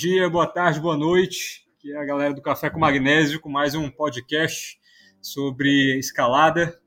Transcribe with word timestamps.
dia, 0.00 0.30
boa 0.30 0.46
tarde, 0.46 0.80
boa 0.80 0.96
noite. 0.96 1.68
Aqui 1.76 1.92
é 1.92 1.98
a 1.98 2.04
galera 2.06 2.32
do 2.32 2.40
Café 2.40 2.70
com 2.70 2.78
Magnésio 2.78 3.38
com 3.38 3.50
mais 3.50 3.74
um 3.74 3.90
podcast 3.90 4.80
sobre 5.20 5.98
escalada, 5.98 6.80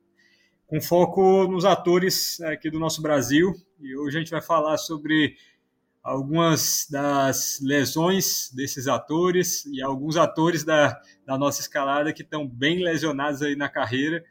com 0.66 0.82
foco 0.82 1.48
nos 1.48 1.64
atores 1.64 2.42
aqui 2.42 2.72
do 2.72 2.80
nosso 2.80 3.04
Brasil. 3.04 3.54
E 3.80 3.96
hoje 3.96 4.18
a 4.18 4.20
gente 4.20 4.32
vai 4.32 4.42
falar 4.42 4.80
sobre 4.80 5.36
algumas 6.02 6.88
das 6.90 7.60
lesões 7.62 8.50
desses 8.52 8.88
atores 8.88 9.64
e 9.68 9.80
alguns 9.80 10.18
atores 10.18 10.64
da, 10.64 11.00
da 11.24 11.38
nossa 11.38 11.62
escalada 11.62 12.12
que 12.12 12.24
estão 12.24 12.48
bem 12.48 12.84
lesionados 12.84 13.44
aí 13.44 13.56
na 13.56 13.70
carreira. 13.70 14.26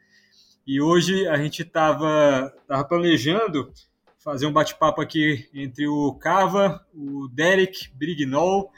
E 0.67 0.81
hoje 0.81 1.25
a 1.25 1.37
gente 1.37 1.61
estava 1.61 2.53
tava 2.67 2.83
planejando 2.83 3.71
fazer 4.23 4.45
um 4.45 4.53
bate-papo 4.53 5.01
aqui 5.01 5.49
entre 5.53 5.85
o 5.85 6.13
Cava, 6.13 6.85
o 6.93 7.27
Derek 7.27 7.89
Brignol, 7.93 8.71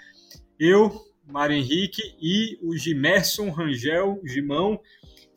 eu, 0.60 0.92
Mário 1.28 1.56
Henrique 1.56 2.02
e 2.20 2.58
o 2.64 2.76
Gimerson 2.76 3.52
Rangel, 3.52 4.20
Gimão. 4.24 4.80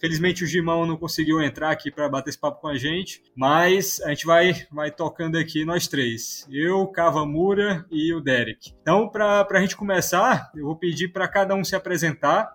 Felizmente 0.00 0.44
o 0.44 0.46
Gimão 0.46 0.86
não 0.86 0.96
conseguiu 0.96 1.42
entrar 1.42 1.70
aqui 1.70 1.90
para 1.90 2.08
bater 2.08 2.30
esse 2.30 2.38
papo 2.38 2.60
com 2.60 2.68
a 2.68 2.78
gente, 2.78 3.22
mas 3.36 4.00
a 4.00 4.08
gente 4.10 4.24
vai, 4.24 4.66
vai 4.70 4.90
tocando 4.90 5.36
aqui 5.36 5.64
nós 5.64 5.86
três. 5.88 6.46
Eu, 6.50 6.86
Cava 6.86 7.26
Mura 7.26 7.84
e 7.90 8.14
o 8.14 8.20
Derek. 8.20 8.72
Então, 8.80 9.08
para 9.10 9.46
a 9.50 9.60
gente 9.60 9.76
começar, 9.76 10.50
eu 10.54 10.64
vou 10.64 10.76
pedir 10.76 11.08
para 11.08 11.28
cada 11.28 11.54
um 11.54 11.64
se 11.64 11.76
apresentar, 11.76 12.50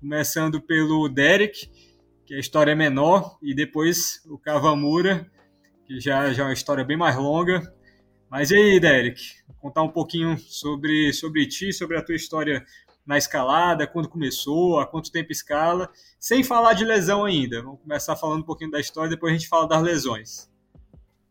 começando 0.00 0.60
pelo 0.60 1.08
Derek, 1.08 1.68
que 2.24 2.34
a 2.34 2.38
história 2.38 2.72
é 2.72 2.76
menor, 2.76 3.36
e 3.42 3.54
depois 3.54 4.22
o 4.26 4.38
Cava 4.38 4.74
Mura, 4.74 5.30
que 5.86 6.00
já, 6.00 6.32
já 6.32 6.42
é 6.42 6.46
uma 6.46 6.52
história 6.52 6.84
bem 6.84 6.96
mais 6.96 7.16
longa. 7.16 7.62
Mas 8.30 8.50
e 8.50 8.56
aí, 8.56 8.80
Derek? 8.80 9.20
Contar 9.60 9.82
um 9.82 9.88
pouquinho 9.88 10.38
sobre, 10.38 11.12
sobre 11.12 11.46
ti, 11.46 11.72
sobre 11.72 11.96
a 11.96 12.02
tua 12.02 12.14
história 12.14 12.64
na 13.06 13.18
escalada, 13.18 13.86
quando 13.86 14.08
começou, 14.08 14.80
há 14.80 14.86
quanto 14.86 15.12
tempo 15.12 15.30
escala, 15.30 15.90
sem 16.18 16.42
falar 16.42 16.72
de 16.72 16.84
lesão 16.84 17.24
ainda. 17.24 17.62
Vamos 17.62 17.80
começar 17.80 18.16
falando 18.16 18.40
um 18.40 18.46
pouquinho 18.46 18.70
da 18.70 18.80
história, 18.80 19.10
depois 19.10 19.32
a 19.32 19.36
gente 19.36 19.48
fala 19.48 19.68
das 19.68 19.82
lesões. 19.82 20.50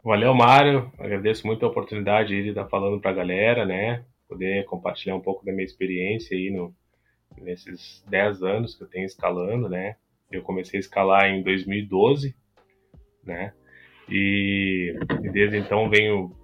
Valeu, 0.04 0.34
Mário. 0.34 0.92
Agradeço 1.00 1.48
muito 1.48 1.66
a 1.66 1.70
oportunidade 1.70 2.30
de 2.30 2.50
estar 2.50 2.68
falando 2.68 3.00
para 3.00 3.12
a 3.12 3.16
galera, 3.16 3.66
né? 3.66 4.06
Poder 4.28 4.66
compartilhar 4.66 5.16
um 5.16 5.22
pouco 5.22 5.46
da 5.46 5.52
minha 5.52 5.66
experiência 5.66 6.38
aí 6.38 6.52
no, 6.52 6.76
nesses 7.38 8.04
10 8.08 8.44
anos 8.44 8.76
que 8.76 8.84
eu 8.84 8.88
tenho 8.88 9.06
escalando, 9.06 9.68
né? 9.68 9.96
Eu 10.32 10.42
comecei 10.42 10.78
a 10.78 10.82
escalar 10.82 11.26
em 11.30 11.42
2012, 11.42 12.36
né? 13.24 13.54
E, 14.10 14.98
e 15.24 15.30
desde 15.30 15.58
então 15.58 15.90
venho 15.90 16.36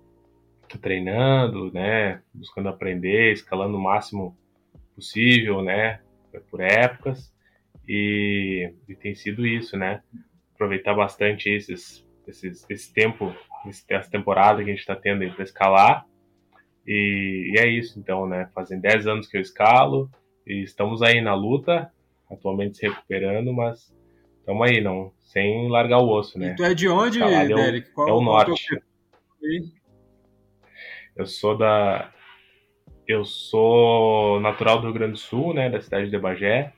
treinando, 0.77 1.71
né, 1.71 2.21
buscando 2.33 2.69
aprender, 2.69 3.33
escalando 3.33 3.75
o 3.75 3.81
máximo 3.81 4.37
possível, 4.95 5.61
né, 5.61 6.01
por 6.49 6.61
épocas. 6.61 7.33
E, 7.87 8.71
e 8.87 8.95
tem 8.95 9.15
sido 9.15 9.47
isso, 9.47 9.75
né, 9.75 10.01
aproveitar 10.53 10.93
bastante 10.93 11.49
esses, 11.49 12.05
esses, 12.27 12.65
esse 12.69 12.93
tempo, 12.93 13.33
essa 13.89 14.11
temporada 14.11 14.63
que 14.63 14.69
a 14.69 14.73
gente 14.73 14.81
está 14.81 14.95
tendo 14.95 15.23
aí 15.23 15.31
para 15.31 15.43
escalar. 15.43 16.05
E, 16.85 17.53
e, 17.53 17.59
é 17.59 17.67
isso, 17.67 17.99
então, 17.99 18.27
né, 18.27 18.49
fazem 18.53 18.79
10 18.79 19.07
anos 19.07 19.27
que 19.27 19.37
eu 19.37 19.41
escalo 19.41 20.09
e 20.45 20.63
estamos 20.63 21.01
aí 21.01 21.21
na 21.21 21.35
luta, 21.35 21.91
atualmente 22.29 22.77
se 22.77 22.87
recuperando, 22.87 23.53
mas 23.53 23.93
estamos 24.49 24.67
aí, 24.67 24.81
não, 24.81 25.13
sem 25.19 25.69
largar 25.69 25.99
o 25.99 26.09
osso, 26.09 26.39
né? 26.39 26.51
E 26.51 26.55
tu 26.55 26.63
é 26.63 26.73
de 26.73 26.89
onde, 26.89 27.21
é 27.21 27.47
Derek? 27.47 27.91
Qual, 27.91 28.07
é 28.09 28.11
o 28.11 28.21
norte. 28.21 28.81
Eu 31.15 31.25
sou 31.27 31.55
da. 31.55 32.11
Eu 33.07 33.25
sou 33.25 34.39
natural 34.39 34.79
do 34.79 34.85
Rio 34.85 34.93
Grande 34.93 35.13
do 35.13 35.17
Sul, 35.19 35.53
né? 35.53 35.69
Da 35.69 35.81
cidade 35.81 36.09
de 36.09 36.17
Bagé, 36.17 36.73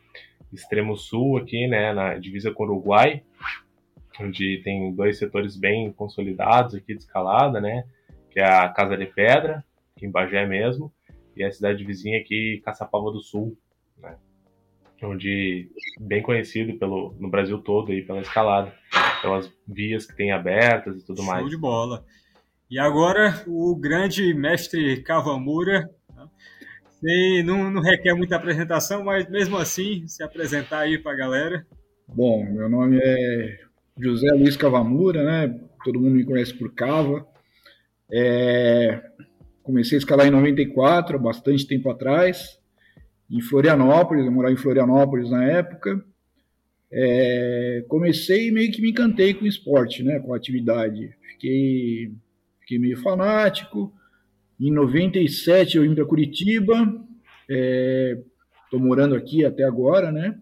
extremo 0.52 0.98
sul 0.98 1.38
aqui, 1.38 1.68
né? 1.68 1.94
Na 1.94 2.18
divisa 2.18 2.52
com 2.52 2.64
o 2.64 2.66
Uruguai, 2.66 3.24
onde 4.20 4.62
tem 4.64 4.94
dois 4.94 5.18
setores 5.18 5.56
bem 5.56 5.92
consolidados 5.94 6.76
aqui 6.76 6.94
de 6.94 7.02
escalada, 7.02 7.62
né? 7.62 7.86
Que 8.30 8.40
é 8.40 8.46
a 8.46 8.68
Casa 8.70 8.98
de 8.98 9.06
Pedra, 9.06 9.64
aqui 9.96 10.06
em 10.06 10.12
Bagé 10.12 10.46
mesmo, 10.46 10.92
e 11.36 11.44
a 11.44 11.52
cidade 11.52 11.84
vizinha 11.86 12.20
aqui, 12.20 12.62
Caçapava 12.66 13.12
do 13.12 13.22
Sul, 13.22 13.58
né? 13.98 14.18
Onde 15.04 15.70
bem 16.00 16.22
conhecido 16.22 16.78
pelo, 16.78 17.16
no 17.20 17.30
Brasil 17.30 17.58
todo 17.60 17.92
aí 17.92 18.02
pela 18.02 18.22
escalada, 18.22 18.74
pelas 19.22 19.52
vias 19.68 20.06
que 20.06 20.16
tem 20.16 20.32
abertas 20.32 20.98
e 20.98 21.06
tudo 21.06 21.18
Show 21.18 21.26
mais. 21.26 21.42
Show 21.42 21.50
de 21.50 21.58
bola. 21.58 22.06
E 22.70 22.80
agora 22.80 23.44
o 23.48 23.76
grande 23.76 24.34
mestre 24.34 25.02
Kawamura, 25.02 25.90
né? 27.04 27.44
não, 27.44 27.70
não 27.70 27.82
requer 27.82 28.14
muita 28.14 28.36
apresentação, 28.36 29.04
mas 29.04 29.30
mesmo 29.30 29.58
assim, 29.58 30.08
se 30.08 30.24
apresentar 30.24 30.80
aí 30.80 30.98
para 30.98 31.12
a 31.12 31.18
galera. 31.18 31.66
Bom, 32.08 32.46
meu 32.46 32.70
nome 32.70 33.00
é 33.02 33.60
José 33.98 34.32
Luiz 34.34 34.56
Cavamura, 34.56 35.24
né? 35.24 35.60
Todo 35.84 36.00
mundo 36.00 36.16
me 36.16 36.26
conhece 36.26 36.54
por 36.54 36.74
Cava. 36.74 37.26
É... 38.12 39.02
Comecei 39.64 39.98
a 39.98 40.00
escalar 40.00 40.28
em 40.28 40.32
94, 40.32 41.20
bastante 41.20 41.68
tempo 41.68 41.90
atrás 41.90 42.61
em 43.32 43.42
Florianópolis, 43.42 44.26
eu 44.26 44.32
morava 44.32 44.54
em 44.54 44.58
Florianópolis 44.58 45.30
na 45.30 45.46
época. 45.46 46.04
É, 46.92 47.86
comecei 47.88 48.50
e 48.50 48.52
meio 48.52 48.72
que 48.72 48.82
me 48.82 48.92
encantei 48.92 49.34
com 49.34 49.46
o 49.46 49.48
esporte, 49.48 50.04
né, 50.04 50.20
com 50.20 50.34
a 50.34 50.38
atividade. 50.38 51.16
Fiquei, 51.32 52.12
fiquei 52.60 52.78
meio 52.78 52.98
fanático. 52.98 53.94
Em 54.60 54.70
97 54.70 55.78
eu 55.78 55.84
vim 55.84 55.96
para 55.96 56.06
Curitiba, 56.06 56.76
estou 57.48 58.80
é, 58.80 58.84
morando 58.84 59.16
aqui 59.16 59.46
até 59.46 59.64
agora, 59.64 60.12
né? 60.12 60.38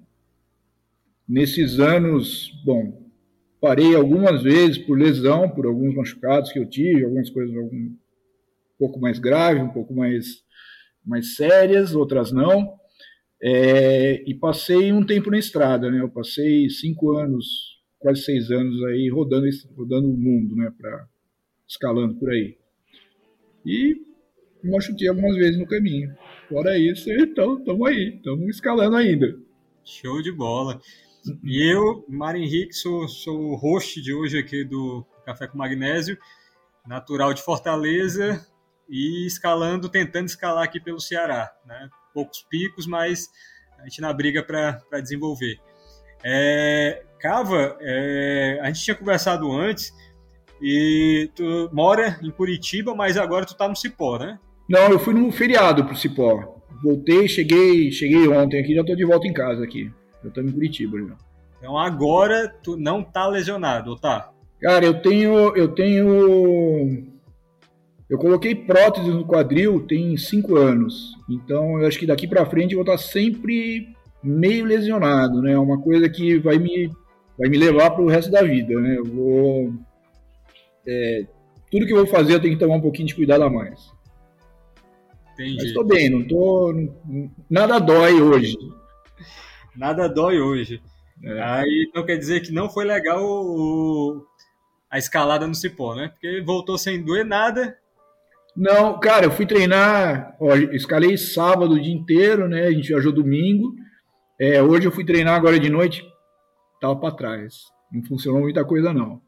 Nesses 1.27 1.79
anos, 1.79 2.51
bom, 2.66 3.07
parei 3.61 3.94
algumas 3.95 4.41
vezes 4.41 4.79
por 4.79 4.97
lesão, 4.97 5.47
por 5.47 5.67
alguns 5.67 5.94
machucados 5.94 6.51
que 6.51 6.57
eu 6.57 6.67
tive, 6.67 7.06
algumas 7.06 7.29
coisas 7.29 7.56
algum, 7.56 7.75
um 7.75 7.97
pouco 8.79 9.00
mais 9.00 9.19
graves, 9.19 9.61
um 9.61 9.69
pouco 9.69 9.94
mais, 9.94 10.44
mais 11.06 11.35
sérias, 11.35 11.94
outras 11.94 12.31
não. 12.31 12.78
É, 13.41 14.22
e 14.29 14.33
passei 14.33 14.91
um 14.91 15.05
tempo 15.05 15.31
na 15.31 15.38
estrada, 15.38 15.89
né? 15.89 16.01
Eu 16.01 16.09
passei 16.09 16.69
cinco 16.69 17.17
anos, 17.17 17.79
quase 17.97 18.23
seis 18.23 18.51
anos 18.51 18.83
aí 18.85 19.09
rodando, 19.09 19.47
rodando 19.75 20.09
o 20.09 20.17
mundo, 20.17 20.55
né? 20.55 20.72
Pra, 20.77 21.07
escalando 21.67 22.16
por 22.16 22.29
aí. 22.31 22.57
E 23.66 24.01
machuquei 24.63 25.07
algumas 25.07 25.35
vezes 25.35 25.57
no 25.57 25.67
caminho. 25.67 26.13
Fora 26.50 26.77
isso, 26.77 27.09
então 27.13 27.59
estamos 27.59 27.88
aí, 27.88 28.16
estamos 28.16 28.47
escalando 28.47 28.95
ainda. 28.95 29.38
Show 29.85 30.21
de 30.21 30.31
bola. 30.31 30.81
E 31.44 31.63
eu, 31.63 32.06
Mário 32.07 32.42
Henrique, 32.42 32.74
sou, 32.74 33.07
sou 33.07 33.51
o 33.51 33.56
host 33.56 34.01
de 34.01 34.13
hoje 34.13 34.38
aqui 34.38 34.63
do 34.63 35.06
Café 35.25 35.47
com 35.47 35.57
Magnésio, 35.57 36.18
natural 36.85 37.33
de 37.33 37.42
Fortaleza 37.42 38.45
e 38.89 39.27
escalando, 39.27 39.89
tentando 39.89 40.27
escalar 40.27 40.63
aqui 40.63 40.80
pelo 40.80 41.00
Ceará, 41.00 41.51
né? 41.65 41.89
Poucos 42.19 42.45
picos, 42.50 42.86
mas 42.86 43.30
a 43.80 43.83
gente 43.83 44.01
na 44.01 44.12
briga 44.12 44.44
para 44.44 45.00
desenvolver. 45.01 45.57
É, 46.24 47.04
Cava, 47.19 47.77
é, 47.80 48.60
a 48.62 48.68
gente 48.68 48.83
tinha 48.83 48.95
conversado 48.95 49.50
antes 49.51 49.94
e 50.62 51.30
tu 51.33 51.69
mora 51.71 52.19
em 52.21 52.30
Curitiba, 52.30 52.94
mas 52.94 53.16
agora 53.16 53.45
tu 53.45 53.56
tá 53.56 53.68
no 53.68 53.75
Cipó, 53.75 54.19
né? 54.19 54.38
Não, 54.68 54.92
eu 54.92 55.00
fui 55.00 55.13
no 55.13 55.31
feriado 55.31 55.86
pro 55.86 55.95
Cipó. 55.95 56.62
Voltei, 56.83 57.27
cheguei, 57.27 57.92
cheguei 57.92 58.27
ontem 58.27 58.60
aqui, 58.60 58.75
já 58.75 58.83
tô 58.83 58.95
de 58.95 59.06
volta 59.06 59.27
em 59.27 59.33
casa 59.33 59.63
aqui. 59.63 59.92
Eu 60.24 60.31
tô 60.31 60.42
em 60.42 60.51
Curitiba 60.51 60.98
já. 61.00 61.16
Então 61.57 61.77
agora 61.77 62.54
tu 62.62 62.75
não 62.75 63.01
tá 63.01 63.27
lesionado, 63.27 63.95
tá? 63.98 64.31
Cara, 64.62 64.86
eu 64.86 65.01
tenho 65.01 65.56
eu 65.56 65.69
tenho 65.69 67.08
eu 68.09 68.17
coloquei 68.17 68.56
prótese 68.56 69.09
no 69.09 69.25
quadril 69.25 69.85
tem 69.85 70.17
cinco 70.17 70.56
anos, 70.56 71.15
então 71.29 71.79
eu 71.79 71.88
acho 71.88 72.00
que 72.00 72.07
daqui 72.07 72.27
para 72.27 72.45
frente 72.45 72.73
eu 72.73 72.83
vou 72.83 72.94
estar 72.94 72.97
sempre 72.97 73.94
meio 74.23 74.65
lesionado, 74.65 75.41
né? 75.41 75.51
É 75.51 75.59
uma 75.59 75.79
coisa 75.79 76.09
que 76.09 76.39
vai 76.39 76.57
me, 76.57 76.91
vai 77.38 77.50
me 77.50 77.57
levar 77.57 77.91
para 77.91 78.01
o 78.01 78.09
resto 78.09 78.31
da 78.31 78.41
vida, 78.41 78.73
né? 78.79 78.97
Eu 78.97 79.06
vou 79.06 79.73
é, 80.88 81.27
tudo 81.69 81.85
que 81.85 81.94
eu 81.94 81.97
vou 81.97 82.07
fazer 82.07 82.33
eu 82.33 82.41
tenho 82.41 82.56
que 82.56 82.59
tomar 82.59 82.75
um 82.75 82.81
pouquinho 82.81 83.07
de 83.07 83.15
cuidado 83.15 83.44
a 83.44 83.50
mais. 83.50 83.91
Entendi. 85.33 85.56
Mas 85.56 85.65
estou 85.65 85.85
bem, 85.85 86.09
não 86.09 86.27
tô 86.27 86.73
nada 87.50 87.79
dói 87.79 88.19
hoje. 88.21 88.57
Nada 89.75 90.07
dói 90.07 90.39
hoje. 90.39 90.81
É. 91.23 91.41
Aí 91.44 91.88
então 91.88 92.06
quer 92.06 92.17
dizer 92.17 92.41
que 92.41 92.51
não 92.51 92.69
foi 92.69 92.85
legal 92.85 93.23
o, 93.23 94.25
a 94.89 94.97
escalada 94.97 95.45
no 95.45 95.53
cipó, 95.53 95.94
né? 95.94 96.09
Porque 96.09 96.41
voltou 96.41 96.77
sem 96.77 97.03
doer 97.03 97.23
nada 97.23 97.77
não, 98.56 99.00
cara, 99.00 99.25
eu 99.25 99.31
fui 99.31 99.46
treinar, 99.46 100.36
ó, 100.40 100.56
escalei 100.56 101.18
sábado 101.18 101.74
o 101.74 101.81
dia 101.81 101.94
inteiro, 101.94 102.48
né? 102.48 102.68
A 102.68 102.72
gente 102.72 102.88
viajou 102.88 103.12
domingo. 103.12 103.75
É, 104.40 104.62
hoje 104.62 104.88
eu 104.88 104.92
fui 104.92 105.06
treinar 105.06 105.36
agora 105.36 105.60
de 105.60 105.69
noite, 105.69 106.04
tava 106.80 106.96
para 106.96 107.16
trás. 107.16 107.66
Não 107.92 108.04
funcionou 108.04 108.42
muita 108.42 108.63
coisa 108.66 108.94
não. 108.94 109.22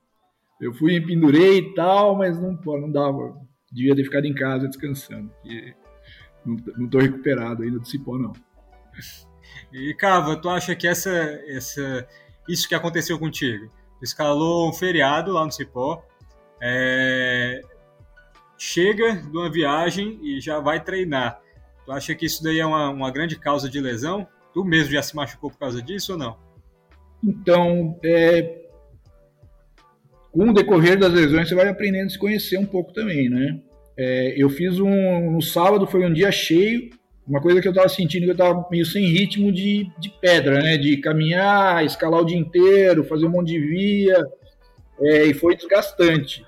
Eu 0.60 0.74
fui 0.74 1.00
pendurei 1.02 1.60
e 1.60 1.74
tal, 1.74 2.16
mas 2.18 2.40
não, 2.40 2.56
pô, 2.56 2.80
não 2.80 2.92
dava. 2.92 3.36
Devia 3.72 3.96
ter 3.96 4.04
ficado 4.04 4.26
em 4.26 4.34
casa 4.34 4.68
descansando. 4.68 5.32
não 6.78 6.88
tô 6.90 7.00
recuperado 7.00 7.64
ainda 7.64 7.80
do 7.80 7.88
cipó, 7.88 8.18
não. 8.18 8.34
E, 9.72 9.94
Cava, 9.94 10.36
tu 10.36 10.50
acha 10.50 10.76
que 10.76 10.88
essa, 10.88 11.12
essa, 11.48 12.08
isso 12.48 12.68
que 12.68 12.76
aconteceu 12.76 13.18
contigo, 13.18 13.72
escalou 14.02 14.70
um 14.70 14.74
feriado 14.74 15.32
lá 15.32 15.46
no 15.46 15.52
Cipó, 15.52 16.04
é, 16.62 17.62
chega 18.64 19.16
de 19.16 19.36
uma 19.36 19.52
viagem 19.52 20.20
e 20.22 20.40
já 20.40 20.60
vai 20.60 20.84
treinar. 20.84 21.42
Tu 21.84 21.92
acha 21.92 22.14
que 22.14 22.28
isso 22.28 22.44
daí 22.44 22.60
é 22.60 22.66
uma, 22.66 22.92
uma 22.92 23.10
grande 23.10 23.36
causa 23.36 23.68
de 23.68 23.82
lesão? 23.82 24.28
Tu 24.54 24.64
mesmo 24.64 24.92
já 24.92 25.02
se 25.02 25.16
machucou 25.16 25.50
por 25.50 25.58
causa 25.58 25.82
disso 25.82 26.12
ou 26.12 26.20
não? 26.20 26.38
Então, 27.24 27.98
é, 28.06 28.62
com 30.32 30.50
o 30.50 30.54
decorrer 30.54 31.00
das 31.00 31.12
lesões, 31.12 31.50
você 31.50 31.56
vai 31.56 31.68
aprendendo 31.68 32.06
a 32.06 32.10
se 32.10 32.20
conhecer 32.20 32.60
um 32.60 32.66
pouco 32.66 32.94
também, 32.94 33.32
né? 33.32 33.60
É, 33.98 34.36
eu 34.38 34.48
fiz 34.48 34.80
um. 34.80 35.32
No 35.32 35.42
sábado 35.42 35.88
foi 35.88 36.06
um 36.06 36.14
dia 36.14 36.32
cheio, 36.32 36.92
uma 37.28 37.42
coisa 37.42 37.62
que 37.62 37.68
eu 37.68 37.72
estava 37.72 37.90
sentindo 37.90 38.26
que 38.26 38.30
eu 38.30 38.34
estava 38.34 38.68
meio 38.70 38.86
sem 38.86 39.08
ritmo 39.08 39.52
de, 39.52 39.90
de 39.98 40.10
pedra, 40.22 40.62
né? 40.62 40.78
De 40.78 40.98
caminhar, 40.98 41.84
escalar 41.84 42.22
o 42.22 42.26
dia 42.26 42.38
inteiro, 42.38 43.04
fazer 43.06 43.26
um 43.26 43.32
monte 43.32 43.54
de 43.54 43.60
via, 43.60 44.24
é, 45.00 45.26
e 45.26 45.34
foi 45.34 45.56
desgastante. 45.56 46.46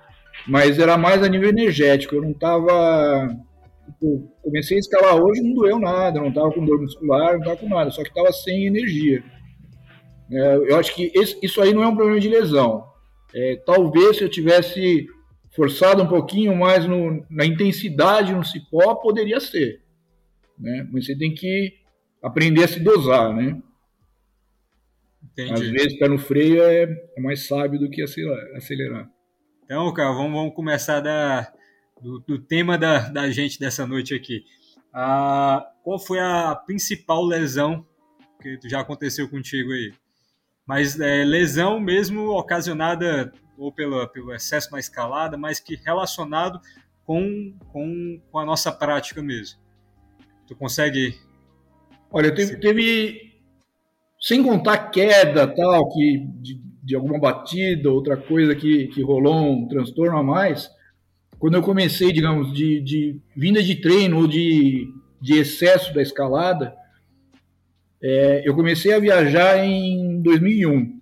Mas 0.47 0.79
era 0.79 0.97
mais 0.97 1.23
a 1.23 1.29
nível 1.29 1.49
energético, 1.49 2.15
eu 2.15 2.21
não 2.21 2.31
estava. 2.31 3.27
Tipo, 3.85 4.31
comecei 4.41 4.77
a 4.77 4.79
escalar 4.79 5.15
hoje, 5.15 5.41
não 5.41 5.53
doeu 5.53 5.79
nada, 5.79 6.19
não 6.19 6.29
estava 6.29 6.51
com 6.51 6.65
dor 6.65 6.81
muscular, 6.81 7.33
não 7.33 7.39
estava 7.39 7.57
com 7.57 7.69
nada, 7.69 7.91
só 7.91 8.01
que 8.01 8.09
estava 8.09 8.31
sem 8.31 8.65
energia. 8.65 9.23
É, 10.31 10.55
eu 10.55 10.77
acho 10.77 10.95
que 10.95 11.11
esse, 11.13 11.37
isso 11.41 11.61
aí 11.61 11.73
não 11.73 11.83
é 11.83 11.87
um 11.87 11.95
problema 11.95 12.19
de 12.19 12.29
lesão. 12.29 12.85
É, 13.33 13.55
talvez 13.65 14.17
se 14.17 14.23
eu 14.23 14.29
tivesse 14.29 15.07
forçado 15.55 16.01
um 16.01 16.07
pouquinho 16.07 16.55
mais 16.55 16.85
no, 16.85 17.25
na 17.29 17.45
intensidade 17.45 18.33
no 18.33 18.43
cipó, 18.43 18.95
poderia 18.95 19.39
ser. 19.39 19.81
Né? 20.57 20.87
Mas 20.91 21.05
você 21.05 21.15
tem 21.17 21.33
que 21.33 21.73
aprender 22.21 22.63
a 22.63 22.67
se 22.67 22.79
dosar, 22.79 23.33
né? 23.35 23.61
Entendi. 25.31 25.53
Às 25.53 25.69
vezes, 25.69 25.99
pé 25.99 26.07
no 26.07 26.17
freio 26.17 26.63
é, 26.63 26.83
é, 26.83 27.21
mais 27.21 27.47
sábio 27.47 27.79
do 27.79 27.89
que 27.89 28.01
acelerar. 28.01 29.09
Então, 29.63 29.93
cara, 29.93 30.11
vamos, 30.11 30.33
vamos 30.33 30.55
começar 30.55 30.99
da, 30.99 31.51
do, 32.01 32.19
do, 32.19 32.39
tema 32.39 32.77
da, 32.77 33.09
da 33.09 33.31
gente 33.31 33.59
dessa 33.59 33.85
noite 33.87 34.13
aqui. 34.13 34.45
Ah, 34.93 35.65
qual 35.83 35.99
foi 35.99 36.19
a 36.19 36.55
principal 36.55 37.23
lesão 37.23 37.85
que 38.41 38.59
já 38.65 38.81
aconteceu 38.81 39.29
contigo 39.29 39.71
aí? 39.71 39.93
mas 40.65 40.99
é, 40.99 41.23
lesão 41.23 41.79
mesmo 41.79 42.29
ocasionada 42.29 43.31
ou 43.57 43.71
pela, 43.71 44.07
pelo 44.07 44.33
excesso 44.33 44.71
na 44.71 44.79
escalada, 44.79 45.37
mas 45.37 45.59
que 45.59 45.75
relacionado 45.75 46.59
com, 47.05 47.53
com, 47.71 48.21
com 48.31 48.39
a 48.39 48.45
nossa 48.45 48.71
prática 48.71 49.21
mesmo. 49.21 49.59
Tu 50.47 50.55
consegue. 50.55 51.19
Olha, 52.09 52.33
teve, 52.33 52.57
teve 52.57 53.33
sem 54.19 54.41
contar 54.41 54.89
queda 54.89 55.47
tal, 55.47 55.89
que 55.89 56.25
de, 56.41 56.61
de, 56.83 56.95
alguma 56.95 57.19
batida, 57.19 57.89
outra 57.89 58.17
coisa 58.17 58.53
que, 58.53 58.87
que 58.87 59.01
rolou 59.01 59.51
um 59.51 59.67
transtorno 59.67 60.17
a 60.17 60.23
mais. 60.23 60.69
Quando 61.39 61.55
eu 61.55 61.61
comecei, 61.61 62.11
digamos, 62.11 62.53
de, 62.53 62.81
de 62.81 63.21
vinda 63.35 63.61
de 63.63 63.75
treino 63.75 64.17
ou 64.17 64.27
de, 64.27 64.87
de 65.21 65.39
excesso 65.39 65.93
da 65.93 66.01
escalada, 66.01 66.75
é, 68.01 68.43
eu 68.45 68.53
comecei 68.53 68.93
a 68.93 68.99
viajar 68.99 69.57
em 69.65 70.21
2001. 70.21 70.99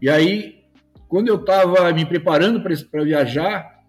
E 0.00 0.08
aí, 0.08 0.60
quando 1.08 1.28
eu 1.28 1.36
estava 1.36 1.92
me 1.92 2.06
preparando 2.06 2.62
para 2.62 3.04
viajar, 3.04 3.84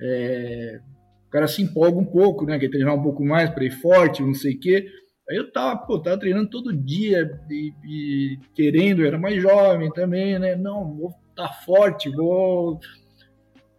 é, 0.00 0.80
o 1.26 1.30
cara 1.30 1.48
se 1.48 1.62
empolga 1.62 1.98
um 1.98 2.04
pouco, 2.04 2.44
né? 2.44 2.58
Quer 2.58 2.68
treinar 2.68 2.94
um 2.94 3.02
pouco 3.02 3.24
mais 3.24 3.48
para 3.50 3.64
ir 3.64 3.70
forte, 3.70 4.22
não 4.22 4.34
sei 4.34 4.54
o 4.54 4.60
quê. 4.60 4.86
Aí 5.28 5.36
eu 5.36 5.50
tava, 5.50 5.76
pô, 5.78 5.98
tava 5.98 6.18
treinando 6.18 6.48
todo 6.48 6.72
dia 6.72 7.28
e, 7.50 7.72
e 7.84 8.38
querendo, 8.54 9.04
era 9.04 9.18
mais 9.18 9.42
jovem 9.42 9.90
também, 9.92 10.38
né? 10.38 10.54
Não, 10.54 10.94
vou 10.94 11.08
estar 11.30 11.48
tá 11.48 11.52
forte, 11.52 12.08
vou. 12.08 12.78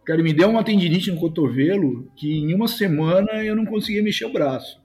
Cara, 0.04 0.22
me 0.22 0.32
deu 0.32 0.48
uma 0.50 0.64
tendinite 0.64 1.10
no 1.10 1.20
cotovelo 1.20 2.10
que 2.16 2.38
em 2.38 2.54
uma 2.54 2.68
semana 2.68 3.44
eu 3.44 3.56
não 3.56 3.64
conseguia 3.64 4.02
mexer 4.02 4.26
o 4.26 4.32
braço. 4.32 4.80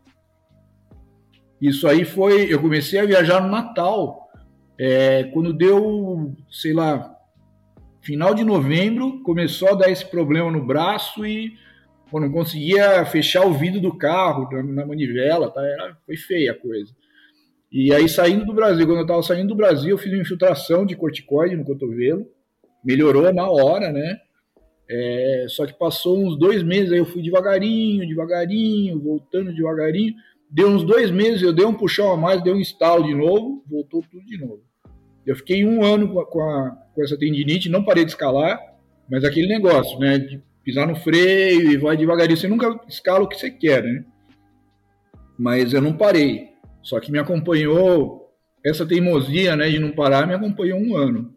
Isso 1.62 1.88
aí 1.88 2.06
foi. 2.06 2.54
Eu 2.54 2.62
comecei 2.62 3.00
a 3.00 3.06
viajar 3.06 3.42
no 3.42 3.50
Natal. 3.50 4.30
É, 4.78 5.26
quando 5.34 5.54
deu, 5.54 6.36
sei 6.50 6.74
lá, 6.74 7.14
final 8.02 8.34
de 8.34 8.44
novembro, 8.44 9.22
começou 9.24 9.70
a 9.70 9.76
dar 9.76 9.90
esse 9.90 10.06
problema 10.06 10.52
no 10.52 10.66
braço 10.66 11.26
e 11.26 11.54
pô, 12.14 12.20
não 12.20 12.32
conseguia 12.32 13.04
fechar 13.06 13.44
o 13.44 13.54
vidro 13.54 13.82
do 13.82 13.98
carro 13.98 14.48
na, 14.62 14.86
manivela, 14.86 15.50
tá? 15.50 15.66
Era, 15.66 15.98
foi 16.06 16.16
feia 16.16 16.52
a 16.52 16.56
coisa. 16.56 16.94
E 17.72 17.92
aí, 17.92 18.08
saindo 18.08 18.46
do 18.46 18.54
Brasil, 18.54 18.86
quando 18.86 19.00
eu 19.00 19.02
estava 19.02 19.24
saindo 19.24 19.48
do 19.48 19.56
Brasil, 19.56 19.90
eu 19.90 19.98
fiz 19.98 20.14
uma 20.14 20.22
infiltração 20.22 20.86
de 20.86 20.96
corticoide 20.96 21.56
no 21.56 21.66
cotovelo, 21.66 22.28
melhorou 22.86 23.34
na 23.34 23.50
hora, 23.50 23.92
né? 23.92 24.20
É, 24.88 25.48
só 25.50 25.66
que 25.66 25.74
passou 25.74 26.24
uns 26.24 26.38
dois 26.38 26.62
meses, 26.62 26.92
aí 26.92 27.00
eu 27.00 27.06
fui 27.06 27.24
devagarinho, 27.24 28.08
devagarinho, 28.08 29.02
voltando 29.02 29.52
devagarinho. 29.52 30.14
Deu 30.52 30.68
uns 30.68 30.84
dois 30.84 31.10
meses, 31.10 31.42
eu 31.42 31.52
dei 31.52 31.66
um 31.66 31.74
puxão 31.74 32.12
a 32.12 32.16
mais, 32.16 32.44
dei 32.44 32.54
um 32.54 32.60
instalo 32.60 33.08
de 33.08 33.16
novo, 33.16 33.64
voltou 33.68 34.04
tudo 34.04 34.24
de 34.24 34.38
novo. 34.38 34.62
Eu 35.26 35.36
fiquei 35.36 35.66
um 35.66 35.84
ano 35.84 36.14
com, 36.14 36.20
a, 36.20 36.26
com, 36.28 36.42
a, 36.44 36.78
com 36.94 37.04
essa 37.04 37.18
tendinite, 37.18 37.70
não 37.70 37.84
parei 37.84 38.06
de 38.06 38.12
escalar, 38.12 38.62
mas 39.10 39.24
aquele 39.24 39.48
negócio, 39.48 39.98
né, 39.98 40.20
de 40.20 40.40
pisar 40.64 40.88
no 40.88 40.96
freio 40.96 41.72
e 41.72 41.78
vai 41.78 41.98
devagarinho, 41.98 42.38
você 42.38 42.48
nunca 42.48 42.80
escala 42.88 43.24
o 43.24 43.28
que 43.28 43.38
você 43.38 43.52
quer, 43.52 43.84
né? 43.84 44.06
Mas 45.38 45.74
eu 45.74 45.82
não 45.82 45.98
parei, 45.98 46.50
só 46.82 47.00
que 47.00 47.12
me 47.12 47.20
acompanhou, 47.20 48.32
essa 48.66 48.86
teimosia, 48.86 49.56
né, 49.56 49.70
de 49.70 49.80
não 49.80 49.92
parar, 49.92 50.28
me 50.28 50.34
acompanhou 50.34 50.80
um 50.80 50.96
ano. 50.96 51.34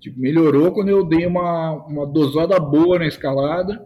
Tipo, 0.00 0.20
melhorou 0.20 0.72
quando 0.72 0.90
eu 0.90 1.04
dei 1.04 1.26
uma, 1.26 1.72
uma 1.86 2.06
dosada 2.06 2.58
boa 2.60 2.98
na 2.98 3.06
escalada 3.06 3.84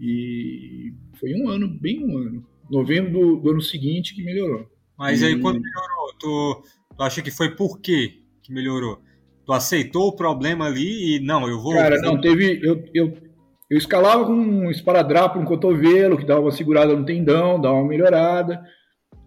e 0.00 0.94
foi 1.20 1.34
um 1.34 1.48
ano, 1.48 1.68
bem 1.68 2.02
um 2.02 2.16
ano 2.16 2.56
novembro 2.70 3.12
do, 3.12 3.36
do 3.36 3.50
ano 3.50 3.60
seguinte 3.60 4.14
que 4.14 4.22
melhorou. 4.22 4.66
Mas 4.98 5.22
e... 5.22 5.26
aí 5.26 5.40
quando 5.40 5.60
melhorou, 5.60 6.14
tu, 6.18 6.62
tu 6.96 7.02
acha 7.02 7.22
que 7.22 7.30
foi 7.30 7.54
por 7.54 7.80
quê 7.80 8.22
que 8.42 8.52
melhorou? 8.52 9.00
Tu 9.44 9.52
aceitou 9.52 10.08
o 10.08 10.16
problema 10.16 10.66
ali 10.66 11.16
e 11.16 11.20
não, 11.20 11.48
eu 11.48 11.60
vou. 11.60 11.74
Cara, 11.74 12.00
não, 12.00 12.20
teve. 12.20 12.60
Eu, 12.62 12.84
eu, 12.92 13.16
eu 13.68 13.76
escalava 13.76 14.24
com 14.24 14.32
um 14.32 14.70
esparadrapo 14.70 15.38
no 15.38 15.44
cotovelo, 15.44 16.16
que 16.16 16.24
dava 16.24 16.40
uma 16.40 16.52
segurada 16.52 16.94
no 16.94 17.04
tendão, 17.04 17.60
dava 17.60 17.74
uma 17.74 17.88
melhorada. 17.88 18.64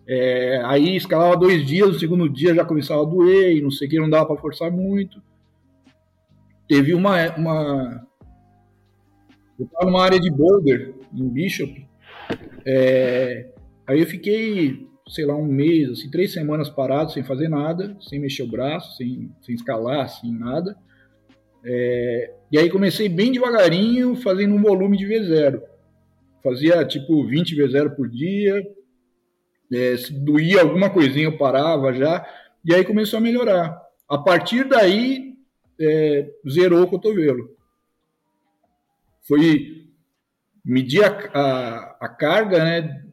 É, 0.08 0.62
aí 0.66 0.96
escalava 0.96 1.38
dois 1.38 1.66
dias, 1.66 1.88
no 1.90 2.00
segundo 2.00 2.30
dia 2.30 2.56
já 2.56 2.66
começava 2.66 3.02
a 3.02 3.06
doer 3.06 3.56
e 3.56 3.62
não 3.62 3.70
sei 3.70 3.88
o 3.88 3.92
que, 3.92 4.00
não 4.00 4.10
dava 4.10 4.26
para 4.26 4.42
forçar 4.42 4.72
muito. 4.72 5.22
Teve 6.68 6.94
uma. 6.94 7.36
uma 7.36 8.08
eu 9.60 9.66
estava 9.66 9.86
numa 9.86 10.04
área 10.04 10.20
de 10.20 10.32
boulder, 10.32 10.96
em 11.14 11.28
Bishop, 11.28 11.86
é, 12.66 13.50
aí 13.86 14.00
eu 14.00 14.06
fiquei, 14.06 14.88
sei 15.08 15.26
lá, 15.26 15.36
um 15.36 15.46
mês, 15.46 15.90
assim, 15.90 16.10
três 16.10 16.32
semanas 16.32 16.70
parado, 16.70 17.12
sem 17.12 17.24
fazer 17.24 17.50
nada, 17.50 17.98
sem 18.00 18.20
mexer 18.20 18.44
o 18.44 18.48
braço, 18.50 18.96
sem, 18.96 19.30
sem 19.42 19.56
escalar, 19.56 20.08
sem 20.08 20.32
nada. 20.32 20.78
É, 21.64 22.34
e 22.52 22.58
aí 22.58 22.70
comecei 22.70 23.10
bem 23.10 23.32
devagarinho, 23.32 24.16
fazendo 24.16 24.56
um 24.56 24.62
volume 24.62 24.98
de 24.98 25.06
V0. 25.06 25.62
Fazia 26.44 26.86
tipo 26.86 27.26
20 27.26 27.56
V0 27.56 27.96
por 27.96 28.10
dia. 28.10 28.66
É, 29.72 29.98
se 29.98 30.14
doía 30.14 30.62
alguma 30.62 30.90
coisinha, 30.90 31.26
eu 31.26 31.38
parava 31.38 31.94
já. 31.94 32.26
E 32.64 32.74
aí 32.74 32.84
começou 32.84 33.18
a 33.18 33.22
melhorar. 33.22 33.80
A 34.08 34.18
partir 34.18 34.68
daí, 34.68 35.36
é, 35.80 36.30
zerou 36.50 36.84
o 36.84 36.88
cotovelo. 36.88 37.56
Foi 39.28 39.88
medir 40.66 41.04
a, 41.04 41.10
a, 41.34 41.98
a 42.06 42.10
carga, 42.10 42.64
né? 42.64 43.06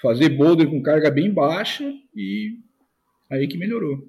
Fazer 0.00 0.30
boulder 0.30 0.68
com 0.68 0.82
carga 0.82 1.10
bem 1.10 1.32
baixa 1.32 1.90
e 2.14 2.58
aí 3.30 3.46
que 3.46 3.58
melhorou. 3.58 4.08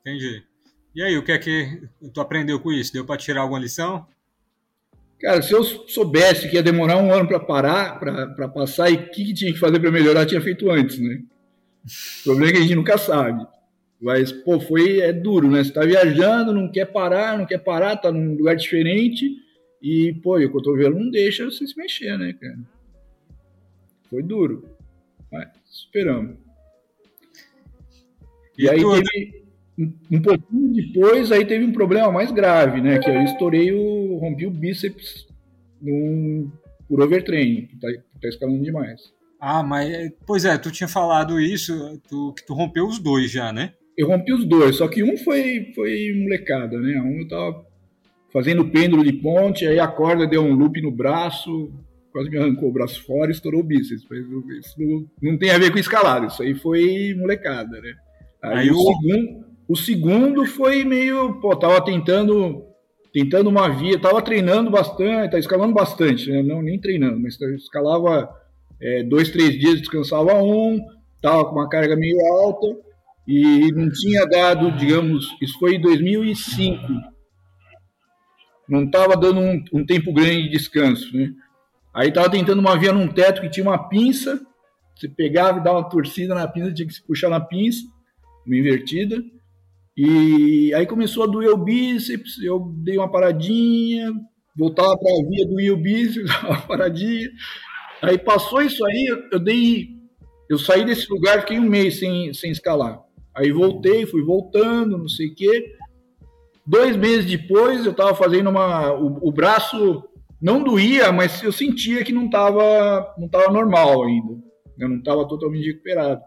Entendi. 0.00 0.44
E 0.94 1.02
aí, 1.02 1.16
o 1.16 1.22
que 1.22 1.32
é 1.32 1.38
que 1.38 1.88
tu 2.12 2.20
aprendeu 2.20 2.60
com 2.60 2.70
isso? 2.70 2.92
Deu 2.92 3.04
para 3.04 3.16
tirar 3.16 3.42
alguma 3.42 3.60
lição? 3.60 4.06
Cara, 5.20 5.40
se 5.40 5.52
eu 5.52 5.62
soubesse 5.62 6.50
que 6.50 6.56
ia 6.56 6.62
demorar 6.62 6.96
um 6.96 7.12
ano 7.12 7.28
para 7.28 7.38
parar, 7.38 7.98
para 7.98 8.48
passar, 8.48 8.90
e 8.90 8.94
o 8.94 9.10
que, 9.10 9.24
que, 9.24 9.34
tinha 9.34 9.52
que 9.52 9.58
fazer 9.58 9.78
para 9.78 9.90
melhorar, 9.90 10.26
tinha 10.26 10.40
feito 10.40 10.68
antes, 10.70 10.98
né? 10.98 11.22
O 12.20 12.24
problema 12.24 12.50
é 12.50 12.52
que 12.52 12.58
a 12.58 12.62
gente 12.62 12.74
nunca 12.74 12.98
sabe. 12.98 13.46
Mas, 14.00 14.32
pô, 14.32 14.58
foi 14.58 15.00
é 15.00 15.12
duro, 15.12 15.48
né? 15.48 15.62
Você 15.62 15.72
tá 15.72 15.82
viajando, 15.82 16.52
não 16.52 16.70
quer 16.70 16.86
parar, 16.86 17.38
não 17.38 17.46
quer 17.46 17.58
parar, 17.58 17.96
tá 17.96 18.10
num 18.10 18.34
lugar 18.34 18.56
diferente, 18.56 19.36
e, 19.80 20.12
pô, 20.22 20.40
e 20.40 20.46
o 20.46 20.50
cotovelo 20.50 20.98
não 20.98 21.08
deixa 21.08 21.44
você 21.44 21.66
se 21.66 21.76
mexer, 21.76 22.18
né, 22.18 22.32
cara? 22.32 22.58
Foi 24.10 24.22
duro. 24.24 24.68
Mas 25.30 25.48
esperamos. 25.70 26.36
E, 28.58 28.64
e 28.64 28.68
aí 28.68 28.80
teve, 28.80 29.41
um 29.78 30.20
pouquinho 30.20 30.72
depois, 30.72 31.32
aí 31.32 31.44
teve 31.44 31.64
um 31.64 31.72
problema 31.72 32.10
mais 32.12 32.30
grave, 32.30 32.80
né? 32.80 32.98
Que 32.98 33.10
eu 33.10 33.22
estourei 33.22 33.72
o. 33.72 34.18
rompi 34.18 34.46
o 34.46 34.50
bíceps 34.50 35.26
num, 35.80 36.50
por 36.88 37.00
overtraining, 37.00 37.68
tá, 37.80 37.88
tá 38.20 38.28
escalando 38.28 38.62
demais. 38.62 39.00
Ah, 39.40 39.62
mas 39.62 40.12
pois 40.26 40.44
é, 40.44 40.56
tu 40.56 40.70
tinha 40.70 40.86
falado 40.86 41.40
isso, 41.40 42.00
tu, 42.08 42.32
que 42.34 42.46
tu 42.46 42.54
rompeu 42.54 42.86
os 42.86 42.98
dois 42.98 43.30
já, 43.30 43.52
né? 43.52 43.72
Eu 43.96 44.08
rompi 44.08 44.32
os 44.32 44.44
dois, 44.44 44.76
só 44.76 44.86
que 44.86 45.02
um 45.02 45.16
foi, 45.16 45.72
foi 45.74 46.12
molecada, 46.22 46.78
né? 46.78 47.00
Um 47.00 47.20
eu 47.20 47.28
tava 47.28 47.66
fazendo 48.32 48.70
pêndulo 48.70 49.02
de 49.02 49.12
ponte, 49.12 49.66
aí 49.66 49.78
a 49.78 49.88
corda 49.88 50.26
deu 50.26 50.42
um 50.42 50.54
loop 50.54 50.80
no 50.80 50.90
braço, 50.90 51.72
quase 52.12 52.30
me 52.30 52.38
arrancou 52.38 52.68
o 52.68 52.72
braço 52.72 53.04
fora 53.04 53.30
e 53.30 53.34
estourou 53.34 53.60
o 53.60 53.64
bíceps. 53.64 54.06
Mas 54.08 54.20
isso 54.64 54.74
não, 54.78 55.06
não 55.20 55.38
tem 55.38 55.50
a 55.50 55.58
ver 55.58 55.72
com 55.72 55.78
escalada, 55.78 56.26
isso 56.26 56.42
aí 56.42 56.54
foi 56.54 57.14
molecada, 57.18 57.80
né? 57.80 57.94
Aí, 58.42 58.58
aí 58.58 58.70
o, 58.70 58.78
segundo, 58.78 59.44
o 59.72 59.76
segundo 59.76 60.44
foi 60.44 60.84
meio, 60.84 61.40
pô, 61.40 61.56
tava 61.56 61.82
tentando 61.82 62.62
tentando 63.10 63.48
uma 63.48 63.70
via, 63.70 63.98
tava 63.98 64.20
treinando 64.20 64.70
bastante, 64.70 65.30
tava 65.30 65.38
escalando 65.38 65.72
bastante, 65.72 66.30
né? 66.30 66.42
não 66.42 66.60
nem 66.60 66.78
treinando, 66.78 67.18
mas 67.18 67.40
escalava 67.40 68.30
é, 68.80 69.02
dois, 69.02 69.30
três 69.30 69.58
dias, 69.58 69.80
descansava 69.80 70.34
um, 70.42 70.78
tava 71.22 71.46
com 71.46 71.52
uma 71.52 71.68
carga 71.70 71.96
meio 71.96 72.18
alta 72.26 72.66
e 73.26 73.72
não 73.72 73.90
tinha 73.90 74.26
dado, 74.26 74.72
digamos, 74.72 75.26
isso 75.40 75.58
foi 75.58 75.76
em 75.76 75.80
2005, 75.80 76.78
não 78.68 78.84
estava 78.84 79.16
dando 79.16 79.40
um, 79.40 79.64
um, 79.72 79.86
tempo 79.86 80.12
grande 80.12 80.44
de 80.44 80.50
descanso, 80.50 81.16
né? 81.16 81.30
Aí 81.94 82.08
estava 82.08 82.30
tentando 82.30 82.60
uma 82.60 82.78
via 82.78 82.92
num 82.92 83.08
teto 83.08 83.40
que 83.40 83.50
tinha 83.50 83.64
uma 83.64 83.88
pinça, 83.88 84.38
você 84.94 85.08
pegava 85.08 85.58
e 85.60 85.64
dava 85.64 85.78
uma 85.78 85.88
torcida 85.88 86.34
na 86.34 86.46
pinça, 86.46 86.72
tinha 86.72 86.88
que 86.88 86.94
se 86.94 87.06
puxar 87.06 87.30
na 87.30 87.40
pinça, 87.40 87.82
uma 88.46 88.56
invertida, 88.56 89.22
e 89.96 90.72
aí 90.74 90.86
começou 90.86 91.24
a 91.24 91.26
doer 91.26 91.50
o 91.50 91.56
bíceps, 91.56 92.42
eu 92.42 92.72
dei 92.78 92.96
uma 92.96 93.10
paradinha, 93.10 94.12
voltava 94.56 94.96
para 94.98 95.12
a 95.12 95.28
via 95.28 95.46
do 95.46 95.74
o 95.74 95.76
bíceps, 95.76 96.30
uma 96.42 96.60
paradinha, 96.62 97.28
aí 98.00 98.18
passou 98.18 98.62
isso 98.62 98.84
aí, 98.86 99.26
eu 99.30 99.38
dei, 99.38 99.88
eu 100.48 100.58
saí 100.58 100.84
desse 100.84 101.10
lugar, 101.12 101.40
fiquei 101.40 101.58
um 101.58 101.68
mês 101.68 101.98
sem, 101.98 102.32
sem 102.32 102.50
escalar, 102.50 103.00
aí 103.34 103.50
voltei, 103.52 104.06
fui 104.06 104.22
voltando, 104.22 104.98
não 104.98 105.08
sei 105.08 105.28
o 105.28 105.34
quê, 105.34 105.76
Dois 106.64 106.96
meses 106.96 107.26
depois, 107.26 107.84
eu 107.84 107.90
estava 107.90 108.14
fazendo 108.14 108.48
uma. 108.48 108.92
O, 108.92 109.28
o, 109.28 109.32
braço 109.32 110.04
não 110.40 110.62
doía, 110.62 111.10
mas 111.10 111.42
eu 111.42 111.50
sentia 111.50 112.04
que 112.04 112.12
não 112.12 112.26
estava 112.26 113.14
não 113.18 113.28
tava 113.28 113.52
normal 113.52 114.04
ainda. 114.04 114.34
Eu 114.78 114.88
não 114.88 114.98
estava 114.98 115.26
totalmente 115.26 115.66
recuperado. 115.66 116.22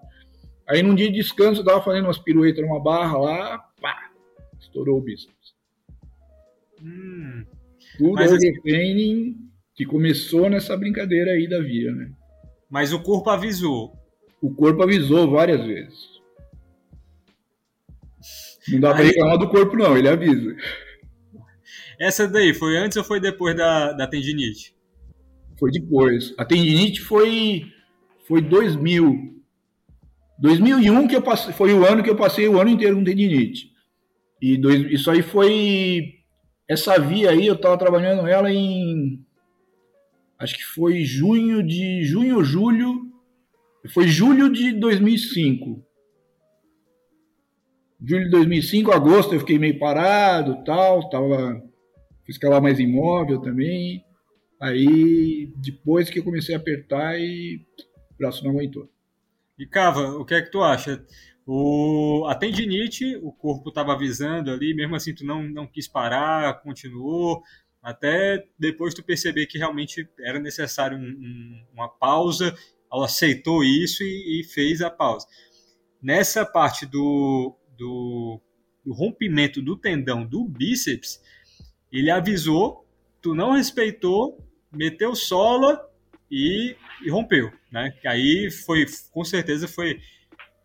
Aí, 0.68 0.82
num 0.82 0.96
dia 0.96 1.08
de 1.08 1.16
descanso, 1.16 1.60
eu 1.60 1.66
estava 1.66 1.84
fazendo 1.84 2.06
umas 2.06 2.18
piruetas 2.18 2.64
numa 2.64 2.82
barra 2.82 3.18
lá, 3.18 3.58
pá, 3.80 4.10
estourou 4.60 4.98
o 4.98 5.02
bíceps. 5.02 5.54
Hum, 6.82 7.46
Tudo 7.98 8.22
overtraining 8.22 9.38
que 9.76 9.86
começou 9.86 10.50
nessa 10.50 10.76
brincadeira 10.76 11.32
aí 11.32 11.48
da 11.48 11.60
via, 11.60 11.92
né? 11.94 12.12
Mas 12.70 12.94
o 12.94 13.02
corpo 13.02 13.30
avisou. 13.30 13.94
O 14.42 14.54
corpo 14.54 14.82
avisou 14.82 15.30
várias 15.30 15.66
vezes. 15.66 16.16
Não 18.68 18.80
dá 18.80 18.90
Aí... 18.90 18.96
pra 18.96 19.04
reclamar 19.06 19.38
do 19.38 19.50
corpo, 19.50 19.76
não, 19.76 19.98
ele 19.98 20.10
avisa. 20.10 20.56
Essa 22.00 22.28
daí 22.28 22.54
foi 22.54 22.78
antes 22.78 22.98
ou 22.98 23.04
foi 23.04 23.20
depois 23.20 23.56
da, 23.56 23.94
da 23.94 24.08
tendinite? 24.08 24.76
Foi 25.58 25.72
depois. 25.72 26.34
A 26.38 26.44
tendinite 26.44 27.02
foi, 27.02 27.72
foi 28.28 28.42
2000. 28.42 29.35
2001 30.40 31.08
que 31.08 31.16
eu 31.16 31.22
passei, 31.22 31.54
foi 31.54 31.74
o 31.74 31.86
ano 31.86 32.04
que 32.04 32.10
eu 32.10 32.16
passei 32.16 32.48
o 32.48 32.60
ano 32.60 32.70
inteiro 32.70 32.96
com 32.96 33.04
tendinite. 33.04 33.72
E 34.42 34.58
dois, 34.58 34.92
isso 34.92 35.10
aí 35.10 35.22
foi. 35.22 36.14
Essa 36.68 37.00
via 37.00 37.32
aí, 37.32 37.46
eu 37.46 37.60
tava 37.60 37.78
trabalhando 37.78 38.28
ela 38.28 38.52
em. 38.52 39.24
Acho 40.38 40.56
que 40.56 40.64
foi 40.64 41.04
junho 41.04 41.64
de. 41.64 42.04
Junho 42.04 42.44
julho. 42.44 43.12
Foi 43.94 44.08
julho 44.08 44.52
de 44.52 44.74
2005 44.74 45.86
julho 48.06 48.26
de 48.26 48.30
2005, 48.30 48.92
agosto 48.92 49.34
eu 49.34 49.40
fiquei 49.40 49.58
meio 49.58 49.80
parado, 49.80 50.64
tal, 50.64 51.10
tava 51.10 51.62
fiz 52.24 52.36
escalar 52.36 52.62
mais 52.62 52.80
imóvel 52.80 53.42
também. 53.42 54.04
Aí 54.60 55.52
depois 55.58 56.10
que 56.10 56.20
eu 56.20 56.24
comecei 56.24 56.56
a 56.56 56.58
apertar 56.58 57.20
e 57.20 57.62
o 58.12 58.18
braço 58.18 58.44
não 58.44 58.52
aguentou. 58.52 58.90
E 59.58 59.66
Cava, 59.66 60.18
o 60.18 60.26
que 60.26 60.34
é 60.34 60.42
que 60.42 60.52
tu 60.52 60.62
acha? 60.62 61.06
O, 61.48 62.26
a 62.28 62.36
tendinite, 62.36 63.16
o 63.18 63.32
corpo 63.32 63.70
estava 63.70 63.94
avisando 63.94 64.52
ali, 64.52 64.74
mesmo 64.74 64.96
assim 64.96 65.14
tu 65.14 65.26
não, 65.26 65.44
não 65.44 65.68
quis 65.68 65.88
parar, 65.88 66.62
continuou, 66.62 67.44
até 67.82 68.44
depois 68.58 68.96
tu 68.96 69.04
perceber 69.04 69.46
que 69.46 69.60
realmente 69.60 70.10
era 70.20 70.40
necessário 70.40 70.98
um, 70.98 71.02
um, 71.02 71.66
uma 71.74 71.88
pausa, 71.88 72.56
ela 72.92 73.06
aceitou 73.06 73.64
isso 73.64 74.04
e, 74.04 74.42
e, 74.42 74.44
fez 74.44 74.82
a 74.82 74.90
pausa. 74.90 75.28
Nessa 76.02 76.44
parte 76.44 76.86
do, 76.86 77.56
do, 77.78 78.42
do 78.84 78.92
rompimento 78.92 79.62
do 79.62 79.78
tendão 79.78 80.26
do 80.26 80.46
bíceps, 80.46 81.22
ele 81.92 82.10
avisou, 82.10 82.88
tu 83.22 83.36
não 83.36 83.52
respeitou, 83.52 84.44
meteu 84.72 85.16
sola 85.16 85.80
e, 86.30 86.76
e 87.04 87.10
rompeu, 87.10 87.52
né? 87.72 87.94
Aí 88.06 88.50
foi, 88.52 88.86
com 89.12 89.24
certeza 89.24 89.68
foi 89.68 90.00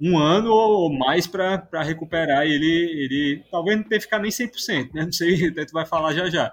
um 0.01 0.19
ano 0.19 0.51
ou 0.51 0.93
mais 0.93 1.27
para 1.27 1.83
recuperar 1.83 2.47
ele, 2.47 2.67
ele 2.67 3.45
talvez 3.51 3.77
não 3.77 3.85
tenha 3.85 4.01
ficar 4.01 4.19
nem 4.19 4.31
100%, 4.31 4.91
né? 4.95 5.05
Não 5.05 5.13
sei, 5.13 5.51
tu 5.53 5.73
vai 5.73 5.87
falar 5.87 6.15
já 6.15 6.31
já. 6.31 6.53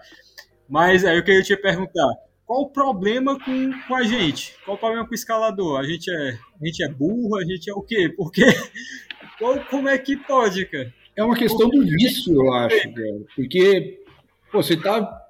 Mas 0.70 1.06
aí 1.06 1.18
eu 1.18 1.24
queria 1.24 1.42
te 1.42 1.56
perguntar, 1.56 2.14
qual 2.46 2.62
o 2.62 2.70
problema 2.70 3.40
com, 3.40 3.72
com 3.88 3.96
a 3.96 4.04
gente? 4.04 4.56
Qual 4.66 4.76
o 4.76 4.80
problema 4.80 5.06
com 5.06 5.12
o 5.12 5.16
escalador? 5.16 5.80
A 5.80 5.84
gente 5.84 6.12
é, 6.12 6.38
a 6.62 6.66
gente 6.66 6.84
é 6.84 6.90
burro? 6.90 7.38
A 7.38 7.46
gente 7.46 7.70
é 7.70 7.74
o 7.74 7.82
quê? 7.82 8.14
Porque 8.16 8.44
como 9.70 9.88
é 9.88 9.98
que 9.98 10.18
pode, 10.18 10.66
cara? 10.66 10.94
É 11.16 11.24
uma 11.24 11.36
questão 11.36 11.68
do 11.68 11.84
vício, 11.84 12.36
eu 12.36 12.54
acho, 12.54 12.94
cara. 12.94 13.20
Porque, 13.36 14.04
pô, 14.52 14.62
você 14.62 14.78
tá. 14.78 15.24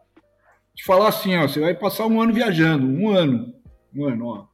Te 0.76 0.84
falar 0.84 1.08
assim, 1.08 1.36
ó, 1.36 1.48
você 1.48 1.60
vai 1.60 1.74
passar 1.74 2.06
um 2.06 2.22
ano 2.22 2.34
viajando, 2.34 2.86
um 2.86 3.10
ano. 3.10 3.52
Um 3.96 4.06
ano, 4.06 4.26
ó. 4.26 4.48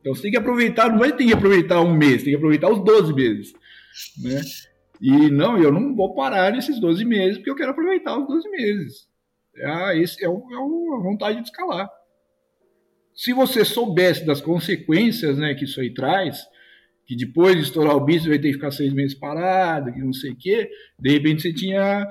Então 0.00 0.14
você 0.14 0.22
tem 0.22 0.30
que 0.30 0.36
aproveitar, 0.36 0.90
não 0.90 0.98
vai 0.98 1.14
ter 1.14 1.26
que 1.26 1.32
aproveitar 1.32 1.80
um 1.80 1.94
mês, 1.94 2.22
tem 2.22 2.32
que 2.32 2.36
aproveitar 2.36 2.70
os 2.70 2.82
12 2.82 3.12
meses. 3.12 3.52
Né? 4.22 4.40
E 5.00 5.30
não, 5.30 5.58
eu 5.58 5.72
não 5.72 5.94
vou 5.94 6.14
parar 6.14 6.52
nesses 6.52 6.80
12 6.80 7.04
meses, 7.04 7.38
porque 7.38 7.50
eu 7.50 7.56
quero 7.56 7.70
aproveitar 7.70 8.18
os 8.18 8.26
12 8.26 8.50
meses. 8.50 9.08
Ah, 9.64 9.94
esse 9.94 10.24
é, 10.24 10.28
o, 10.28 10.46
é 10.50 10.54
a 10.54 11.02
vontade 11.02 11.40
de 11.40 11.44
escalar. 11.44 11.88
Se 13.14 13.32
você 13.32 13.64
soubesse 13.64 14.24
das 14.24 14.40
consequências 14.40 15.36
né, 15.36 15.54
que 15.54 15.64
isso 15.64 15.80
aí 15.80 15.92
traz, 15.92 16.46
que 17.04 17.16
depois 17.16 17.56
de 17.56 17.62
estourar 17.62 17.96
o 17.96 18.00
bíceps 18.00 18.28
vai 18.28 18.38
ter 18.38 18.48
que 18.48 18.54
ficar 18.54 18.70
seis 18.70 18.92
meses 18.92 19.14
parado, 19.14 19.92
que 19.92 19.98
não 19.98 20.12
sei 20.12 20.32
o 20.32 20.36
quê, 20.36 20.70
de 20.98 21.10
repente 21.10 21.42
você 21.42 21.52
tinha 21.52 22.06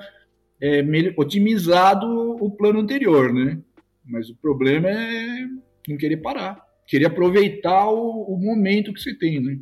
é, 0.60 0.82
otimizado 1.16 2.06
o 2.06 2.50
plano 2.50 2.80
anterior, 2.80 3.32
né? 3.32 3.58
Mas 4.04 4.28
o 4.28 4.36
problema 4.36 4.88
é 4.88 5.46
não 5.88 5.96
querer 5.96 6.18
parar, 6.18 6.62
querer 6.88 7.06
aproveitar 7.06 7.88
o, 7.88 8.22
o 8.22 8.36
momento 8.36 8.92
que 8.92 9.00
você 9.00 9.14
tem, 9.16 9.40
né? 9.40 9.60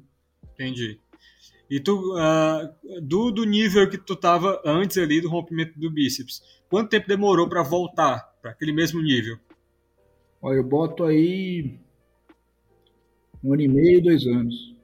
Entendi. 0.55 0.99
E 1.69 1.79
tu, 1.79 2.15
uh, 2.15 3.01
do, 3.03 3.31
do 3.31 3.45
nível 3.45 3.91
que 3.91 3.99
tu 3.99 4.15
estava 4.15 4.63
antes 4.65 4.97
ali 4.97 5.21
do 5.21 5.29
rompimento 5.29 5.79
do 5.79 5.91
bíceps, 5.91 6.41
quanto 6.71 6.89
tempo 6.89 7.07
demorou 7.07 7.47
para 7.49 7.63
voltar 7.63 8.21
para 8.41 8.53
aquele 8.53 8.73
mesmo 8.73 9.03
nível? 9.03 9.37
Olha, 10.41 10.57
eu 10.57 10.65
boto 10.65 11.05
aí 11.05 11.79
um 13.45 13.53
ano 13.53 13.63
e 13.63 13.69
meio, 13.69 14.03
dois 14.03 14.27
anos 14.27 14.77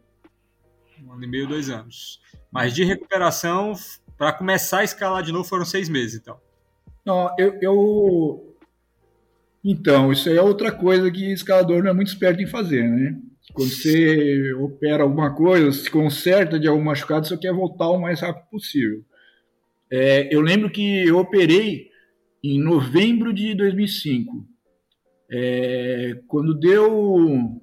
um 1.12 1.12
ano 1.12 1.24
e 1.24 1.26
meio, 1.26 1.46
dois 1.46 1.68
anos. 1.68 2.20
Mas 2.50 2.74
de 2.74 2.84
recuperação, 2.84 3.74
para 4.16 4.32
começar 4.32 4.78
a 4.78 4.84
escalar 4.84 5.22
de 5.22 5.32
novo, 5.32 5.44
foram 5.44 5.64
seis 5.64 5.88
meses, 5.88 6.20
então. 6.20 6.40
Não, 7.04 7.34
eu, 7.38 7.58
eu, 7.60 8.51
Então, 9.64 10.10
isso 10.10 10.28
aí 10.28 10.36
é 10.36 10.42
outra 10.42 10.72
coisa 10.72 11.10
que 11.10 11.32
escalador 11.32 11.82
não 11.82 11.90
é 11.90 11.94
muito 11.94 12.08
esperto 12.08 12.42
em 12.42 12.46
fazer, 12.46 12.88
né? 12.88 13.16
Quando 13.52 13.70
você 13.70 14.52
opera 14.54 15.02
alguma 15.02 15.34
coisa, 15.34 15.70
se 15.72 15.90
conserta 15.90 16.58
de 16.58 16.66
algum 16.66 16.82
machucado, 16.82 17.26
você 17.26 17.36
quer 17.36 17.52
voltar 17.52 17.88
o 17.88 18.00
mais 18.00 18.20
rápido 18.20 18.48
possível. 18.50 19.04
É, 19.90 20.34
eu 20.34 20.40
lembro 20.40 20.70
que 20.70 21.06
eu 21.06 21.18
operei 21.18 21.88
em 22.42 22.58
novembro 22.58 23.32
de 23.32 23.54
2005. 23.54 24.46
É, 25.30 26.18
quando 26.26 26.58
deu 26.58 27.60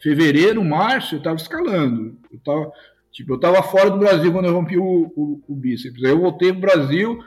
fevereiro, 0.00 0.64
março, 0.64 1.14
eu 1.14 1.18
estava 1.18 1.36
escalando. 1.36 2.18
Eu 2.30 2.38
estava 2.38 2.72
tipo, 3.12 3.38
tava 3.38 3.62
fora 3.62 3.90
do 3.90 3.98
Brasil 3.98 4.32
quando 4.32 4.46
eu 4.46 4.54
rompi 4.54 4.76
o, 4.76 5.12
o, 5.14 5.42
o 5.46 5.54
bíceps. 5.54 6.02
Aí 6.02 6.10
eu 6.10 6.20
voltei 6.20 6.50
pro 6.50 6.62
Brasil, 6.62 7.18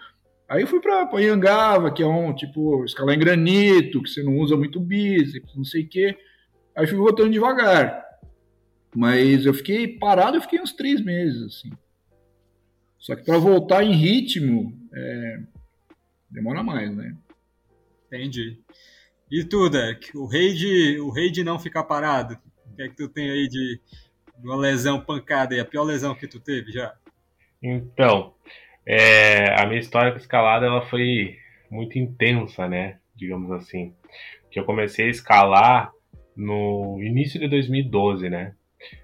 aí 0.48 0.62
eu 0.62 0.68
fui 0.68 0.80
para 0.80 1.10
Anhangava, 1.14 1.92
que 1.92 2.04
é 2.04 2.06
um, 2.06 2.34
tipo, 2.34 2.84
escalar 2.86 3.16
em 3.16 3.20
granito, 3.20 4.02
que 4.02 4.10
você 4.10 4.24
não 4.24 4.38
usa 4.38 4.56
muito 4.56 4.80
bíceps, 4.80 5.56
não 5.56 5.64
sei 5.64 5.84
o 5.84 5.88
quê. 5.88 6.18
Aí 6.76 6.88
fui 6.88 6.98
voltando 6.98 7.32
devagar. 7.32 8.04
Mas 8.96 9.46
eu 9.46 9.54
fiquei 9.54 9.88
parado, 9.88 10.38
eu 10.38 10.42
fiquei 10.42 10.62
uns 10.62 10.74
três 10.74 11.02
meses, 11.02 11.44
assim. 11.44 11.72
Só 12.98 13.16
que 13.16 13.24
para 13.24 13.38
voltar 13.38 13.84
em 13.84 13.92
ritmo, 13.92 14.74
é, 14.94 15.40
demora 16.30 16.64
mais, 16.64 16.96
né? 16.96 17.16
Entendi. 18.08 18.58
E 19.30 19.44
tu, 19.44 19.70
Deck? 19.70 20.16
O 20.18 20.26
rei 20.26 20.54
de, 20.54 21.00
o 21.00 21.10
rei 21.10 21.30
de 21.30 21.44
não 21.44 21.60
ficar 21.60 21.84
parado? 21.84 22.38
O 22.72 22.76
que 22.76 22.82
é 22.84 22.90
que 22.90 22.96
tu 22.96 23.08
tem 23.10 23.30
aí 23.30 23.48
de, 23.48 23.80
de 24.38 24.48
uma 24.48 24.56
lesão 24.56 25.00
pancada 25.00 25.54
aí? 25.54 25.60
A 25.60 25.66
pior 25.66 25.84
lesão 25.84 26.16
que 26.16 26.28
tu 26.28 26.40
teve 26.40 26.72
já? 26.72 26.96
Então, 27.62 28.34
é, 28.86 29.60
a 29.60 29.66
minha 29.66 29.80
história 29.80 30.12
com 30.12 30.18
escalada 30.18 30.66
ela 30.66 30.86
foi 30.86 31.38
muito 31.70 31.98
intensa, 31.98 32.68
né? 32.68 33.00
Digamos 33.16 33.52
assim. 33.52 33.94
Que 34.52 34.60
eu 34.60 34.66
comecei 34.66 35.08
a 35.08 35.10
escalar 35.10 35.92
no 36.36 37.02
início 37.02 37.40
de 37.40 37.48
2012, 37.48 38.30
né? 38.30 38.54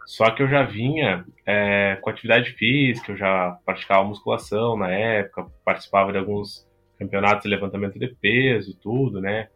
Só 0.05 0.29
que 0.31 0.43
eu 0.43 0.47
já 0.47 0.63
vinha 0.63 1.25
é, 1.45 1.97
com 2.01 2.09
atividade 2.09 2.51
física, 2.51 3.11
eu 3.11 3.17
já 3.17 3.57
praticava 3.65 4.03
musculação 4.03 4.77
na 4.77 4.91
época, 4.91 5.47
participava 5.65 6.11
de 6.11 6.19
alguns 6.19 6.67
campeonatos 6.99 7.43
de 7.43 7.49
levantamento 7.49 7.97
de 7.97 8.07
peso 8.07 8.77
tudo, 8.79 9.19
né? 9.19 9.49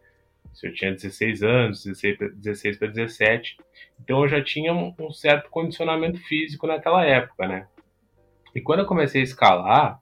Eu 0.62 0.72
tinha 0.72 0.90
16 0.90 1.42
anos, 1.42 1.84
16, 1.84 2.34
16 2.36 2.78
para 2.78 2.88
17. 2.88 3.56
Então 4.00 4.22
eu 4.22 4.28
já 4.28 4.42
tinha 4.42 4.72
um 4.72 5.10
certo 5.12 5.50
condicionamento 5.50 6.18
físico 6.26 6.66
naquela 6.66 7.04
época, 7.04 7.46
né? 7.46 7.68
E 8.54 8.60
quando 8.60 8.80
eu 8.80 8.86
comecei 8.86 9.20
a 9.20 9.24
escalar, 9.24 10.00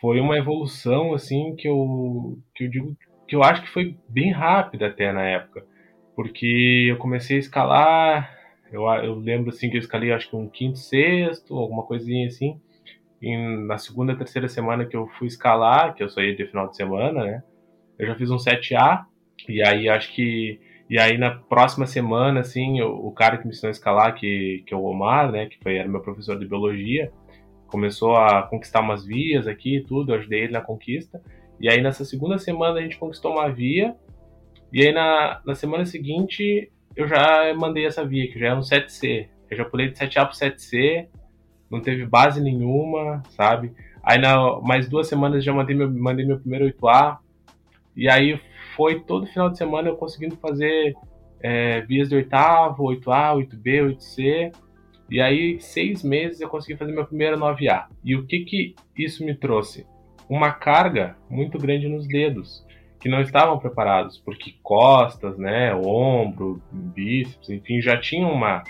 foi 0.00 0.20
uma 0.20 0.36
evolução 0.36 1.14
assim 1.14 1.54
que 1.56 1.68
eu 1.68 2.38
que 2.54 2.64
eu 2.64 2.70
digo 2.70 2.96
que 3.26 3.34
eu 3.34 3.42
acho 3.42 3.62
que 3.62 3.70
foi 3.70 3.96
bem 4.08 4.30
rápida 4.30 4.86
até 4.86 5.12
na 5.12 5.22
época, 5.22 5.64
porque 6.14 6.86
eu 6.88 6.96
comecei 6.96 7.36
a 7.36 7.40
escalar, 7.40 8.36
eu, 8.70 8.84
eu 8.84 9.14
lembro 9.16 9.50
assim 9.50 9.68
que 9.68 9.76
eu 9.76 9.80
escalei 9.80 10.12
acho 10.12 10.30
que 10.30 10.36
um 10.36 10.48
quinto, 10.48 10.78
sexto, 10.78 11.56
alguma 11.56 11.82
coisinha 11.82 12.26
assim. 12.26 12.60
E 13.20 13.36
na 13.66 13.78
segunda, 13.78 14.16
terceira 14.16 14.48
semana 14.48 14.84
que 14.84 14.96
eu 14.96 15.08
fui 15.18 15.26
escalar, 15.26 15.94
que 15.94 16.02
eu 16.02 16.08
saí 16.08 16.36
de 16.36 16.46
final 16.46 16.68
de 16.68 16.76
semana, 16.76 17.24
né? 17.24 17.42
Eu 17.98 18.06
já 18.06 18.14
fiz 18.14 18.30
um 18.30 18.36
7A 18.36 19.06
e 19.48 19.62
aí 19.62 19.88
acho 19.88 20.12
que 20.14 20.60
e 20.88 21.00
aí 21.00 21.18
na 21.18 21.30
próxima 21.30 21.86
semana, 21.86 22.40
assim, 22.40 22.80
o, 22.80 23.08
o 23.08 23.12
cara 23.12 23.38
que 23.38 23.44
me 23.44 23.50
ensinou 23.50 23.70
a 23.70 23.72
escalar, 23.72 24.14
que, 24.14 24.62
que 24.66 24.72
é 24.72 24.76
o 24.76 24.84
Omar, 24.84 25.32
né, 25.32 25.46
que 25.46 25.58
foi, 25.60 25.76
era 25.76 25.88
meu 25.88 26.00
professor 26.00 26.38
de 26.38 26.46
biologia, 26.46 27.12
começou 27.66 28.16
a 28.16 28.42
conquistar 28.42 28.80
umas 28.80 29.04
vias 29.04 29.46
aqui 29.46 29.76
e 29.76 29.84
tudo, 29.84 30.12
eu 30.12 30.18
ajudei 30.18 30.40
ele 30.40 30.52
na 30.52 30.60
conquista. 30.60 31.20
E 31.60 31.68
aí 31.68 31.80
nessa 31.80 32.04
segunda 32.04 32.38
semana 32.38 32.78
a 32.78 32.82
gente 32.82 32.98
conquistou 32.98 33.32
uma 33.32 33.48
via, 33.48 33.94
e 34.72 34.86
aí 34.86 34.92
na, 34.92 35.40
na 35.44 35.54
semana 35.54 35.84
seguinte 35.86 36.70
eu 36.94 37.06
já 37.06 37.52
mandei 37.54 37.86
essa 37.86 38.04
via, 38.04 38.30
que 38.30 38.38
já 38.38 38.48
é 38.48 38.54
um 38.54 38.60
7C. 38.60 39.28
Eu 39.50 39.56
já 39.56 39.64
pulei 39.64 39.88
de 39.88 39.98
7A 39.98 40.26
pro 40.26 40.36
7C, 40.36 41.06
não 41.70 41.80
teve 41.80 42.06
base 42.06 42.40
nenhuma, 42.40 43.22
sabe? 43.30 43.72
Aí 44.02 44.18
na 44.18 44.60
mais 44.60 44.88
duas 44.88 45.08
semanas 45.08 45.44
já 45.44 45.52
mandei 45.52 45.74
meu, 45.76 45.90
mandei 45.90 46.24
meu 46.24 46.38
primeiro 46.38 46.66
8A, 46.66 47.18
e 47.96 48.08
aí 48.08 48.40
foi 48.76 49.00
todo 49.00 49.26
final 49.26 49.50
de 49.50 49.56
semana 49.56 49.88
eu 49.88 49.96
conseguindo 49.96 50.36
fazer 50.36 50.94
é, 51.40 51.80
vias 51.82 52.08
de 52.08 52.16
oitavo, 52.16 52.84
8A, 52.84 53.36
8B, 53.36 53.96
8C. 53.96 54.52
E 55.10 55.20
aí, 55.20 55.60
seis 55.60 56.02
meses 56.02 56.40
eu 56.40 56.48
consegui 56.48 56.76
fazer 56.76 56.92
meu 56.92 57.06
primeiro 57.06 57.38
9A. 57.38 57.86
E 58.04 58.16
o 58.16 58.26
que 58.26 58.40
que 58.40 58.74
isso 58.96 59.24
me 59.24 59.34
trouxe? 59.34 59.86
Uma 60.28 60.50
carga 60.52 61.16
muito 61.30 61.58
grande 61.58 61.88
nos 61.88 62.08
dedos, 62.08 62.66
que 63.00 63.08
não 63.08 63.20
estavam 63.20 63.58
preparados, 63.58 64.18
porque 64.18 64.54
costas, 64.62 65.38
né, 65.38 65.72
ombro, 65.74 66.60
bíceps, 66.72 67.48
enfim, 67.50 67.80
já 67.80 67.96
tinham 67.98 68.32
uma. 68.32 68.64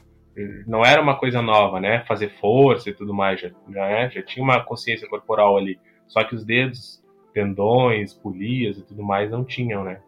Não 0.66 0.84
era 0.84 1.00
uma 1.00 1.16
coisa 1.16 1.40
nova, 1.40 1.80
né? 1.80 2.04
Fazer 2.06 2.28
força 2.38 2.90
e 2.90 2.92
tudo 2.92 3.14
mais, 3.14 3.40
já, 3.40 3.48
já, 3.48 3.86
né, 3.86 4.10
já 4.10 4.22
tinha 4.22 4.44
uma 4.44 4.62
consciência 4.62 5.08
corporal 5.08 5.56
ali. 5.56 5.78
Só 6.06 6.22
que 6.22 6.34
os 6.34 6.44
dedos 6.44 7.02
tendões, 7.32 8.12
polias 8.12 8.78
e 8.78 8.82
tudo 8.82 9.02
mais 9.02 9.30
não 9.30 9.44
tinham, 9.44 9.82
né? 9.82 10.00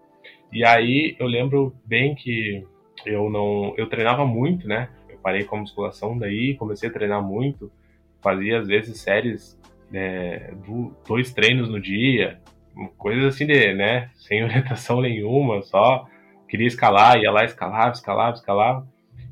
E 0.52 0.64
aí 0.64 1.16
eu 1.18 1.26
lembro 1.26 1.74
bem 1.84 2.14
que 2.14 2.66
eu 3.06 3.30
não, 3.30 3.74
eu 3.76 3.88
treinava 3.88 4.26
muito, 4.26 4.66
né? 4.66 4.90
Parei 5.28 5.44
com 5.44 5.56
a 5.56 5.60
musculação 5.60 6.16
daí, 6.16 6.54
comecei 6.54 6.88
a 6.88 6.92
treinar 6.92 7.22
muito, 7.22 7.70
fazia 8.22 8.60
às 8.60 8.66
vezes 8.66 8.98
séries 8.98 9.60
é, 9.92 10.54
do, 10.66 10.96
dois 11.06 11.34
treinos 11.34 11.68
no 11.68 11.78
dia, 11.78 12.40
coisas 12.96 13.34
assim 13.34 13.44
de, 13.44 13.74
né? 13.74 14.08
Sem 14.16 14.42
orientação 14.42 15.02
nenhuma, 15.02 15.60
só 15.60 16.08
queria 16.48 16.66
escalar, 16.66 17.18
ia 17.18 17.30
lá 17.30 17.44
escalava, 17.44 17.92
escalava, 17.92 18.36
escalava. 18.36 18.88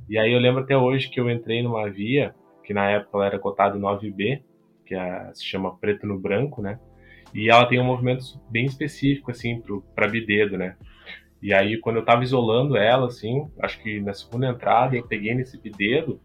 E 0.07 0.19
aí 0.19 0.35
eu 0.35 0.39
lembro 0.39 0.65
até 0.65 0.77
hoje 0.77 1.09
que 1.09 1.19
eu 1.19 1.31
entrei 1.31 1.63
numa 1.63 1.89
via 1.89 2.35
que 2.63 2.75
na 2.75 2.91
época 2.91 3.17
ela 3.17 3.27
era 3.29 3.39
cotada 3.39 3.79
9B, 3.79 4.43
que 4.85 4.95
é, 4.95 5.31
se 5.33 5.47
chama 5.47 5.79
preto 5.79 6.07
no 6.07 6.19
branco, 6.19 6.61
né? 6.61 6.79
E 7.33 7.49
ela 7.49 7.65
tem 7.65 7.81
um 7.81 7.85
movimento 7.85 8.23
bem 8.51 8.67
específico, 8.67 9.31
assim, 9.31 9.63
para 9.95 10.09
bidedo, 10.09 10.59
né? 10.59 10.77
E 11.47 11.55
aí, 11.55 11.79
quando 11.79 11.95
eu 11.95 12.05
tava 12.05 12.25
isolando 12.25 12.77
ela, 12.77 13.07
assim, 13.07 13.49
acho 13.63 13.81
que 13.81 14.01
na 14.01 14.13
segunda 14.13 14.49
entrada, 14.49 14.97
eu 14.97 15.07
peguei 15.07 15.33
nesse 15.33 15.57
bidedo 15.57 16.21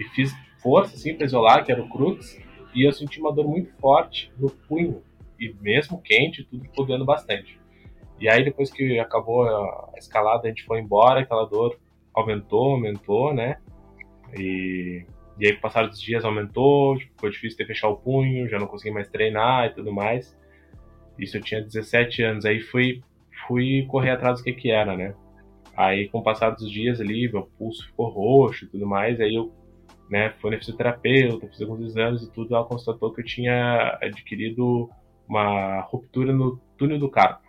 e 0.00 0.04
fiz 0.14 0.34
força, 0.62 0.96
assim, 0.96 1.14
para 1.14 1.26
isolar, 1.26 1.62
que 1.62 1.70
era 1.70 1.82
o 1.82 1.90
crux, 1.90 2.40
e 2.74 2.82
eu 2.82 2.90
senti 2.90 3.20
uma 3.20 3.30
dor 3.30 3.46
muito 3.46 3.70
forte 3.74 4.32
no 4.38 4.48
punho. 4.48 5.02
E 5.38 5.54
mesmo 5.60 6.00
quente, 6.00 6.42
tudo 6.42 6.64
ficou 6.64 6.86
doendo 6.86 7.04
bastante. 7.04 7.60
E 8.18 8.30
aí, 8.30 8.42
depois 8.42 8.70
que 8.70 8.98
acabou 8.98 9.46
a 9.46 9.92
escalada, 9.98 10.46
a 10.46 10.48
gente 10.48 10.64
foi 10.64 10.80
embora, 10.80 11.20
aquela 11.20 11.44
dor 11.44 11.78
aumentou, 12.14 12.72
aumentou, 12.72 13.34
né? 13.34 13.58
E 14.34 15.04
e 15.38 15.46
aí, 15.46 15.52
passar 15.54 15.86
dos 15.86 16.00
dias, 16.00 16.24
aumentou, 16.24 16.96
tipo, 16.96 17.12
ficou 17.12 17.28
difícil 17.28 17.58
de 17.58 17.66
fechar 17.66 17.88
o 17.88 17.96
punho, 17.98 18.48
já 18.48 18.58
não 18.58 18.66
consegui 18.66 18.94
mais 18.94 19.06
treinar 19.06 19.66
e 19.66 19.74
tudo 19.74 19.92
mais. 19.92 20.34
Isso 21.18 21.36
eu 21.36 21.42
tinha 21.42 21.60
17 21.60 22.22
anos. 22.22 22.46
Aí 22.46 22.58
fui, 22.58 23.02
fui 23.46 23.86
correr 23.86 24.10
atrás 24.10 24.38
do 24.38 24.44
que 24.44 24.52
que 24.52 24.70
era, 24.70 24.96
né? 24.96 25.14
Aí, 25.76 26.08
com 26.08 26.18
o 26.18 26.22
passar 26.22 26.50
dos 26.50 26.70
dias 26.70 27.00
ali, 27.00 27.30
meu 27.30 27.50
pulso 27.58 27.86
ficou 27.86 28.08
roxo 28.08 28.64
e 28.64 28.68
tudo 28.68 28.86
mais. 28.86 29.20
Aí 29.20 29.34
eu 29.34 29.52
né, 30.08 30.30
fui 30.40 30.50
na 30.50 30.58
fisioterapeuta, 30.58 31.48
fiz 31.48 31.60
alguns 31.60 31.82
exames 31.82 32.22
e 32.22 32.32
tudo. 32.32 32.54
Ela 32.54 32.64
constatou 32.64 33.12
que 33.12 33.20
eu 33.20 33.24
tinha 33.24 33.98
adquirido 34.00 34.88
uma 35.28 35.80
ruptura 35.80 36.32
no 36.32 36.58
túnel 36.78 36.98
do 36.98 37.10
carpo, 37.10 37.46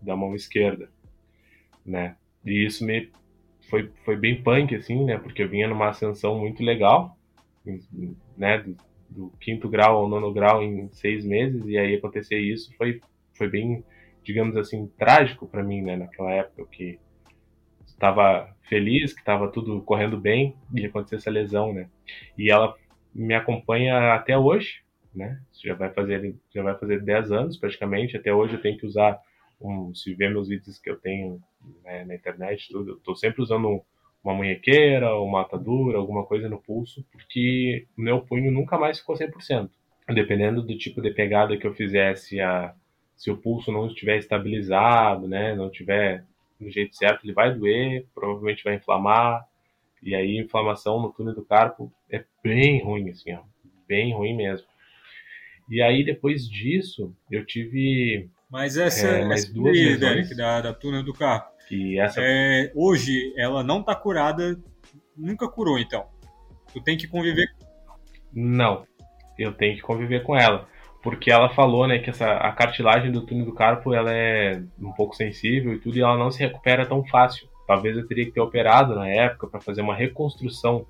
da 0.00 0.14
mão 0.14 0.34
esquerda, 0.34 0.88
né? 1.84 2.16
E 2.44 2.64
isso 2.64 2.84
me 2.84 3.10
foi, 3.68 3.90
foi 4.04 4.16
bem 4.16 4.42
punk, 4.42 4.74
assim, 4.74 5.04
né? 5.04 5.18
Porque 5.18 5.42
eu 5.42 5.48
vinha 5.48 5.68
numa 5.68 5.88
ascensão 5.88 6.38
muito 6.38 6.62
legal, 6.62 7.16
né? 8.36 8.58
Do, 8.58 8.76
do, 9.08 9.32
quinto 9.40 9.68
grau 9.68 9.96
ao 9.98 10.08
nono 10.08 10.32
grau 10.32 10.62
em 10.62 10.88
seis 10.92 11.24
meses, 11.24 11.64
e 11.66 11.76
aí 11.76 11.94
acontecer 11.96 12.38
isso 12.38 12.72
foi, 12.76 13.00
foi 13.34 13.48
bem, 13.48 13.84
digamos 14.26 14.56
assim, 14.56 14.88
trágico 14.98 15.46
para 15.46 15.62
mim, 15.62 15.82
né? 15.82 15.96
Naquela 15.96 16.32
época 16.32 16.66
que 16.66 16.98
estava 17.86 18.52
feliz, 18.68 19.12
que 19.12 19.20
estava 19.20 19.48
tudo 19.48 19.80
correndo 19.82 20.20
bem, 20.20 20.56
e 20.74 20.84
acontecer 20.84 21.14
essa 21.16 21.30
lesão, 21.30 21.72
né? 21.72 21.88
E 22.36 22.50
ela 22.50 22.74
me 23.14 23.34
acompanha 23.34 24.14
até 24.14 24.36
hoje, 24.36 24.82
né? 25.14 25.40
Já 25.64 25.74
vai 25.74 25.92
fazer, 25.92 26.34
já 26.52 26.62
vai 26.62 26.76
fazer 26.76 27.00
10 27.02 27.30
anos 27.30 27.56
praticamente, 27.56 28.16
até 28.16 28.34
hoje 28.34 28.54
eu 28.54 28.60
tenho 28.60 28.76
que 28.76 28.84
usar 28.84 29.16
um, 29.60 29.94
se 29.94 30.12
ver 30.12 30.30
meus 30.30 30.48
vídeos 30.48 30.76
que 30.76 30.90
eu 30.90 30.96
tenho 30.98 31.40
né, 31.84 32.04
na 32.04 32.16
internet, 32.16 32.68
tudo, 32.68 32.90
eu 32.90 32.96
tô 32.98 33.14
sempre 33.14 33.40
usando 33.40 33.80
uma 34.24 34.34
munhequeira, 34.34 35.16
uma 35.16 35.42
atadura, 35.42 35.98
alguma 35.98 36.26
coisa 36.26 36.48
no 36.48 36.60
pulso, 36.60 37.06
porque 37.12 37.86
o 37.96 38.02
meu 38.02 38.20
punho 38.22 38.50
nunca 38.50 38.76
mais 38.76 38.98
ficou 38.98 39.14
100%. 39.14 39.70
Dependendo 40.12 40.62
do 40.62 40.76
tipo 40.76 41.00
de 41.00 41.12
pegada 41.12 41.56
que 41.56 41.66
eu 41.66 41.74
fizesse, 41.74 42.40
a, 42.40 42.74
se 43.16 43.30
o 43.30 43.36
pulso 43.36 43.72
não 43.72 43.86
estiver 43.86 44.18
estabilizado, 44.18 45.26
né, 45.26 45.54
não 45.54 45.68
estiver 45.68 46.24
do 46.60 46.70
jeito 46.70 46.96
certo, 46.96 47.24
ele 47.24 47.32
vai 47.32 47.52
doer, 47.52 48.06
provavelmente 48.14 48.64
vai 48.64 48.74
inflamar, 48.74 49.46
e 50.02 50.14
aí 50.14 50.36
inflamação 50.38 51.00
no 51.00 51.12
túnel 51.12 51.34
do 51.34 51.44
carpo 51.44 51.92
é 52.10 52.24
bem 52.42 52.82
ruim, 52.82 53.10
assim, 53.10 53.32
ó, 53.32 53.40
bem 53.88 54.14
ruim 54.14 54.36
mesmo. 54.36 54.66
E 55.68 55.82
aí 55.82 56.04
depois 56.04 56.48
disso, 56.48 57.14
eu 57.30 57.44
tive 57.44 58.28
mas 58.48 58.76
essa, 58.76 59.08
é, 59.08 59.32
essa 59.32 59.52
duas 59.52 59.76
aí, 59.76 59.96
Derek, 59.96 60.34
da, 60.36 60.60
da 60.60 60.72
túnel 60.72 61.02
do 61.02 61.12
carpo, 61.12 61.50
que 61.68 61.98
essa... 61.98 62.20
É, 62.22 62.70
hoje 62.74 63.34
ela 63.36 63.62
não 63.64 63.80
está 63.80 63.94
curada, 63.94 64.58
nunca 65.16 65.48
curou, 65.48 65.78
então. 65.78 66.06
Tu 66.72 66.80
tem 66.80 66.96
que 66.96 67.08
conviver. 67.08 67.48
Não, 68.32 68.86
eu 69.38 69.52
tenho 69.52 69.76
que 69.76 69.82
conviver 69.82 70.22
com 70.22 70.36
ela, 70.36 70.68
porque 71.06 71.30
ela 71.30 71.48
falou, 71.50 71.86
né, 71.86 72.00
que 72.00 72.10
essa 72.10 72.32
a 72.32 72.50
cartilagem 72.50 73.12
do 73.12 73.24
túnel 73.24 73.44
do 73.44 73.54
carpo 73.54 73.94
ela 73.94 74.12
é 74.12 74.60
um 74.76 74.90
pouco 74.90 75.14
sensível 75.14 75.72
e 75.72 75.78
tudo, 75.78 75.96
e 75.96 76.00
ela 76.00 76.18
não 76.18 76.32
se 76.32 76.40
recupera 76.40 76.84
tão 76.84 77.04
fácil. 77.04 77.48
Talvez 77.64 77.96
eu 77.96 78.04
teria 78.08 78.24
que 78.24 78.32
ter 78.32 78.40
operado 78.40 78.92
na 78.96 79.06
época 79.08 79.46
para 79.46 79.60
fazer 79.60 79.82
uma 79.82 79.94
reconstrução 79.94 80.84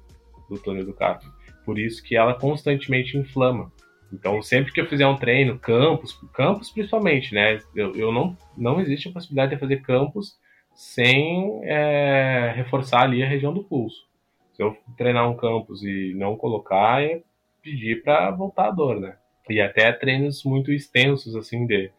do 0.48 0.59
túnel 0.59 0.87
do 0.87 0.94
carpo. 0.94 1.26
Por 1.66 1.79
isso 1.79 2.02
que 2.02 2.16
ela 2.16 2.33
constantemente 2.33 3.14
inflama. 3.18 3.70
Então, 4.11 4.40
sempre 4.40 4.72
que 4.72 4.81
eu 4.81 4.87
fizer 4.87 5.07
um 5.07 5.18
treino, 5.18 5.59
campus, 5.59 6.18
campus 6.33 6.70
principalmente, 6.70 7.35
né? 7.35 7.59
Eu, 7.74 7.94
eu 7.94 8.11
não, 8.11 8.35
não 8.57 8.81
existe 8.81 9.11
a 9.11 9.12
possibilidade 9.12 9.52
de 9.55 9.61
fazer 9.61 9.83
campus 9.83 10.38
sem 10.74 11.61
é, 11.64 12.55
reforçar 12.57 13.02
ali 13.02 13.22
a 13.22 13.29
região 13.29 13.52
do 13.52 13.62
pulso. 13.62 14.07
Se 14.55 14.62
eu 14.62 14.74
treinar 14.96 15.31
um 15.31 15.37
campus 15.37 15.83
e 15.83 16.14
não 16.16 16.38
colocar, 16.38 17.02
é 17.02 17.20
pedir 17.61 18.02
para 18.02 18.31
voltar 18.31 18.68
a 18.68 18.70
dor, 18.70 18.98
né? 18.98 19.18
E 19.49 19.61
até 19.61 19.93
treinos 19.93 20.45
muito 20.45 20.73
extensos, 20.73 21.37
assim, 21.37 21.67
de, 21.67 21.91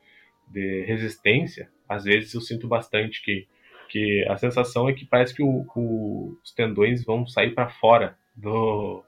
de 0.48 0.84
resistência. 0.86 1.70
Às 1.88 2.04
vezes 2.04 2.34
eu 2.34 2.42
sinto 2.42 2.68
bastante 2.68 3.24
que 3.24 3.48
Porque 3.84 4.26
a 4.28 4.38
sensação 4.38 4.90
é 4.90 4.94
que 4.94 5.06
parece 5.06 5.34
que 5.34 5.42
o, 5.42 5.66
o, 5.76 6.38
os 6.44 6.52
tendões 6.52 7.06
vão 7.06 7.26
sair 7.26 7.56
para 7.56 7.70
fora 7.70 8.18
do, 8.36 9.02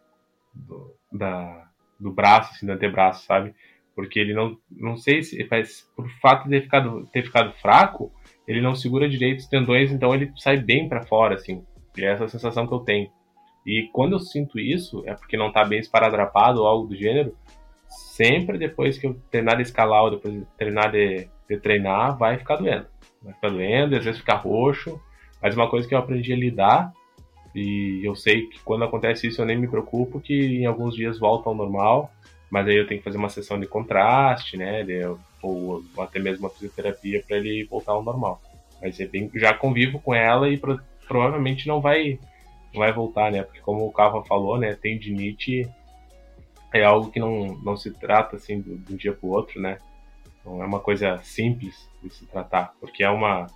do, 0.53 0.95
da, 1.11 1.69
do 1.99 2.11
braço, 2.11 2.53
assim, 2.53 2.65
do 2.65 2.71
antebraço, 2.71 3.25
sabe? 3.25 3.53
Porque 3.93 4.17
ele 4.17 4.33
não, 4.33 4.57
não 4.71 4.95
sei 4.95 5.21
se, 5.21 5.43
faz, 5.45 5.85
por 5.95 6.09
fato 6.21 6.45
de 6.45 6.51
ter 6.51 6.61
ficado, 6.61 7.09
ter 7.11 7.23
ficado 7.23 7.53
fraco, 7.59 8.09
ele 8.47 8.61
não 8.61 8.73
segura 8.73 9.09
direito 9.09 9.39
os 9.39 9.47
tendões, 9.47 9.91
então 9.91 10.15
ele 10.15 10.31
sai 10.37 10.57
bem 10.57 10.87
para 10.87 11.05
fora, 11.05 11.35
assim. 11.35 11.63
E 11.97 12.05
é 12.05 12.13
essa 12.13 12.29
sensação 12.29 12.65
que 12.65 12.73
eu 12.73 12.79
tenho. 12.79 13.11
E 13.65 13.89
quando 13.91 14.13
eu 14.13 14.19
sinto 14.19 14.57
isso, 14.57 15.03
é 15.05 15.13
porque 15.13 15.35
não 15.35 15.51
tá 15.51 15.65
bem 15.65 15.79
esparadrapado 15.79 16.61
ou 16.61 16.67
algo 16.67 16.87
do 16.87 16.95
gênero, 16.95 17.35
sempre 17.89 18.57
depois 18.57 18.97
que 18.97 19.07
eu 19.07 19.15
terminar 19.31 19.55
de 19.55 19.63
escalar 19.63 20.03
ou 20.03 20.11
depois 20.11 20.33
de 20.33 20.45
terminar 20.57 20.91
de, 20.91 21.27
de 21.49 21.57
treinar, 21.57 22.17
vai 22.17 22.37
ficar 22.37 22.57
doendo. 22.57 22.85
Vai 23.21 23.33
ficar 23.33 23.49
doendo, 23.49 23.95
às 23.95 24.05
vezes 24.05 24.19
ficar 24.19 24.35
roxo, 24.35 24.99
mas 25.41 25.55
uma 25.55 25.69
coisa 25.69 25.87
que 25.87 25.93
eu 25.93 25.99
aprendi 25.99 26.31
a 26.31 26.37
lidar, 26.37 26.93
e 27.53 28.01
eu 28.03 28.15
sei 28.15 28.47
que 28.47 28.59
quando 28.59 28.83
acontece 28.83 29.27
isso 29.27 29.41
eu 29.41 29.45
nem 29.45 29.57
me 29.57 29.67
preocupo, 29.67 30.19
que 30.19 30.33
em 30.33 30.65
alguns 30.65 30.95
dias 30.95 31.17
volta 31.17 31.49
ao 31.49 31.55
normal, 31.55 32.11
mas 32.49 32.67
aí 32.67 32.77
eu 32.77 32.87
tenho 32.87 32.99
que 32.99 33.05
fazer 33.05 33.17
uma 33.17 33.29
sessão 33.29 33.59
de 33.59 33.67
contraste, 33.67 34.57
né, 34.57 34.83
de, 34.83 35.03
ou, 35.05 35.19
ou, 35.41 35.83
até 36.03 36.19
mesmo 36.19 36.45
uma 36.45 36.49
fisioterapia 36.49 37.23
para 37.27 37.37
ele 37.37 37.65
voltar 37.65 37.93
ao 37.93 38.03
normal. 38.03 38.41
Mas 38.81 38.99
é 38.99 39.05
bem, 39.05 39.29
já 39.35 39.53
convivo 39.53 39.99
com 39.99 40.13
ela 40.13 40.49
e 40.49 40.57
pro, 40.57 40.79
provavelmente 41.07 41.67
não 41.67 41.81
vai 41.81 42.19
não 42.73 42.81
vai 42.81 42.93
voltar, 42.93 43.31
né? 43.31 43.41
Porque 43.41 43.59
como 43.61 43.85
o 43.85 43.91
Cava 43.91 44.23
falou, 44.25 44.57
né, 44.57 44.75
tendinite 44.75 45.67
é 46.73 46.83
algo 46.83 47.11
que 47.11 47.19
não, 47.19 47.55
não 47.63 47.75
se 47.75 47.91
trata 47.91 48.35
assim 48.35 48.61
de 48.61 48.93
um 48.93 48.95
dia 48.95 49.13
para 49.13 49.27
o 49.27 49.31
outro, 49.31 49.59
né? 49.59 49.79
Não 50.45 50.61
é 50.63 50.65
uma 50.65 50.79
coisa 50.79 51.17
simples 51.23 51.89
de 52.01 52.09
se 52.09 52.25
tratar, 52.25 52.73
porque 52.79 53.03
é 53.03 53.09
uma, 53.09 53.47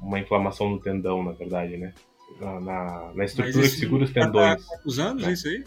uma 0.00 0.18
inflamação 0.18 0.68
no 0.68 0.80
tendão, 0.80 1.22
na 1.22 1.32
verdade, 1.32 1.76
né? 1.76 1.92
Na, 2.40 2.60
na, 2.60 3.12
na 3.14 3.24
estrutura 3.24 3.62
que 3.62 3.74
segura 3.74 4.04
os 4.04 4.12
tendões. 4.12 4.62
Há 4.62 4.76
quantos 4.76 4.98
anos 4.98 5.26
né? 5.26 5.32
isso 5.32 5.48
aí? 5.48 5.64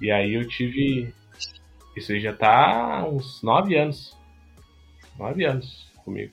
E 0.00 0.10
aí 0.10 0.34
eu 0.34 0.46
tive. 0.46 1.12
Isso 1.96 2.12
aí 2.12 2.20
já 2.20 2.32
tá 2.32 3.06
uns 3.06 3.42
nove 3.42 3.76
anos. 3.76 4.16
Nove 5.18 5.44
anos 5.44 5.92
comigo. 6.04 6.32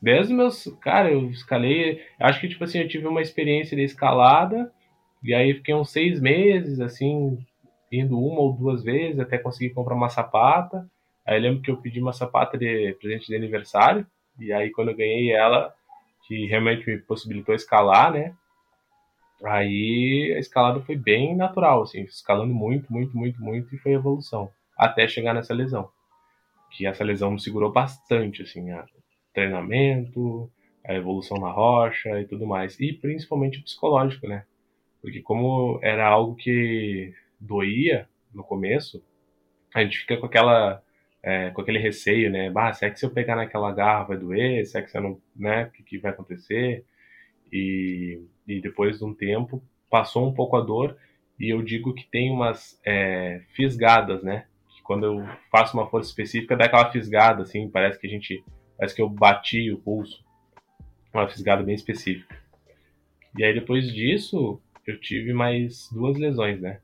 Desde 0.00 0.32
meus. 0.32 0.64
Cara, 0.80 1.10
eu 1.10 1.30
escalei. 1.30 2.02
Acho 2.18 2.40
que, 2.40 2.48
tipo 2.48 2.64
assim, 2.64 2.78
eu 2.78 2.88
tive 2.88 3.06
uma 3.06 3.22
experiência 3.22 3.76
de 3.76 3.82
escalada. 3.82 4.72
E 5.22 5.34
aí 5.34 5.54
fiquei 5.54 5.74
uns 5.74 5.90
seis 5.90 6.20
meses, 6.20 6.78
assim, 6.78 7.38
indo 7.90 8.18
uma 8.18 8.40
ou 8.40 8.52
duas 8.52 8.82
vezes 8.82 9.18
até 9.18 9.38
conseguir 9.38 9.74
comprar 9.74 9.94
uma 9.94 10.08
sapata. 10.08 10.88
Aí 11.26 11.36
eu 11.38 11.42
lembro 11.42 11.62
que 11.62 11.70
eu 11.70 11.76
pedi 11.76 12.00
uma 12.00 12.12
sapata 12.12 12.56
de 12.56 12.94
presente 13.00 13.26
de 13.26 13.36
aniversário. 13.36 14.06
E 14.38 14.52
aí 14.52 14.70
quando 14.70 14.90
eu 14.90 14.96
ganhei 14.96 15.32
ela, 15.32 15.74
que 16.26 16.46
realmente 16.46 16.86
me 16.86 16.98
possibilitou 16.98 17.54
escalar, 17.54 18.12
né? 18.12 18.34
Aí 19.44 20.32
a 20.34 20.38
escalada 20.38 20.80
foi 20.80 20.96
bem 20.96 21.36
natural, 21.36 21.82
assim, 21.82 22.02
escalando 22.02 22.54
muito, 22.54 22.92
muito, 22.92 23.16
muito, 23.16 23.42
muito 23.42 23.74
e 23.74 23.78
foi 23.78 23.92
evolução. 23.92 24.50
Até 24.76 25.06
chegar 25.06 25.34
nessa 25.34 25.54
lesão. 25.54 25.88
Que 26.70 26.86
essa 26.86 27.04
lesão 27.04 27.30
me 27.30 27.40
segurou 27.40 27.72
bastante, 27.72 28.42
assim, 28.42 28.70
a 28.70 28.84
treinamento, 29.32 30.50
a 30.84 30.94
evolução 30.94 31.38
na 31.38 31.50
rocha 31.50 32.20
e 32.20 32.26
tudo 32.26 32.46
mais. 32.46 32.78
E 32.80 32.92
principalmente 32.92 33.62
psicológico, 33.62 34.26
né? 34.26 34.44
Porque 35.02 35.20
como 35.20 35.78
era 35.82 36.06
algo 36.06 36.34
que 36.34 37.14
doía 37.38 38.08
no 38.32 38.42
começo, 38.42 39.02
a 39.74 39.82
gente 39.82 39.98
fica 39.98 40.16
com 40.16 40.26
aquela 40.26 40.82
é, 41.22 41.50
com 41.50 41.60
aquele 41.60 41.78
receio, 41.78 42.30
né? 42.30 42.48
Bah, 42.50 42.72
será 42.72 42.90
que 42.90 43.00
se 43.00 43.04
eu 43.04 43.10
pegar 43.10 43.34
naquela 43.34 43.72
garra 43.72 44.04
vai 44.04 44.16
doer? 44.16 44.64
Será 44.64 44.84
que 44.84 44.90
você 44.90 45.00
não, 45.00 45.20
né? 45.34 45.64
O 45.64 45.70
que, 45.72 45.82
que 45.82 45.98
vai 45.98 46.12
acontecer? 46.12 46.84
E, 47.52 48.20
e 48.46 48.60
depois 48.60 48.98
de 48.98 49.04
um 49.04 49.12
tempo 49.12 49.60
passou 49.90 50.28
um 50.28 50.32
pouco 50.32 50.56
a 50.56 50.60
dor 50.60 50.96
e 51.38 51.52
eu 51.52 51.62
digo 51.62 51.92
que 51.94 52.06
tem 52.06 52.30
umas 52.30 52.80
é, 52.84 53.42
fisgadas, 53.54 54.22
né? 54.22 54.46
Que 54.74 54.82
quando 54.82 55.04
eu 55.04 55.28
faço 55.50 55.76
uma 55.76 55.88
força 55.88 56.08
específica 56.08 56.56
dá 56.56 56.66
aquela 56.66 56.92
fisgada, 56.92 57.42
assim, 57.42 57.68
parece 57.68 57.98
que 57.98 58.06
a 58.06 58.10
gente, 58.10 58.44
parece 58.78 58.94
que 58.94 59.02
eu 59.02 59.08
bati 59.08 59.72
o 59.72 59.78
pulso, 59.78 60.24
uma 61.12 61.28
fisgada 61.28 61.62
bem 61.62 61.74
específica. 61.74 62.36
E 63.36 63.44
aí 63.44 63.52
depois 63.52 63.92
disso 63.92 64.60
eu 64.86 65.00
tive 65.00 65.32
mais 65.32 65.90
duas 65.92 66.16
lesões, 66.16 66.60
né? 66.60 66.80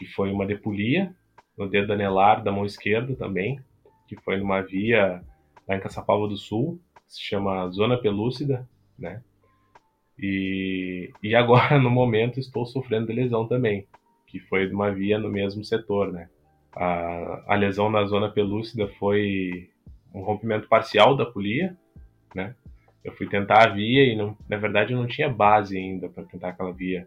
Que 0.00 0.06
foi 0.06 0.32
uma 0.32 0.46
depulia 0.46 1.14
no 1.58 1.68
dedo 1.68 1.92
anelar 1.92 2.42
da 2.42 2.50
mão 2.50 2.64
esquerda 2.64 3.14
também, 3.14 3.60
que 4.08 4.16
foi 4.16 4.38
numa 4.38 4.62
via 4.62 5.22
lá 5.68 5.76
em 5.76 5.80
Caçapava 5.80 6.26
do 6.26 6.38
Sul, 6.38 6.80
se 7.06 7.20
chama 7.20 7.68
Zona 7.68 7.98
Pelúcida, 7.98 8.66
né? 8.98 9.22
E, 10.18 11.12
e 11.22 11.34
agora, 11.34 11.76
no 11.78 11.90
momento, 11.90 12.40
estou 12.40 12.64
sofrendo 12.64 13.08
de 13.08 13.12
lesão 13.12 13.46
também, 13.46 13.86
que 14.26 14.40
foi 14.40 14.66
de 14.66 14.74
uma 14.74 14.90
via 14.90 15.18
no 15.18 15.28
mesmo 15.28 15.62
setor, 15.62 16.10
né? 16.10 16.30
A, 16.74 17.44
a 17.46 17.54
lesão 17.56 17.90
na 17.90 18.06
zona 18.06 18.30
pelúcida 18.30 18.88
foi 18.98 19.68
um 20.14 20.22
rompimento 20.22 20.66
parcial 20.66 21.14
da 21.14 21.26
polia, 21.26 21.76
né? 22.34 22.54
Eu 23.04 23.12
fui 23.12 23.28
tentar 23.28 23.64
a 23.64 23.68
via 23.68 24.02
e, 24.02 24.16
não, 24.16 24.34
na 24.48 24.56
verdade, 24.56 24.94
eu 24.94 24.98
não 24.98 25.06
tinha 25.06 25.28
base 25.28 25.76
ainda 25.76 26.08
para 26.08 26.24
tentar 26.24 26.50
aquela 26.50 26.72
via 26.72 27.06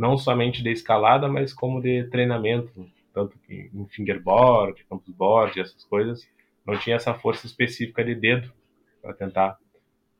não 0.00 0.16
somente 0.16 0.62
de 0.62 0.70
escalada, 0.70 1.28
mas 1.28 1.52
como 1.52 1.82
de 1.82 2.04
treinamento, 2.04 2.72
tanto 3.12 3.36
em 3.48 3.86
fingerboard, 3.88 4.82
campus 4.88 5.14
board, 5.14 5.60
essas 5.60 5.84
coisas, 5.84 6.26
não 6.66 6.78
tinha 6.78 6.96
essa 6.96 7.12
força 7.12 7.46
específica 7.46 8.02
de 8.02 8.14
dedo 8.14 8.50
para 9.02 9.12
tentar, 9.12 9.58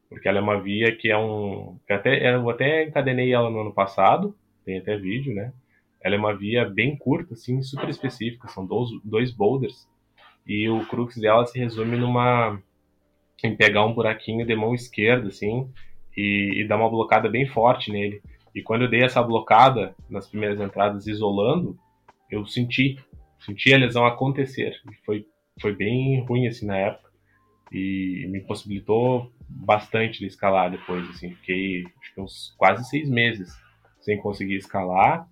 porque 0.08 0.28
ela 0.28 0.38
é 0.38 0.42
uma 0.42 0.60
via 0.60 0.94
que 0.94 1.10
é 1.10 1.16
um, 1.16 1.78
eu 1.88 1.96
até 1.96 2.34
eu 2.34 2.50
até 2.50 2.84
encadenei 2.84 3.32
ela 3.32 3.48
no 3.48 3.60
ano 3.60 3.72
passado, 3.72 4.36
tem 4.66 4.78
até 4.78 4.98
vídeo, 4.98 5.34
né? 5.34 5.52
Ela 6.02 6.14
é 6.14 6.18
uma 6.18 6.36
via 6.36 6.68
bem 6.68 6.94
curta, 6.96 7.32
assim, 7.32 7.62
super 7.62 7.88
específica, 7.88 8.48
são 8.48 8.66
dois, 8.66 8.90
dois 9.02 9.30
boulders 9.30 9.88
e 10.46 10.68
o 10.68 10.84
crux 10.86 11.16
dela 11.16 11.46
se 11.46 11.58
resume 11.58 11.96
numa 11.96 12.60
em 13.42 13.56
pegar 13.56 13.86
um 13.86 13.94
buraquinho 13.94 14.44
de 14.44 14.54
mão 14.54 14.74
esquerda, 14.74 15.28
assim, 15.28 15.66
e, 16.14 16.60
e 16.60 16.68
dar 16.68 16.76
uma 16.76 16.90
blocada 16.90 17.26
bem 17.26 17.46
forte 17.46 17.90
nele. 17.90 18.20
E 18.54 18.62
quando 18.62 18.82
eu 18.82 18.90
dei 18.90 19.02
essa 19.02 19.22
blocada 19.22 19.94
nas 20.08 20.26
primeiras 20.26 20.60
entradas, 20.60 21.06
isolando, 21.06 21.78
eu 22.30 22.44
senti, 22.46 22.98
senti 23.38 23.72
a 23.72 23.78
lesão 23.78 24.04
acontecer. 24.06 24.80
E 24.90 24.94
foi, 25.04 25.26
foi 25.60 25.74
bem 25.74 26.24
ruim 26.26 26.46
assim 26.46 26.66
na 26.66 26.76
época. 26.76 27.10
E 27.72 28.26
me 28.28 28.40
possibilitou 28.40 29.32
bastante 29.48 30.18
de 30.18 30.26
escalar 30.26 30.70
depois. 30.70 31.08
Assim, 31.10 31.34
fiquei 31.36 31.84
uns 32.18 32.54
quase 32.58 32.84
seis 32.88 33.08
meses 33.08 33.52
sem 34.00 34.18
conseguir 34.18 34.56
escalar. 34.56 35.28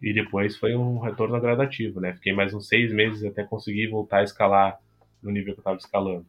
E 0.00 0.12
depois 0.12 0.56
foi 0.56 0.74
um 0.74 0.98
retorno 0.98 1.40
gradativo, 1.40 2.00
né? 2.00 2.14
Fiquei 2.14 2.32
mais 2.32 2.52
uns 2.52 2.66
seis 2.66 2.92
meses 2.92 3.24
até 3.24 3.44
conseguir 3.44 3.88
voltar 3.88 4.18
a 4.18 4.24
escalar 4.24 4.78
no 5.22 5.30
nível 5.30 5.54
que 5.54 5.60
eu 5.60 5.62
estava 5.62 5.76
escalando. 5.76 6.26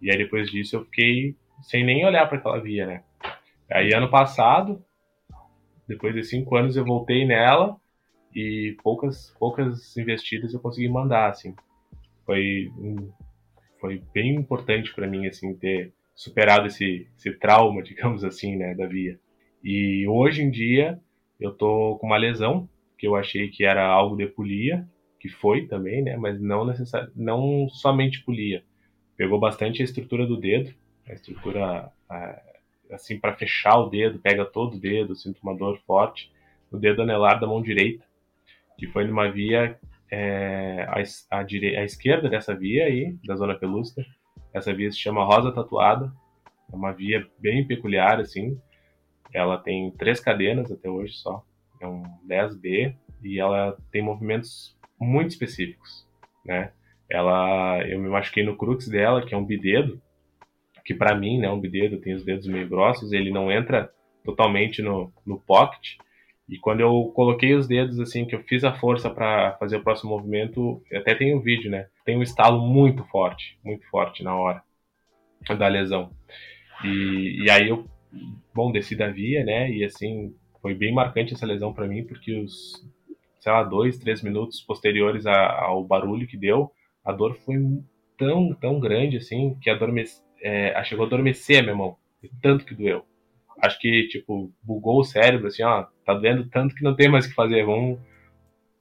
E 0.00 0.10
aí 0.10 0.16
depois 0.16 0.50
disso 0.50 0.76
eu 0.76 0.84
fiquei 0.84 1.36
sem 1.62 1.84
nem 1.84 2.06
olhar 2.06 2.26
para 2.26 2.38
aquela 2.38 2.60
via, 2.60 2.86
né? 2.86 3.02
Aí 3.70 3.92
ano 3.92 4.08
passado 4.08 4.82
depois 5.90 6.14
de 6.14 6.22
cinco 6.22 6.54
anos 6.54 6.76
eu 6.76 6.84
voltei 6.84 7.26
nela 7.26 7.76
e 8.32 8.76
poucas 8.80 9.34
poucas 9.40 9.96
investidas 9.96 10.54
eu 10.54 10.60
consegui 10.60 10.88
mandar, 10.88 11.30
assim. 11.30 11.52
Foi 12.24 12.70
foi 13.80 14.00
bem 14.14 14.36
importante 14.36 14.94
para 14.94 15.08
mim 15.08 15.26
assim 15.26 15.52
ter 15.56 15.92
superado 16.14 16.68
esse, 16.68 17.08
esse 17.16 17.32
trauma, 17.32 17.82
digamos 17.82 18.22
assim, 18.22 18.54
né, 18.54 18.72
da 18.72 18.86
via. 18.86 19.18
E 19.64 20.06
hoje 20.06 20.42
em 20.42 20.50
dia 20.50 21.00
eu 21.40 21.52
tô 21.52 21.98
com 21.98 22.06
uma 22.06 22.16
lesão 22.16 22.68
que 22.96 23.06
eu 23.06 23.16
achei 23.16 23.48
que 23.48 23.64
era 23.64 23.84
algo 23.84 24.16
de 24.16 24.26
polia, 24.26 24.86
que 25.18 25.28
foi 25.28 25.66
também, 25.66 26.04
né, 26.04 26.16
mas 26.16 26.40
não 26.40 26.64
necessari 26.64 27.10
não 27.16 27.68
somente 27.68 28.22
polia. 28.22 28.62
Pegou 29.16 29.40
bastante 29.40 29.82
a 29.82 29.84
estrutura 29.84 30.24
do 30.24 30.36
dedo, 30.36 30.72
a 31.08 31.14
estrutura 31.14 31.90
a, 32.08 32.42
assim 32.92 33.18
para 33.18 33.34
fechar 33.34 33.78
o 33.78 33.88
dedo, 33.88 34.18
pega 34.18 34.44
todo 34.44 34.74
o 34.74 34.80
dedo, 34.80 35.14
sinto 35.14 35.38
uma 35.42 35.56
dor 35.56 35.78
forte 35.86 36.32
no 36.70 36.78
dedo 36.78 37.02
anelar 37.02 37.40
da 37.40 37.46
mão 37.46 37.62
direita, 37.62 38.04
que 38.78 38.86
foi 38.86 39.04
numa 39.04 39.30
via 39.30 39.78
é, 40.10 40.86
à, 40.88 41.38
à, 41.38 41.42
dire... 41.42 41.76
à 41.76 41.84
esquerda 41.84 42.28
dessa 42.28 42.54
via 42.54 42.84
aí, 42.84 43.16
da 43.24 43.36
zona 43.36 43.54
pelúcida. 43.54 44.04
Essa 44.52 44.72
via 44.72 44.90
se 44.90 44.98
chama 44.98 45.24
Rosa 45.24 45.52
Tatuada, 45.52 46.12
é 46.72 46.76
uma 46.76 46.92
via 46.92 47.26
bem 47.38 47.66
peculiar 47.66 48.20
assim. 48.20 48.58
Ela 49.32 49.58
tem 49.58 49.90
três 49.92 50.20
cadenas 50.20 50.70
até 50.72 50.88
hoje 50.88 51.14
só, 51.14 51.44
é 51.80 51.86
um 51.86 52.02
10B 52.28 52.94
e 53.22 53.38
ela 53.38 53.76
tem 53.92 54.02
movimentos 54.02 54.76
muito 54.98 55.30
específicos, 55.30 56.06
né? 56.44 56.72
Ela, 57.08 57.82
eu 57.88 57.98
me 57.98 58.08
machuquei 58.08 58.44
no 58.44 58.56
crux 58.56 58.88
dela, 58.88 59.24
que 59.24 59.34
é 59.34 59.36
um 59.38 59.44
bidedo, 59.44 60.00
que 60.90 60.94
para 60.94 61.14
mim, 61.14 61.38
né, 61.38 61.48
um 61.48 61.60
bidedo 61.60 62.00
tem 62.00 62.14
os 62.14 62.24
dedos 62.24 62.48
meio 62.48 62.68
grossos, 62.68 63.12
ele 63.12 63.30
não 63.30 63.48
entra 63.48 63.92
totalmente 64.24 64.82
no, 64.82 65.12
no 65.24 65.38
pocket. 65.38 65.98
E 66.48 66.58
quando 66.58 66.80
eu 66.80 67.12
coloquei 67.14 67.54
os 67.54 67.68
dedos, 67.68 68.00
assim, 68.00 68.24
que 68.24 68.34
eu 68.34 68.42
fiz 68.42 68.64
a 68.64 68.74
força 68.74 69.08
para 69.08 69.52
fazer 69.52 69.76
o 69.76 69.84
próximo 69.84 70.10
movimento, 70.10 70.82
até 70.92 71.14
tem 71.14 71.32
um 71.32 71.40
vídeo, 71.40 71.70
né? 71.70 71.86
Tem 72.04 72.16
um 72.16 72.24
estalo 72.24 72.60
muito 72.66 73.04
forte, 73.04 73.56
muito 73.64 73.88
forte 73.88 74.24
na 74.24 74.34
hora 74.34 74.64
da 75.56 75.68
lesão. 75.68 76.10
E, 76.84 77.44
e 77.44 77.48
aí 77.48 77.68
eu 77.68 77.88
bom, 78.52 78.72
desci 78.72 78.96
da 78.96 79.08
via, 79.08 79.44
né? 79.44 79.70
E 79.70 79.84
assim, 79.84 80.34
foi 80.60 80.74
bem 80.74 80.92
marcante 80.92 81.34
essa 81.34 81.46
lesão 81.46 81.72
para 81.72 81.86
mim, 81.86 82.02
porque 82.02 82.34
os, 82.34 82.84
sei 83.38 83.52
lá, 83.52 83.62
dois, 83.62 83.96
três 83.96 84.22
minutos 84.22 84.60
posteriores 84.60 85.24
ao 85.24 85.84
barulho 85.84 86.26
que 86.26 86.36
deu, 86.36 86.72
a 87.04 87.12
dor 87.12 87.36
foi 87.36 87.54
tão, 88.18 88.52
tão 88.54 88.80
grande 88.80 89.18
assim, 89.18 89.56
que 89.62 89.70
adormece, 89.70 90.20
é, 90.42 90.82
chegou 90.84 91.04
a 91.04 91.06
adormecer 91.06 91.60
a 91.60 91.62
minha 91.62 91.74
mão, 91.74 91.96
de 92.22 92.30
tanto 92.40 92.64
que 92.64 92.74
doeu. 92.74 93.04
Acho 93.62 93.78
que, 93.78 94.08
tipo, 94.08 94.52
bugou 94.62 95.00
o 95.00 95.04
cérebro, 95.04 95.48
assim, 95.48 95.62
ó, 95.62 95.86
tá 96.04 96.14
doendo 96.14 96.48
tanto 96.48 96.74
que 96.74 96.82
não 96.82 96.94
tem 96.94 97.08
mais 97.08 97.26
o 97.26 97.28
que 97.28 97.34
fazer, 97.34 97.64
vamos 97.64 97.98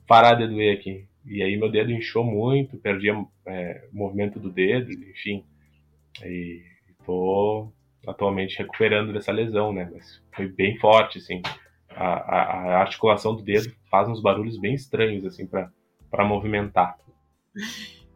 parar 0.08 0.36
de 0.36 0.48
doer 0.48 0.78
aqui. 0.78 1.06
E 1.26 1.43
aí 1.43 1.58
meu 1.58 1.69
dedo 1.69 1.91
inchou 1.91 2.24
muito, 2.24 2.78
perdi 2.78 3.10
é, 3.45 3.88
o 3.93 3.98
movimento 3.98 4.39
do 4.39 4.50
dedo, 4.50 4.91
enfim. 4.91 5.45
E 6.24 6.63
tô 7.06 7.72
atualmente 8.08 8.58
recuperando 8.58 9.13
dessa 9.13 9.32
lesão, 9.32 9.74
né? 9.74 9.89
Mas 9.93 10.24
foi 10.36 10.48
bem 10.48 10.78
forte, 10.80 11.17
assim. 11.17 11.41
A, 11.89 12.06
a, 12.06 12.41
a 12.78 12.82
articulação 12.82 13.36
do 13.36 13.43
dedo 13.43 13.72
faz 13.91 14.08
uns 14.08 14.22
barulhos 14.22 14.60
bem 14.60 14.74
estranhos, 14.74 15.26
assim, 15.26 15.45
para 15.45 16.26
movimentar. 16.26 16.98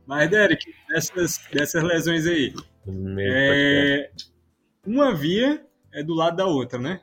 Mas, 0.06 0.30
Derek, 0.30 0.74
dessas, 0.88 1.48
dessas 1.52 1.84
lesões 1.84 2.26
aí, 2.26 2.54
é, 3.20 4.12
uma 4.86 5.14
via 5.16 5.66
é 5.94 6.04
do 6.04 6.14
lado 6.14 6.38
da 6.38 6.46
outra, 6.46 6.80
né? 6.80 7.02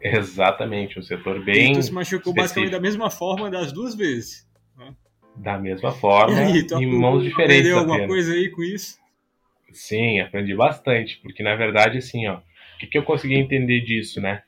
Exatamente, 0.00 0.98
um 0.98 1.02
setor 1.02 1.44
bem. 1.44 1.72
E 1.72 1.74
tu 1.76 1.82
se 1.82 1.92
machucou 1.92 2.32
específico. 2.32 2.34
basicamente 2.34 2.70
da 2.70 2.80
mesma 2.80 3.10
forma 3.10 3.50
das 3.50 3.72
duas 3.72 3.94
vezes. 3.94 4.48
Né? 4.76 4.94
Da 5.36 5.58
mesma 5.58 5.92
forma, 5.92 6.36
aí, 6.40 6.66
em 6.72 6.86
mãos 6.86 7.22
diferentes. 7.22 7.58
Aprendeu 7.58 7.78
alguma 7.78 7.96
apenas. 7.96 8.10
coisa 8.10 8.32
aí 8.32 8.50
com 8.50 8.62
isso? 8.64 8.98
Sim, 9.70 10.20
aprendi 10.20 10.54
bastante, 10.54 11.18
porque 11.22 11.42
na 11.42 11.54
verdade, 11.54 11.98
assim, 11.98 12.26
ó, 12.26 12.38
o 12.38 12.42
que, 12.78 12.86
que 12.86 12.98
eu 12.98 13.04
consegui 13.04 13.36
entender 13.36 13.80
disso, 13.82 14.20
né? 14.20 14.42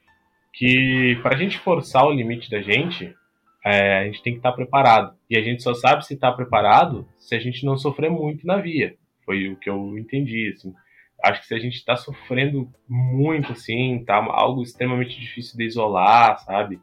Que 0.53 1.19
para 1.23 1.37
a 1.37 1.39
gente 1.39 1.59
forçar 1.59 2.05
o 2.05 2.13
limite 2.13 2.51
da 2.51 2.61
gente, 2.61 3.15
é, 3.65 4.01
a 4.01 4.05
gente 4.05 4.23
tem 4.23 4.33
que 4.33 4.41
estar 4.41 4.51
tá 4.51 4.57
preparado. 4.57 5.17
E 5.31 5.37
a 5.37 5.43
gente 5.43 5.63
só 5.63 5.73
sabe 5.73 6.05
se 6.05 6.15
está 6.15 6.33
preparado 6.33 7.09
se 7.17 7.35
a 7.35 7.39
gente 7.39 7.65
não 7.65 7.77
sofrer 7.77 8.11
muito 8.11 8.47
na 8.47 8.57
via. 8.57 8.97
Foi 9.25 9.49
o 9.49 9.57
que 9.57 9.69
eu 9.69 9.99
entendi, 9.99 10.53
assim. 10.55 10.75
Acho 11.23 11.41
que 11.41 11.47
se 11.47 11.55
a 11.55 11.59
gente 11.59 11.75
está 11.75 11.97
sofrendo 11.97 12.71
muito, 12.89 13.53
assim, 13.53 14.05
tá 14.05 14.17
algo 14.17 14.63
extremamente 14.63 15.19
difícil 15.19 15.57
de 15.57 15.65
isolar, 15.65 16.39
sabe? 16.41 16.81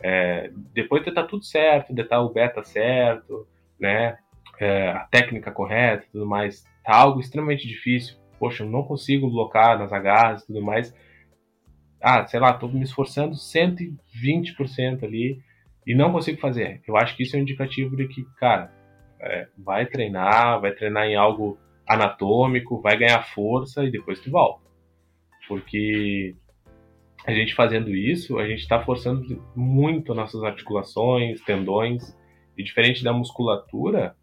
É, 0.00 0.50
depois 0.72 1.02
de 1.02 1.08
estar 1.10 1.22
tá 1.22 1.28
tudo 1.28 1.44
certo, 1.44 1.94
de 1.94 2.02
estar 2.02 2.16
tá 2.16 2.22
o 2.22 2.32
beta 2.32 2.62
certo, 2.62 3.46
né? 3.78 4.18
É, 4.60 4.90
a 4.90 5.00
técnica 5.10 5.50
correta 5.50 6.06
tudo 6.12 6.26
mais, 6.26 6.62
tá 6.84 6.94
algo 6.94 7.20
extremamente 7.20 7.66
difícil. 7.66 8.16
Poxa, 8.38 8.62
eu 8.64 8.68
não 8.68 8.82
consigo 8.82 9.30
blocar 9.30 9.78
nas 9.78 9.92
agarras 9.92 10.42
e 10.42 10.46
tudo 10.46 10.62
mais. 10.62 10.94
Ah, 12.00 12.26
sei 12.26 12.40
lá, 12.40 12.52
tô 12.52 12.68
me 12.68 12.82
esforçando 12.82 13.34
120% 13.34 15.04
ali 15.04 15.40
e 15.86 15.94
não 15.94 16.12
consigo 16.12 16.40
fazer. 16.40 16.82
Eu 16.86 16.96
acho 16.96 17.16
que 17.16 17.22
isso 17.22 17.36
é 17.36 17.38
um 17.38 17.42
indicativo 17.42 17.96
de 17.96 18.08
que, 18.08 18.24
cara, 18.38 18.72
é, 19.20 19.46
vai 19.56 19.86
treinar, 19.86 20.60
vai 20.60 20.72
treinar 20.72 21.06
em 21.06 21.14
algo 21.14 21.58
anatômico, 21.86 22.80
vai 22.80 22.96
ganhar 22.96 23.22
força 23.22 23.84
e 23.84 23.90
depois 23.90 24.20
tu 24.20 24.30
volta. 24.30 24.62
Porque 25.48 26.34
a 27.26 27.32
gente 27.32 27.54
fazendo 27.54 27.94
isso, 27.94 28.38
a 28.38 28.46
gente 28.46 28.60
está 28.60 28.82
forçando 28.82 29.42
muito 29.54 30.14
nossas 30.14 30.42
articulações, 30.42 31.40
tendões, 31.42 32.16
e 32.56 32.62
diferente 32.62 33.02
da 33.02 33.12
musculatura, 33.12 34.14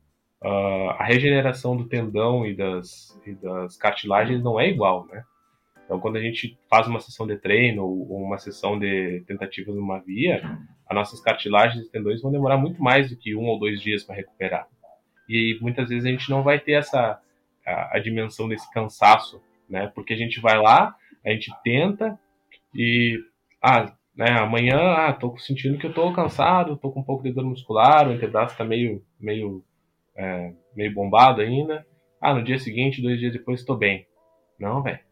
uh, 0.43 0.89
a 0.97 1.03
regeneração 1.03 1.75
do 1.75 1.87
tendão 1.87 2.45
e 2.45 2.55
das, 2.55 3.19
e 3.25 3.33
das 3.33 3.77
cartilagens 3.77 4.43
não 4.43 4.59
é 4.59 4.69
igual, 4.69 5.05
né? 5.07 5.23
Então, 5.85 5.99
quando 5.99 6.17
a 6.17 6.21
gente 6.21 6.55
faz 6.69 6.87
uma 6.87 6.99
sessão 6.99 7.25
de 7.25 7.35
treino 7.35 7.83
ou 7.83 8.23
uma 8.23 8.37
sessão 8.37 8.77
de 8.77 9.23
tentativas 9.25 9.73
numa 9.73 9.99
via, 9.99 10.39
as 10.87 10.95
nossas 10.95 11.19
cartilagens 11.19 11.83
e 11.83 11.91
tendões 11.91 12.21
vão 12.21 12.31
demorar 12.31 12.57
muito 12.57 12.81
mais 12.81 13.09
do 13.09 13.17
que 13.17 13.35
um 13.35 13.47
ou 13.47 13.57
dois 13.57 13.81
dias 13.81 14.03
para 14.03 14.15
recuperar. 14.15 14.67
E 15.27 15.57
muitas 15.61 15.89
vezes 15.89 16.05
a 16.05 16.09
gente 16.09 16.29
não 16.29 16.43
vai 16.43 16.59
ter 16.59 16.73
essa 16.73 17.19
a, 17.69 17.97
a, 17.97 17.99
dimensão 17.99 18.47
desse 18.47 18.69
cansaço, 18.71 19.41
né? 19.69 19.91
Porque 19.93 20.13
a 20.13 20.17
gente 20.17 20.39
vai 20.39 20.57
lá, 20.57 20.95
a 21.25 21.29
gente 21.29 21.51
tenta 21.63 22.19
e 22.73 23.19
ah, 23.61 23.93
né, 24.15 24.31
amanhã, 24.39 24.77
ah, 24.77 25.13
tô 25.13 25.37
sentindo 25.37 25.77
que 25.77 25.87
eu 25.87 25.93
tô 25.93 26.11
cansado, 26.13 26.77
tô 26.77 26.91
com 26.91 27.01
um 27.01 27.03
pouco 27.03 27.23
de 27.23 27.31
dor 27.31 27.45
muscular, 27.45 28.07
o 28.07 28.11
antebraço 28.11 28.57
tá 28.57 28.63
meio 28.63 29.03
meio 29.19 29.63
é, 30.15 30.53
meio 30.75 30.93
bombado 30.93 31.41
ainda. 31.41 31.85
Ah, 32.21 32.33
no 32.33 32.43
dia 32.43 32.59
seguinte, 32.59 33.01
dois 33.01 33.19
dias 33.19 33.33
depois, 33.33 33.61
estou 33.61 33.77
bem. 33.77 34.05
Não, 34.59 34.81
velho 34.83 35.09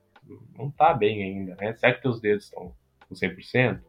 não 0.57 0.69
tá 0.69 0.93
bem 0.93 1.23
ainda, 1.23 1.55
né? 1.55 1.73
Será 1.75 1.93
que 1.93 2.01
teus 2.01 2.19
dedos 2.19 2.45
estão 2.45 2.73
com 3.07 3.15
100%? 3.15 3.79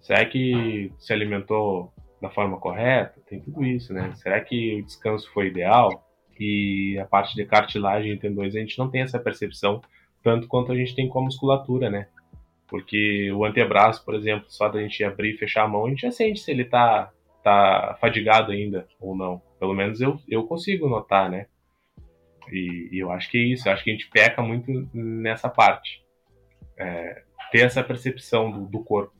Será 0.00 0.24
que 0.24 0.92
se 0.98 1.12
alimentou 1.12 1.92
da 2.20 2.30
forma 2.30 2.58
correta? 2.58 3.20
Tem 3.26 3.40
tudo 3.40 3.64
isso, 3.64 3.92
né? 3.92 4.12
Será 4.16 4.40
que 4.40 4.80
o 4.80 4.84
descanso 4.84 5.30
foi 5.32 5.48
ideal? 5.48 6.05
E 6.38 6.98
a 6.98 7.04
parte 7.04 7.34
de 7.34 7.44
cartilagem 7.44 8.12
e 8.12 8.18
tendões 8.18 8.54
a 8.54 8.58
gente 8.58 8.78
não 8.78 8.90
tem 8.90 9.02
essa 9.02 9.18
percepção 9.18 9.80
tanto 10.22 10.48
quanto 10.48 10.72
a 10.72 10.76
gente 10.76 10.94
tem 10.94 11.08
com 11.08 11.20
a 11.20 11.22
musculatura, 11.22 11.88
né? 11.88 12.08
Porque 12.68 13.30
o 13.30 13.44
antebraço, 13.44 14.04
por 14.04 14.14
exemplo, 14.14 14.46
só 14.48 14.68
da 14.68 14.80
gente 14.80 15.04
abrir 15.04 15.34
e 15.34 15.38
fechar 15.38 15.64
a 15.64 15.68
mão, 15.68 15.86
a 15.86 15.88
gente 15.88 16.02
já 16.02 16.10
sente 16.10 16.40
se 16.40 16.50
ele 16.50 16.64
tá, 16.64 17.12
tá 17.44 17.96
fadigado 18.00 18.50
ainda 18.50 18.88
ou 19.00 19.16
não. 19.16 19.40
Pelo 19.60 19.72
menos 19.72 20.00
eu, 20.00 20.18
eu 20.28 20.44
consigo 20.44 20.88
notar, 20.88 21.30
né? 21.30 21.46
E, 22.50 22.88
e, 22.92 22.98
eu 22.98 23.10
acho 23.10 23.30
que 23.30 23.38
é 23.38 23.40
isso, 23.40 23.68
eu 23.68 23.72
acho 23.72 23.82
que 23.82 23.90
a 23.90 23.92
gente 23.92 24.08
peca 24.08 24.42
muito 24.42 24.88
nessa 24.92 25.48
parte. 25.48 26.04
É, 26.76 27.22
ter 27.50 27.60
essa 27.60 27.82
percepção 27.82 28.50
do, 28.50 28.66
do, 28.66 28.84
corpo. 28.84 29.12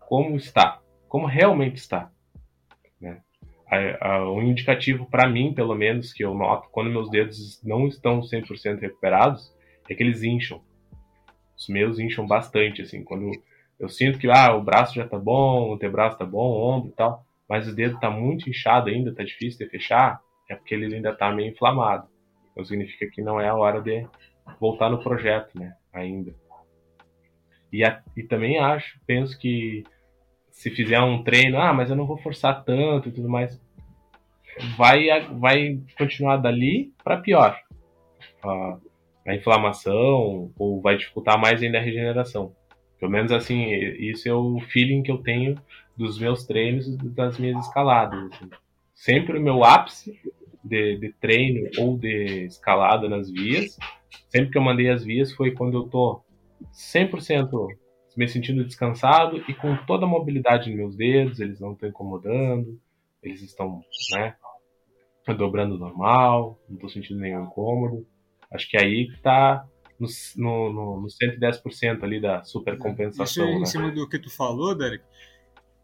Como 0.00 0.36
está, 0.36 0.80
como 1.08 1.26
realmente 1.26 1.76
está. 1.76 2.10
A, 3.70 4.14
a, 4.14 4.32
um 4.32 4.42
indicativo 4.42 5.06
para 5.06 5.28
mim, 5.28 5.52
pelo 5.52 5.74
menos, 5.74 6.12
que 6.12 6.24
eu 6.24 6.34
noto 6.34 6.68
quando 6.70 6.90
meus 6.90 7.10
dedos 7.10 7.62
não 7.62 7.86
estão 7.86 8.20
100% 8.20 8.80
recuperados, 8.80 9.54
é 9.88 9.94
que 9.94 10.02
eles 10.02 10.22
incham. 10.22 10.62
Os 11.56 11.68
meus 11.68 11.98
incham 11.98 12.26
bastante, 12.26 12.82
assim, 12.82 13.02
quando 13.02 13.30
eu 13.78 13.88
sinto 13.88 14.18
que 14.18 14.28
ah, 14.30 14.54
o 14.54 14.62
braço 14.62 14.94
já 14.94 15.06
tá 15.06 15.18
bom, 15.18 15.68
o 15.68 15.74
antebraço 15.74 16.18
tá 16.18 16.24
bom, 16.24 16.50
o 16.50 16.68
ombro 16.68 16.90
e 16.90 16.94
tal, 16.94 17.24
mas 17.48 17.68
o 17.68 17.74
dedo 17.74 17.98
tá 17.98 18.10
muito 18.10 18.48
inchado 18.48 18.88
ainda, 18.88 19.14
tá 19.14 19.22
difícil 19.22 19.64
de 19.64 19.70
fechar, 19.70 20.20
é 20.48 20.54
porque 20.54 20.74
ele 20.74 20.94
ainda 20.94 21.14
tá 21.14 21.30
meio 21.30 21.50
inflamado. 21.50 22.08
Então 22.50 22.64
significa 22.64 23.08
que 23.10 23.22
não 23.22 23.40
é 23.40 23.48
a 23.48 23.54
hora 23.54 23.80
de 23.80 24.06
voltar 24.60 24.90
no 24.90 25.02
projeto, 25.02 25.58
né? 25.58 25.74
Ainda. 25.92 26.34
E, 27.72 27.84
a, 27.84 28.02
e 28.16 28.22
também 28.22 28.58
acho, 28.58 28.98
penso 29.06 29.38
que 29.38 29.84
se 30.58 30.72
fizer 30.72 31.00
um 31.00 31.22
treino, 31.22 31.56
ah, 31.56 31.72
mas 31.72 31.88
eu 31.88 31.94
não 31.94 32.04
vou 32.04 32.18
forçar 32.18 32.64
tanto 32.64 33.08
e 33.08 33.12
tudo 33.12 33.28
mais, 33.28 33.60
vai, 34.76 35.06
vai 35.38 35.78
continuar 35.96 36.38
dali 36.38 36.92
para 37.04 37.18
pior. 37.18 37.56
A, 38.42 38.76
a 39.24 39.34
inflamação, 39.36 40.50
ou 40.58 40.80
vai 40.82 40.96
dificultar 40.96 41.40
mais 41.40 41.62
ainda 41.62 41.78
a 41.78 41.80
regeneração. 41.80 42.52
Pelo 42.98 43.12
menos 43.12 43.30
assim, 43.30 43.70
isso 44.00 44.28
é 44.28 44.32
o 44.32 44.58
feeling 44.58 45.04
que 45.04 45.12
eu 45.12 45.18
tenho 45.18 45.54
dos 45.96 46.18
meus 46.18 46.44
treinos 46.44 46.88
e 46.88 46.96
das 47.08 47.38
minhas 47.38 47.64
escaladas. 47.64 48.18
Assim. 48.32 48.50
Sempre 48.92 49.38
o 49.38 49.40
meu 49.40 49.62
ápice 49.62 50.18
de, 50.64 50.96
de, 50.96 51.12
treino 51.20 51.70
ou 51.78 51.96
de 51.96 52.46
escalada 52.46 53.08
nas 53.08 53.30
vias. 53.30 53.78
Sempre 54.28 54.50
que 54.50 54.58
eu 54.58 54.62
mandei 54.62 54.90
as 54.90 55.04
vias 55.04 55.32
foi 55.32 55.52
quando 55.52 55.78
eu 55.78 55.84
tô 55.84 56.20
100% 56.72 57.68
me 58.18 58.26
sentindo 58.26 58.64
descansado 58.64 59.44
e 59.48 59.54
com 59.54 59.76
toda 59.86 60.04
a 60.04 60.08
mobilidade 60.08 60.68
nos 60.68 60.76
meus 60.76 60.96
dedos, 60.96 61.38
eles 61.38 61.60
não 61.60 61.72
estão 61.72 61.88
incomodando, 61.88 62.76
eles 63.22 63.40
estão, 63.42 63.80
né, 64.10 64.34
dobrando 65.36 65.78
normal, 65.78 66.58
não 66.68 66.74
estou 66.74 66.90
sentindo 66.90 67.20
nenhum 67.20 67.44
incômodo. 67.44 68.04
Acho 68.50 68.68
que 68.68 68.76
aí 68.76 69.08
está 69.14 69.64
no, 70.00 70.08
no, 70.36 71.00
no 71.02 71.06
110% 71.06 72.02
ali 72.02 72.20
da 72.20 72.42
supercompensação. 72.42 73.44
Isso 73.44 73.56
em 73.56 73.60
né? 73.60 73.66
cima 73.66 73.92
do 73.92 74.08
que 74.08 74.18
tu 74.18 74.30
falou, 74.30 74.74
Derek, 74.74 75.04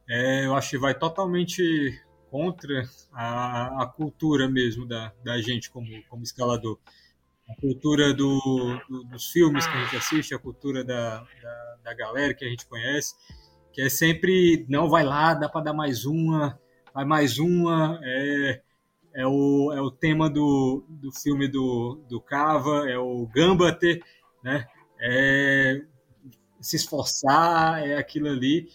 é, 0.09 0.47
eu 0.47 0.57
acho 0.57 0.71
que 0.71 0.79
vai 0.79 0.93
totalmente 0.93 2.03
contra 2.33 2.83
a, 3.13 3.85
a 3.85 3.87
cultura 3.87 4.49
mesmo 4.49 4.85
da, 4.85 5.13
da 5.23 5.41
gente 5.41 5.71
como, 5.71 5.87
como 6.09 6.25
escalador. 6.25 6.81
A 7.49 7.61
cultura 7.61 8.15
do, 8.15 8.39
do, 8.89 9.05
dos 9.05 9.27
filmes 9.27 9.67
que 9.67 9.73
a 9.73 9.85
gente 9.85 9.97
assiste, 9.97 10.35
a 10.35 10.39
cultura 10.39 10.83
da, 10.83 11.19
da, 11.19 11.77
da, 11.85 11.95
galera 11.95 12.33
que 12.33 12.45
a 12.45 12.49
gente 12.49 12.67
conhece, 12.67 13.15
que 13.73 13.83
é 13.83 13.89
sempre, 13.89 14.65
não, 14.69 14.89
vai 14.89 15.05
lá, 15.05 15.35
dá 15.35 15.49
para 15.49 15.65
dar 15.65 15.73
mais 15.75 16.07
uma, 16.07 16.59
vai 16.95 17.05
mais 17.05 17.39
uma, 17.39 18.01
é, 18.03 18.63
é, 19.15 19.27
o, 19.27 19.73
é 19.75 19.81
o 19.81 19.91
tema 19.91 20.31
do, 20.31 20.87
do 20.89 21.13
filme 21.13 21.47
do, 21.47 22.03
do 22.09 22.21
Cava, 22.21 22.89
é 22.89 22.97
o 22.97 23.27
Gambate, 23.27 24.03
né? 24.43 24.67
É 25.01 25.85
se 26.65 26.77
esforçar, 26.77 27.87
é 27.87 27.97
aquilo 27.97 28.29
ali. 28.29 28.69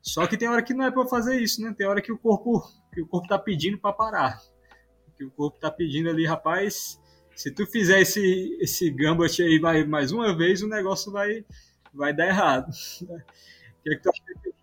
Só 0.00 0.26
que 0.26 0.36
tem 0.36 0.48
hora 0.48 0.62
que 0.62 0.72
não 0.72 0.84
é 0.84 0.90
para 0.90 1.06
fazer 1.06 1.40
isso, 1.40 1.60
né? 1.60 1.74
Tem 1.76 1.86
hora 1.86 2.00
que 2.00 2.12
o 2.12 2.18
corpo 2.18 2.62
que 2.92 3.02
o 3.02 3.06
corpo 3.06 3.26
está 3.26 3.38
pedindo 3.38 3.78
para 3.78 3.92
parar. 3.92 4.38
Que 5.16 5.24
o 5.24 5.30
corpo 5.30 5.56
está 5.56 5.70
pedindo 5.70 6.08
ali, 6.08 6.24
rapaz, 6.24 7.00
se 7.34 7.50
tu 7.54 7.66
fizer 7.66 8.00
esse, 8.00 8.56
esse 8.60 8.90
gambit 8.90 9.42
aí 9.42 9.58
mais, 9.60 9.86
mais 9.86 10.12
uma 10.12 10.36
vez, 10.36 10.62
o 10.62 10.68
negócio 10.68 11.10
vai, 11.12 11.44
vai 11.92 12.12
dar 12.14 12.26
errado. 12.26 12.70
O 13.74 13.86
que, 13.86 13.92
é 13.92 13.96
que 13.96 14.02
tu 14.02 14.08
acha 14.08 14.54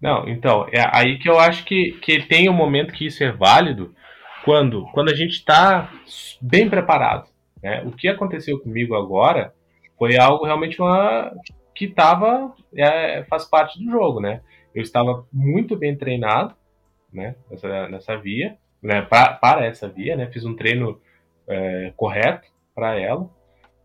não, 0.00 0.28
então, 0.28 0.66
é 0.70 0.84
aí 0.92 1.18
que 1.18 1.28
eu 1.28 1.38
acho 1.38 1.64
que, 1.64 1.92
que 2.00 2.22
tem 2.22 2.48
um 2.48 2.54
momento 2.54 2.92
que 2.92 3.06
isso 3.06 3.22
é 3.24 3.32
válido 3.32 3.94
quando, 4.44 4.86
quando 4.92 5.10
a 5.10 5.14
gente 5.14 5.32
está 5.32 5.92
bem 6.40 6.70
preparado. 6.70 7.28
Né? 7.62 7.82
O 7.84 7.90
que 7.90 8.06
aconteceu 8.08 8.60
comigo 8.60 8.94
agora 8.94 9.52
foi 9.98 10.16
algo 10.16 10.44
realmente 10.44 10.80
uma, 10.80 11.32
que 11.74 11.86
estava 11.86 12.54
é, 12.76 13.24
faz 13.24 13.44
parte 13.44 13.82
do 13.82 13.90
jogo, 13.90 14.20
né? 14.20 14.40
Eu 14.72 14.82
estava 14.82 15.26
muito 15.32 15.76
bem 15.76 15.96
treinado, 15.96 16.54
né? 17.12 17.34
Nessa, 17.50 17.88
nessa 17.88 18.16
via, 18.16 18.56
né? 18.80 19.02
Pra, 19.02 19.34
para 19.34 19.66
essa 19.66 19.88
via, 19.88 20.14
né? 20.14 20.28
Fiz 20.28 20.44
um 20.44 20.54
treino 20.54 21.00
é, 21.48 21.92
correto 21.96 22.48
para 22.74 22.98
ela, 22.98 23.28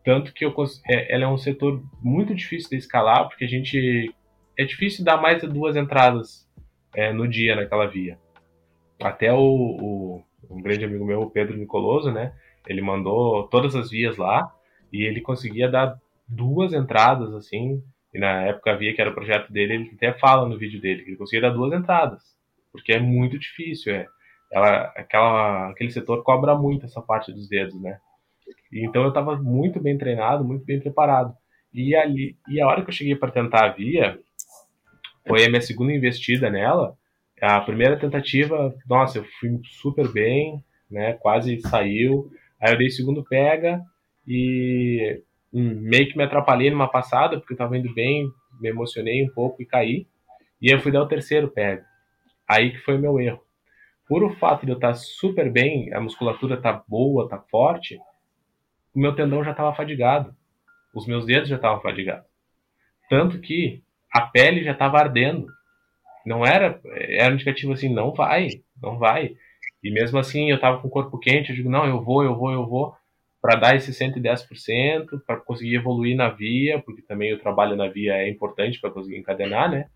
tanto 0.04 0.34
que 0.34 0.46
eu, 0.46 0.54
é, 0.88 1.14
ela 1.14 1.24
é 1.24 1.28
um 1.28 1.38
setor 1.38 1.82
muito 2.02 2.36
difícil 2.36 2.70
de 2.70 2.76
escalar 2.78 3.28
porque 3.28 3.46
a 3.46 3.48
gente 3.48 4.14
é 4.58 4.66
difícil 4.66 5.04
dar 5.04 5.18
mais 5.18 5.42
de 5.42 5.48
duas 5.48 5.76
entradas 5.76 6.48
é, 6.94 7.12
no 7.14 7.28
dia 7.28 7.56
naquela 7.56 7.88
via. 7.88 8.18
Até 9.02 9.32
o, 9.34 9.40
o, 9.40 10.24
um 10.50 10.62
grande 10.62 10.86
amigo 10.86 11.06
meu, 11.06 11.22
o 11.22 11.30
Pedro 11.30 11.58
Nicoloso, 11.58 12.12
né? 12.12 12.34
Ele 12.68 12.82
mandou 12.82 13.48
todas 13.48 13.76
as 13.76 13.90
vias 13.90 14.18
lá 14.18 14.52
e 14.92 15.04
ele 15.04 15.22
conseguia 15.22 15.70
dar 15.70 15.98
duas 16.28 16.74
entradas, 16.74 17.34
assim. 17.34 17.82
E 18.14 18.20
na 18.20 18.44
época 18.44 18.72
a 18.72 18.76
via 18.76 18.94
que 18.94 19.02
era 19.02 19.10
o 19.10 19.16
projeto 19.16 19.52
dele, 19.52 19.74
ele 19.74 19.92
até 19.96 20.14
fala 20.14 20.48
no 20.48 20.58
vídeo 20.58 20.80
dele 20.80 21.04
que 21.04 21.10
ele 21.10 21.18
conseguia 21.18 21.50
dar 21.50 21.56
duas 21.56 21.74
entradas, 21.74 22.22
porque 22.72 22.94
é 22.94 23.00
muito 23.00 23.40
difícil, 23.40 23.94
é. 23.94 24.08
Ela, 24.54 24.94
aquela, 24.96 25.70
aquele 25.72 25.90
setor 25.90 26.22
cobra 26.24 26.56
muito 26.56 26.86
essa 26.86 27.02
parte 27.02 27.34
dos 27.34 27.50
dedos, 27.50 27.82
né? 27.82 27.98
Então 28.72 29.02
eu 29.02 29.10
estava 29.10 29.36
muito 29.36 29.82
bem 29.82 29.98
treinado, 29.98 30.44
muito 30.44 30.64
bem 30.64 30.80
preparado. 30.80 31.34
E 31.74 31.96
ali, 31.96 32.38
e 32.48 32.62
a 32.62 32.68
hora 32.68 32.84
que 32.84 32.90
eu 32.90 32.94
cheguei 32.94 33.16
para 33.16 33.32
tentar 33.32 33.66
a 33.66 33.70
via, 33.70 34.20
foi 35.28 35.44
a 35.44 35.50
minha 35.50 35.62
segunda 35.62 35.92
investida 35.92 36.52
nela. 36.52 36.96
A 37.42 37.60
primeira 37.62 37.98
tentativa, 37.98 38.74
nossa, 38.88 39.18
eu 39.18 39.26
fui 39.40 39.60
super 39.64 40.08
bem, 40.12 40.64
né? 40.90 41.14
Quase 41.14 41.60
saiu. 41.62 42.30
Aí 42.62 42.74
eu 42.74 42.78
dei 42.78 42.90
segundo 42.92 43.24
pega 43.24 43.82
e 44.28 45.20
hum, 45.52 45.80
meio 45.82 46.08
que 46.08 46.18
me 46.18 46.24
atrapalhei 46.24 46.70
numa 46.70 46.88
passada, 46.88 47.40
porque 47.40 47.54
eu 47.54 47.58
tava 47.58 47.78
indo 47.78 47.92
bem, 47.94 48.28
me 48.62 48.70
emocionei 48.70 49.24
um 49.24 49.34
pouco 49.34 49.64
e 49.64 49.66
caí. 49.66 50.06
E 50.62 50.72
eu 50.72 50.80
fui 50.80 50.92
dar 50.92 51.02
o 51.02 51.08
terceiro 51.08 51.50
pega. 51.50 51.84
Aí 52.48 52.72
que 52.72 52.78
foi 52.80 53.00
meu 53.00 53.20
erro. 53.20 53.42
Por 54.08 54.24
o 54.24 54.36
fato 54.36 54.66
de 54.66 54.72
eu 54.72 54.76
estar 54.76 54.94
super 54.96 55.52
bem, 55.52 55.94
a 55.94 56.00
musculatura 56.00 56.60
tá 56.60 56.84
boa, 56.88 57.30
tá 57.30 57.40
forte, 57.40 57.98
o 58.94 59.00
meu 59.00 59.16
tendão 59.16 59.44
já 59.44 59.52
estava 59.52 59.74
fadigado. 59.74 60.36
Os 60.94 61.08
meus 61.08 61.26
dedos 61.26 61.50
já 61.50 61.56
estavam 61.56 61.82
fadigados. 61.82 62.28
Tanto 63.10 63.40
que 63.40 63.82
a 64.12 64.22
pele 64.22 64.64
já 64.64 64.74
estava 64.74 65.00
ardendo. 65.00 65.48
Não 66.26 66.46
era, 66.46 66.80
era 66.86 67.32
um 67.32 67.36
indicativo 67.36 67.74
assim, 67.74 67.90
não 67.90 68.14
vai, 68.14 68.50
não 68.82 68.98
vai. 68.98 69.36
E 69.84 69.92
mesmo 69.92 70.20
assim 70.20 70.50
eu 70.50 70.56
estava 70.56 70.80
com 70.80 70.88
o 70.88 70.92
corpo 70.92 71.18
quente, 71.18 71.50
eu 71.50 71.56
digo, 71.56 71.70
não, 71.70 71.86
eu 71.86 72.02
vou, 72.02 72.24
eu 72.24 72.36
vou, 72.36 72.52
eu 72.52 72.66
vou, 72.66 72.96
para 73.42 73.56
dar 73.60 73.76
esse 73.76 73.92
110%, 73.92 75.22
para 75.26 75.38
conseguir 75.38 75.76
evoluir 75.76 76.16
na 76.16 76.30
via, 76.30 76.80
porque 76.80 77.02
também 77.02 77.34
o 77.34 77.40
trabalho 77.40 77.76
na 77.76 77.90
via 77.90 78.14
é 78.14 78.30
importante 78.30 78.80
para 78.80 78.92
conseguir 78.92 79.18
encadenar, 79.18 79.70
né? 79.70 79.90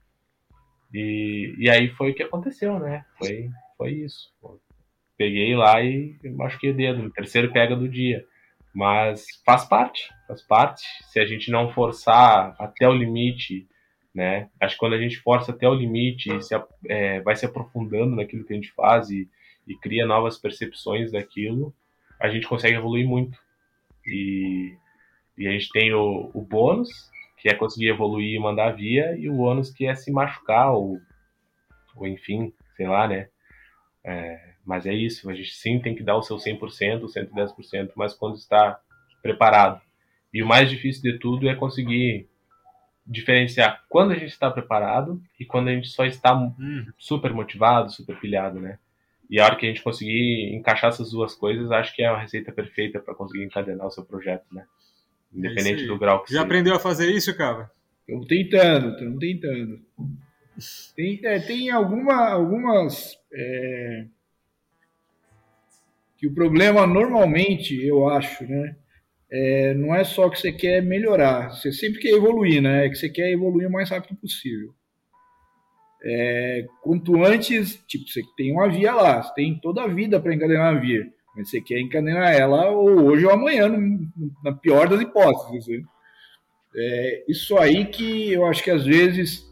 E, 0.94 1.56
e 1.58 1.70
aí 1.70 1.90
foi 1.90 2.12
o 2.12 2.16
que 2.16 2.24
aconteceu, 2.24 2.80
né? 2.80 3.06
Foi, 3.18 3.50
foi 3.78 3.92
isso. 3.92 4.32
Peguei 5.18 5.56
lá 5.56 5.82
e 5.82 6.16
machuquei 6.36 6.72
o 6.72 6.76
dedo, 6.76 7.04
no 7.04 7.12
terceiro 7.12 7.52
pega 7.52 7.76
do 7.76 7.88
dia. 7.88 8.26
Mas 8.74 9.26
faz 9.46 9.66
parte, 9.66 10.10
faz 10.28 10.42
parte. 10.42 10.84
Se 11.12 11.20
a 11.20 11.26
gente 11.26 11.50
não 11.50 11.72
forçar 11.72 12.56
até 12.60 12.88
o 12.88 12.94
limite 12.94 13.68
né? 14.18 14.50
Acho 14.60 14.74
que 14.74 14.80
quando 14.80 14.94
a 14.94 15.00
gente 15.00 15.20
força 15.20 15.52
até 15.52 15.70
o 15.70 15.76
limite 15.76 16.36
e 16.36 16.42
se, 16.42 16.56
é, 16.90 17.22
vai 17.22 17.36
se 17.36 17.46
aprofundando 17.46 18.16
naquilo 18.16 18.44
que 18.44 18.52
a 18.52 18.56
gente 18.56 18.72
faz 18.72 19.12
e, 19.12 19.30
e 19.68 19.78
cria 19.78 20.08
novas 20.08 20.40
percepções 20.40 21.12
daquilo, 21.12 21.72
a 22.20 22.28
gente 22.28 22.48
consegue 22.48 22.76
evoluir 22.76 23.08
muito. 23.08 23.38
E, 24.04 24.76
e 25.38 25.48
a 25.48 25.52
gente 25.52 25.70
tem 25.70 25.94
o, 25.94 26.32
o 26.34 26.42
bônus, 26.42 26.90
que 27.38 27.48
é 27.48 27.54
conseguir 27.54 27.90
evoluir 27.90 28.34
e 28.34 28.40
mandar 28.40 28.72
via, 28.72 29.16
e 29.16 29.30
o 29.30 29.38
ônus 29.38 29.70
que 29.70 29.86
é 29.86 29.94
se 29.94 30.12
machucar, 30.12 30.74
ou, 30.74 30.98
ou 31.96 32.08
enfim, 32.08 32.52
sei 32.76 32.88
lá, 32.88 33.08
né? 33.08 33.30
É, 34.04 34.54
mas 34.66 34.86
é 34.86 34.94
isso, 34.94 35.30
a 35.30 35.34
gente 35.34 35.54
sim 35.54 35.80
tem 35.80 35.96
que 35.96 36.04
dar 36.04 36.16
o 36.16 36.22
seu 36.22 36.38
100%, 36.38 37.04
o 37.04 37.08
110%, 37.08 37.92
mas 37.96 38.14
quando 38.14 38.36
está 38.36 38.80
preparado. 39.22 39.82
E 40.34 40.44
o 40.44 40.48
mais 40.48 40.70
difícil 40.70 41.02
de 41.02 41.20
tudo 41.20 41.50
é 41.50 41.56
conseguir 41.56 42.30
diferenciar 43.06 43.84
quando 43.88 44.12
a 44.12 44.16
gente 44.16 44.32
está 44.32 44.52
preparado 44.52 45.22
e 45.40 45.46
quando 45.46 45.70
a 45.70 45.72
gente 45.72 45.88
só 45.88 46.06
está 46.06 46.36
hum. 46.38 46.86
super 46.98 47.34
motivado, 47.34 47.92
super 47.92 48.20
pilhado, 48.20 48.60
né? 48.60 48.78
E 49.30 49.40
a 49.40 49.46
hora 49.46 49.56
que 49.56 49.66
a 49.66 49.70
gente 49.70 49.82
conseguir 49.82 50.54
encaixar 50.54 50.90
essas 50.90 51.12
duas 51.12 51.36
coisas, 51.36 51.72
acho 51.72 51.96
que 51.96 52.02
é 52.02 52.08
a 52.08 52.18
receita 52.18 52.52
perfeita 52.52 53.00
para 53.00 53.16
conseguir 53.16 53.44
encadenar 53.44 53.88
o 53.88 53.92
seu 53.92 54.06
projeto, 54.06 54.46
né? 54.52 54.66
Independente 55.34 55.86
do 55.86 55.98
grau 55.98 56.24
que 56.24 56.32
Já 56.32 56.40
seja. 56.40 56.46
aprendeu 56.46 56.76
a 56.76 56.80
fazer 56.80 57.12
isso, 57.12 57.36
cara? 57.36 57.70
Estou 58.08 58.26
tentando, 58.26 58.92
estou 58.92 59.20
tentando. 59.20 59.82
Tem, 60.96 61.20
é, 61.24 61.40
tem 61.40 61.70
alguma, 61.70 62.30
algumas. 62.30 63.18
É... 63.32 64.06
Que 66.18 66.28
o 66.28 66.34
problema, 66.34 66.88
normalmente, 66.88 67.86
eu 67.86 68.10
acho, 68.10 68.44
né? 68.46 68.76
é, 69.30 69.74
não 69.74 69.94
é 69.94 70.04
só 70.04 70.30
que 70.30 70.40
você 70.40 70.52
quer 70.52 70.82
melhorar, 70.82 71.50
você 71.50 71.72
sempre 71.72 72.00
quer 72.00 72.12
evoluir, 72.12 72.62
né? 72.62 72.86
É 72.86 72.90
que 72.90 72.96
você 72.96 73.10
quer 73.10 73.30
evoluir 73.32 73.68
o 73.68 73.72
mais 73.72 73.90
rápido 73.90 74.16
possível. 74.16 74.74
É, 76.04 76.66
quanto 76.82 77.24
antes, 77.24 77.84
tipo, 77.88 78.08
você 78.08 78.22
tem 78.38 78.54
uma 78.54 78.70
via 78.70 78.94
lá, 78.94 79.22
você 79.22 79.34
tem 79.34 79.60
toda 79.60 79.84
a 79.84 79.88
vida 79.88 80.20
para 80.20 80.34
encadenar 80.34 80.76
a 80.76 80.80
via, 80.80 81.08
mas 81.36 81.50
você 81.50 81.60
quer 81.60 81.80
encadenar 81.80 82.34
ela 82.34 82.70
ou 82.70 83.06
hoje 83.06 83.26
ou 83.26 83.32
amanhã, 83.32 83.68
na 84.44 84.54
pior 84.54 84.88
das 84.88 85.02
hipóteses. 85.02 85.68
Né? 85.68 85.84
É, 86.76 87.26
isso 87.28 87.58
aí 87.58 87.86
que 87.86 88.32
eu 88.32 88.46
acho 88.46 88.64
que 88.64 88.72
às 88.72 88.86
vezes 88.86 89.46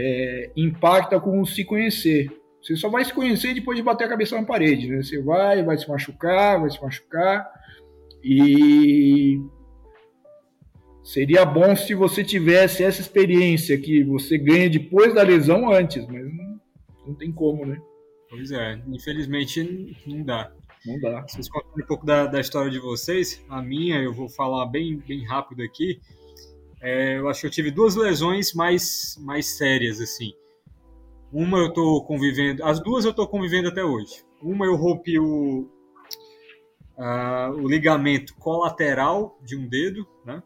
é, 0.00 0.50
impacta 0.56 1.18
com 1.18 1.44
se 1.44 1.64
conhecer. 1.64 2.30
Você 2.62 2.76
só 2.76 2.88
vai 2.88 3.04
se 3.04 3.12
conhecer 3.12 3.54
depois 3.54 3.76
de 3.76 3.82
bater 3.82 4.04
a 4.04 4.08
cabeça 4.08 4.36
na 4.36 4.44
parede, 4.44 4.88
né? 4.88 5.02
Você 5.02 5.20
vai, 5.20 5.62
vai 5.62 5.76
se 5.76 5.88
machucar, 5.88 6.60
vai 6.60 6.70
se 6.70 6.80
machucar, 6.80 7.50
e 8.22 9.40
seria 11.02 11.44
bom 11.44 11.74
se 11.74 11.94
você 11.94 12.22
tivesse 12.22 12.84
essa 12.84 13.00
experiência 13.00 13.78
que 13.78 14.04
você 14.04 14.38
ganha 14.38 14.70
depois 14.70 15.14
da 15.14 15.22
lesão 15.22 15.72
antes, 15.72 16.06
mas 16.06 16.24
não, 16.24 16.60
não 17.06 17.14
tem 17.14 17.32
como, 17.32 17.64
né? 17.66 17.80
Pois 18.28 18.52
é, 18.52 18.80
infelizmente 18.86 19.96
não 20.06 20.22
dá. 20.22 20.52
Não 20.86 21.00
dá. 21.00 21.22
Vocês 21.26 21.48
contam 21.48 21.70
um 21.76 21.86
pouco 21.86 22.06
da, 22.06 22.26
da 22.26 22.40
história 22.40 22.70
de 22.70 22.78
vocês. 22.78 23.44
A 23.48 23.60
minha, 23.60 24.00
eu 24.00 24.12
vou 24.12 24.28
falar 24.28 24.66
bem, 24.66 25.02
bem 25.08 25.24
rápido 25.24 25.62
aqui. 25.62 26.00
É, 26.80 27.18
eu 27.18 27.28
acho 27.28 27.40
que 27.40 27.46
eu 27.46 27.50
tive 27.50 27.70
duas 27.70 27.96
lesões 27.96 28.54
mais, 28.54 29.16
mais 29.20 29.46
sérias, 29.46 30.00
assim. 30.00 30.32
Uma 31.32 31.58
eu 31.58 31.72
tô 31.72 32.02
convivendo, 32.02 32.64
as 32.64 32.80
duas 32.80 33.04
eu 33.04 33.12
tô 33.12 33.26
convivendo 33.26 33.68
até 33.68 33.84
hoje. 33.84 34.24
Uma 34.40 34.64
eu 34.64 34.76
rompi 34.76 35.18
o, 35.18 35.68
uh, 36.96 37.52
o 37.54 37.68
ligamento 37.68 38.34
colateral 38.36 39.38
de 39.42 39.56
um 39.56 39.68
dedo, 39.68 40.06
né? 40.24 40.42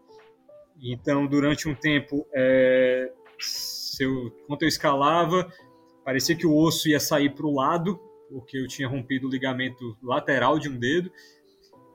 Então, 0.82 1.26
durante 1.26 1.68
um 1.68 1.74
tempo, 1.74 2.26
é, 2.34 3.12
eu, 4.00 4.32
quando 4.46 4.62
eu 4.62 4.68
escalava, 4.68 5.48
parecia 6.04 6.34
que 6.34 6.46
o 6.46 6.56
osso 6.56 6.88
ia 6.88 6.98
sair 6.98 7.32
para 7.34 7.46
o 7.46 7.54
lado, 7.54 8.00
porque 8.28 8.58
eu 8.58 8.66
tinha 8.66 8.88
rompido 8.88 9.28
o 9.28 9.30
ligamento 9.30 9.96
lateral 10.02 10.58
de 10.58 10.68
um 10.68 10.76
dedo. 10.76 11.12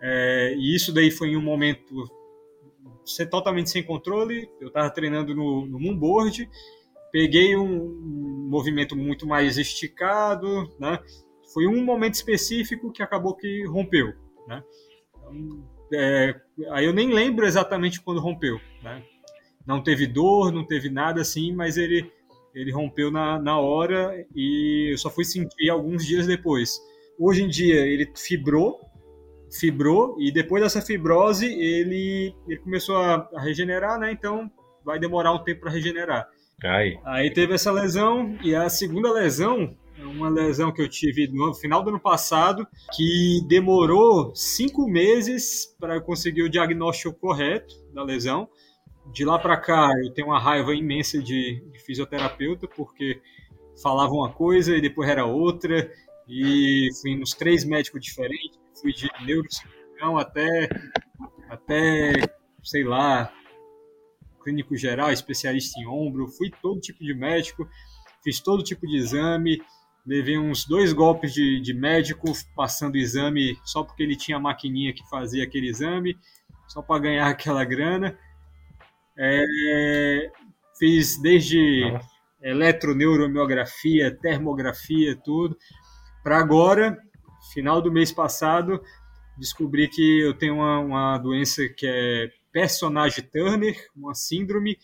É, 0.01 0.53
e 0.55 0.73
isso 0.73 0.93
daí 0.93 1.11
foi 1.11 1.29
em 1.29 1.35
um 1.37 1.41
momento 1.41 2.09
ser 3.07 3.27
totalmente 3.27 3.69
sem 3.69 3.83
controle. 3.83 4.49
Eu 4.59 4.67
estava 4.67 4.89
treinando 4.89 5.33
no, 5.33 5.65
no 5.65 5.79
moonboard, 5.79 6.49
peguei 7.11 7.55
um, 7.55 8.47
movimento 8.47 8.95
muito 8.95 9.27
mais 9.27 9.57
esticado, 9.57 10.69
né? 10.79 10.99
Foi 11.53 11.67
um 11.67 11.83
momento 11.83 12.15
específico 12.15 12.91
que 12.91 13.01
acabou 13.01 13.35
que 13.35 13.65
rompeu. 13.67 14.13
Né? 14.47 14.63
Então, 15.15 15.63
é, 15.93 16.35
aí 16.71 16.85
eu 16.85 16.93
nem 16.93 17.13
lembro 17.13 17.45
exatamente 17.45 18.01
quando 18.01 18.19
rompeu. 18.19 18.59
Né? 18.83 19.03
Não 19.65 19.81
teve 19.81 20.05
dor, 20.07 20.51
não 20.51 20.65
teve 20.65 20.89
nada 20.89 21.21
assim, 21.21 21.53
mas 21.53 21.77
ele, 21.77 22.11
ele 22.53 22.71
rompeu 22.71 23.09
na, 23.09 23.39
na 23.39 23.59
hora 23.59 24.25
e 24.35 24.89
eu 24.91 24.97
só 24.97 25.09
fui 25.09 25.23
sentir 25.23 25.69
alguns 25.69 26.05
dias 26.05 26.27
depois. 26.27 26.79
Hoje 27.19 27.43
em 27.43 27.47
dia 27.47 27.85
ele 27.85 28.11
fibrou, 28.15 28.79
fibrou 29.51 30.15
e 30.19 30.31
depois 30.31 30.61
dessa 30.61 30.81
fibrose 30.81 31.45
ele, 31.45 32.35
ele 32.47 32.59
começou 32.59 32.97
a, 32.97 33.29
a 33.33 33.41
regenerar, 33.41 33.99
né? 33.99 34.11
Então 34.11 34.49
vai 34.83 34.99
demorar 34.99 35.33
um 35.33 35.43
tempo 35.43 35.61
para 35.61 35.71
regenerar. 35.71 36.27
Ai. 36.63 36.99
Aí 37.05 37.31
teve 37.31 37.53
essa 37.53 37.71
lesão 37.71 38.37
e 38.43 38.55
a 38.55 38.69
segunda 38.69 39.11
lesão 39.11 39.75
é 39.99 40.05
uma 40.05 40.29
lesão 40.29 40.71
que 40.71 40.81
eu 40.81 40.87
tive 40.87 41.27
no 41.27 41.53
final 41.53 41.83
do 41.83 41.89
ano 41.89 41.99
passado, 41.99 42.67
que 42.95 43.41
demorou 43.47 44.33
cinco 44.35 44.87
meses 44.87 45.75
para 45.79 45.99
conseguir 45.99 46.43
o 46.43 46.49
diagnóstico 46.49 47.17
correto 47.19 47.75
da 47.93 48.03
lesão. 48.03 48.47
de 49.11 49.23
lá 49.25 49.39
para 49.39 49.57
cá 49.57 49.89
eu 50.03 50.13
tenho 50.13 50.27
uma 50.27 50.39
raiva 50.39 50.75
imensa 50.75 51.21
de, 51.21 51.63
de, 51.71 51.79
fisioterapeuta, 51.79 52.67
porque 52.67 53.21
falava 53.81 54.11
uma 54.11 54.31
coisa 54.31 54.75
e 54.75 54.81
depois 54.81 55.09
era 55.09 55.25
outra, 55.25 55.91
e 56.27 56.89
fui 57.01 57.15
nos 57.15 57.31
três 57.31 57.63
médicos 57.63 58.01
diferentes, 58.01 58.59
fui 58.81 58.93
de 58.93 59.09
neurocirurgião 59.25 60.17
até, 60.17 60.69
até, 61.49 62.13
sei 62.63 62.83
lá, 62.83 63.31
clínico 64.43 64.75
geral, 64.75 65.11
especialista 65.11 65.79
em 65.79 65.87
ombro, 65.87 66.27
fui 66.27 66.49
todo 66.61 66.79
tipo 66.79 67.03
de 67.03 67.13
médico, 67.13 67.67
fiz 68.23 68.39
todo 68.39 68.63
tipo 68.63 68.87
de 68.87 68.97
exame, 68.97 69.61
levei 70.05 70.37
uns 70.37 70.65
dois 70.65 70.93
golpes 70.93 71.33
de, 71.33 71.59
de 71.59 71.73
médico 71.73 72.31
passando 72.55 72.95
exame 72.95 73.59
só 73.65 73.83
porque 73.83 74.03
ele 74.03 74.15
tinha 74.15 74.37
a 74.37 74.39
maquininha 74.39 74.93
que 74.93 75.07
fazia 75.09 75.43
aquele 75.43 75.67
exame, 75.67 76.17
só 76.67 76.81
para 76.81 77.01
ganhar 77.01 77.27
aquela 77.29 77.65
grana. 77.65 78.17
É, 79.19 80.31
fiz 80.77 81.19
desde 81.21 81.81
eletroneuromiografia, 82.41 84.15
termografia, 84.15 85.15
tudo. 85.15 85.57
Para 86.23 86.37
agora, 86.37 86.97
final 87.57 87.81
do 87.81 87.91
mês 87.91 88.11
passado, 88.11 88.79
descobri 89.35 89.87
que 89.87 90.19
eu 90.19 90.37
tenho 90.37 90.57
uma, 90.57 90.79
uma 90.79 91.17
doença 91.17 91.67
que 91.67 91.87
é 91.87 92.29
personagem 92.51 93.23
Turner, 93.23 93.75
uma 93.95 94.13
síndrome 94.13 94.77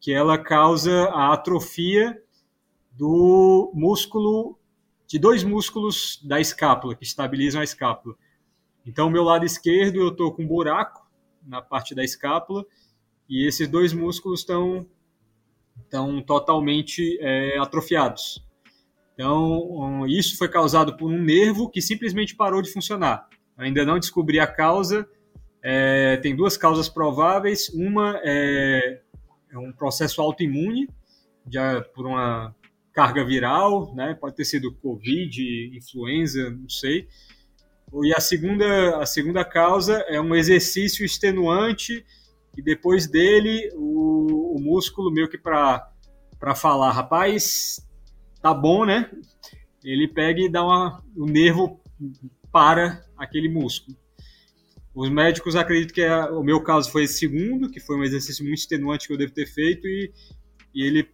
que 0.00 0.12
ela 0.12 0.36
causa 0.36 1.04
a 1.10 1.32
atrofia 1.32 2.20
do 2.90 3.70
músculo 3.72 4.58
de 5.06 5.16
dois 5.16 5.44
músculos 5.44 6.20
da 6.24 6.40
escápula 6.40 6.96
que 6.96 7.04
estabilizam 7.04 7.60
a 7.60 7.64
escápula. 7.64 8.16
Então, 8.84 9.08
meu 9.08 9.22
lado 9.22 9.44
esquerdo 9.44 10.00
eu 10.00 10.08
estou 10.08 10.32
com 10.32 10.42
um 10.42 10.48
buraco 10.48 11.08
na 11.40 11.62
parte 11.62 11.94
da 11.94 12.02
escápula 12.02 12.66
e 13.28 13.46
esses 13.46 13.68
dois 13.68 13.92
músculos 13.92 14.40
estão 14.40 14.88
estão 15.84 16.20
totalmente 16.20 17.16
é, 17.20 17.56
atrofiados. 17.58 18.44
Então, 19.14 20.06
isso 20.06 20.36
foi 20.36 20.48
causado 20.48 20.96
por 20.96 21.10
um 21.10 21.22
nervo 21.22 21.68
que 21.68 21.82
simplesmente 21.82 22.34
parou 22.34 22.62
de 22.62 22.72
funcionar. 22.72 23.28
Ainda 23.56 23.84
não 23.84 23.98
descobri 23.98 24.40
a 24.40 24.46
causa. 24.46 25.06
É, 25.62 26.16
tem 26.16 26.34
duas 26.34 26.56
causas 26.56 26.88
prováveis. 26.88 27.68
Uma 27.68 28.20
é, 28.24 29.00
é 29.50 29.58
um 29.58 29.72
processo 29.72 30.20
autoimune, 30.20 30.88
já 31.50 31.82
por 31.94 32.06
uma 32.06 32.54
carga 32.92 33.24
viral, 33.24 33.94
né? 33.94 34.14
Pode 34.14 34.36
ter 34.36 34.44
sido 34.44 34.74
Covid, 34.74 35.76
influenza, 35.76 36.50
não 36.50 36.68
sei. 36.68 37.06
E 38.02 38.14
a 38.14 38.20
segunda, 38.20 38.98
a 38.98 39.06
segunda 39.06 39.44
causa 39.44 39.98
é 40.08 40.20
um 40.20 40.34
exercício 40.34 41.04
extenuante 41.04 42.04
e 42.56 42.62
depois 42.62 43.06
dele 43.06 43.70
o, 43.74 44.56
o 44.56 44.60
músculo 44.60 45.10
meio 45.10 45.28
que 45.28 45.38
para 45.38 45.88
para 46.38 46.56
falar, 46.56 46.90
rapaz, 46.90 47.78
tá 48.42 48.52
bom, 48.52 48.84
né? 48.84 49.10
Ele 49.84 50.08
pega 50.08 50.40
e 50.40 50.50
dá 50.50 50.64
uma, 50.64 51.02
o 51.16 51.24
nervo 51.24 51.80
para 52.50 53.04
aquele 53.16 53.48
músculo. 53.48 53.96
Os 54.94 55.08
médicos 55.08 55.56
acreditam 55.56 55.94
que 55.94 56.02
é, 56.02 56.24
o 56.26 56.42
meu 56.42 56.62
caso 56.62 56.90
foi 56.90 57.04
esse 57.04 57.18
segundo, 57.18 57.70
que 57.70 57.80
foi 57.80 57.96
um 57.96 58.04
exercício 58.04 58.44
muito 58.44 58.58
extenuante 58.58 59.06
que 59.06 59.12
eu 59.14 59.18
devo 59.18 59.32
ter 59.32 59.46
feito 59.46 59.86
e, 59.86 60.12
e 60.74 60.84
ele 60.84 61.08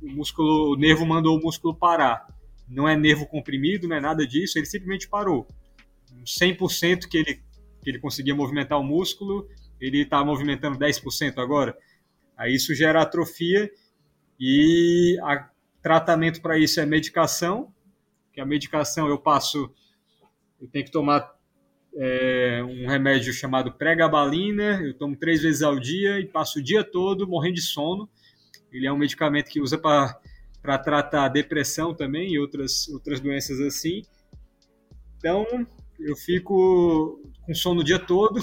o 0.00 0.10
músculo, 0.10 0.72
o 0.72 0.76
nervo 0.76 1.04
mandou 1.04 1.36
o 1.36 1.42
músculo 1.42 1.74
parar. 1.74 2.26
Não 2.68 2.88
é 2.88 2.96
nervo 2.96 3.26
comprimido, 3.26 3.86
não 3.86 3.96
é 3.96 4.00
nada 4.00 4.26
disso, 4.26 4.58
ele 4.58 4.64
simplesmente 4.64 5.08
parou. 5.08 5.46
100% 6.24 7.08
que 7.08 7.18
ele, 7.18 7.34
que 7.82 7.90
ele 7.90 7.98
conseguia 7.98 8.34
movimentar 8.34 8.78
o 8.78 8.84
músculo, 8.84 9.46
ele 9.80 10.02
está 10.02 10.24
movimentando 10.24 10.78
10% 10.78 11.38
agora. 11.38 11.76
Aí 12.36 12.54
isso 12.54 12.74
gera 12.74 13.02
atrofia 13.02 13.70
e 14.40 15.18
o 15.20 15.51
tratamento 15.82 16.40
para 16.40 16.58
isso 16.58 16.80
é 16.80 16.86
medicação, 16.86 17.72
que 18.32 18.40
a 18.40 18.46
medicação 18.46 19.08
eu 19.08 19.18
passo, 19.18 19.70
eu 20.60 20.68
tenho 20.68 20.84
que 20.84 20.90
tomar 20.90 21.34
é, 21.94 22.62
um 22.64 22.88
remédio 22.88 23.32
chamado 23.32 23.72
pregabalina, 23.72 24.80
eu 24.80 24.94
tomo 24.94 25.16
três 25.16 25.42
vezes 25.42 25.62
ao 25.62 25.78
dia 25.78 26.18
e 26.18 26.26
passo 26.26 26.60
o 26.60 26.62
dia 26.62 26.82
todo 26.82 27.28
morrendo 27.28 27.56
de 27.56 27.62
sono. 27.62 28.08
Ele 28.72 28.86
é 28.86 28.92
um 28.92 28.96
medicamento 28.96 29.50
que 29.50 29.60
usa 29.60 29.76
para 29.76 30.78
tratar 30.78 31.28
depressão 31.28 31.94
também 31.94 32.32
e 32.32 32.38
outras, 32.38 32.88
outras 32.88 33.20
doenças 33.20 33.60
assim. 33.60 34.02
Então, 35.18 35.46
eu 36.00 36.16
fico 36.16 37.20
com 37.42 37.54
sono 37.54 37.80
o 37.80 37.84
dia 37.84 37.98
todo, 37.98 38.42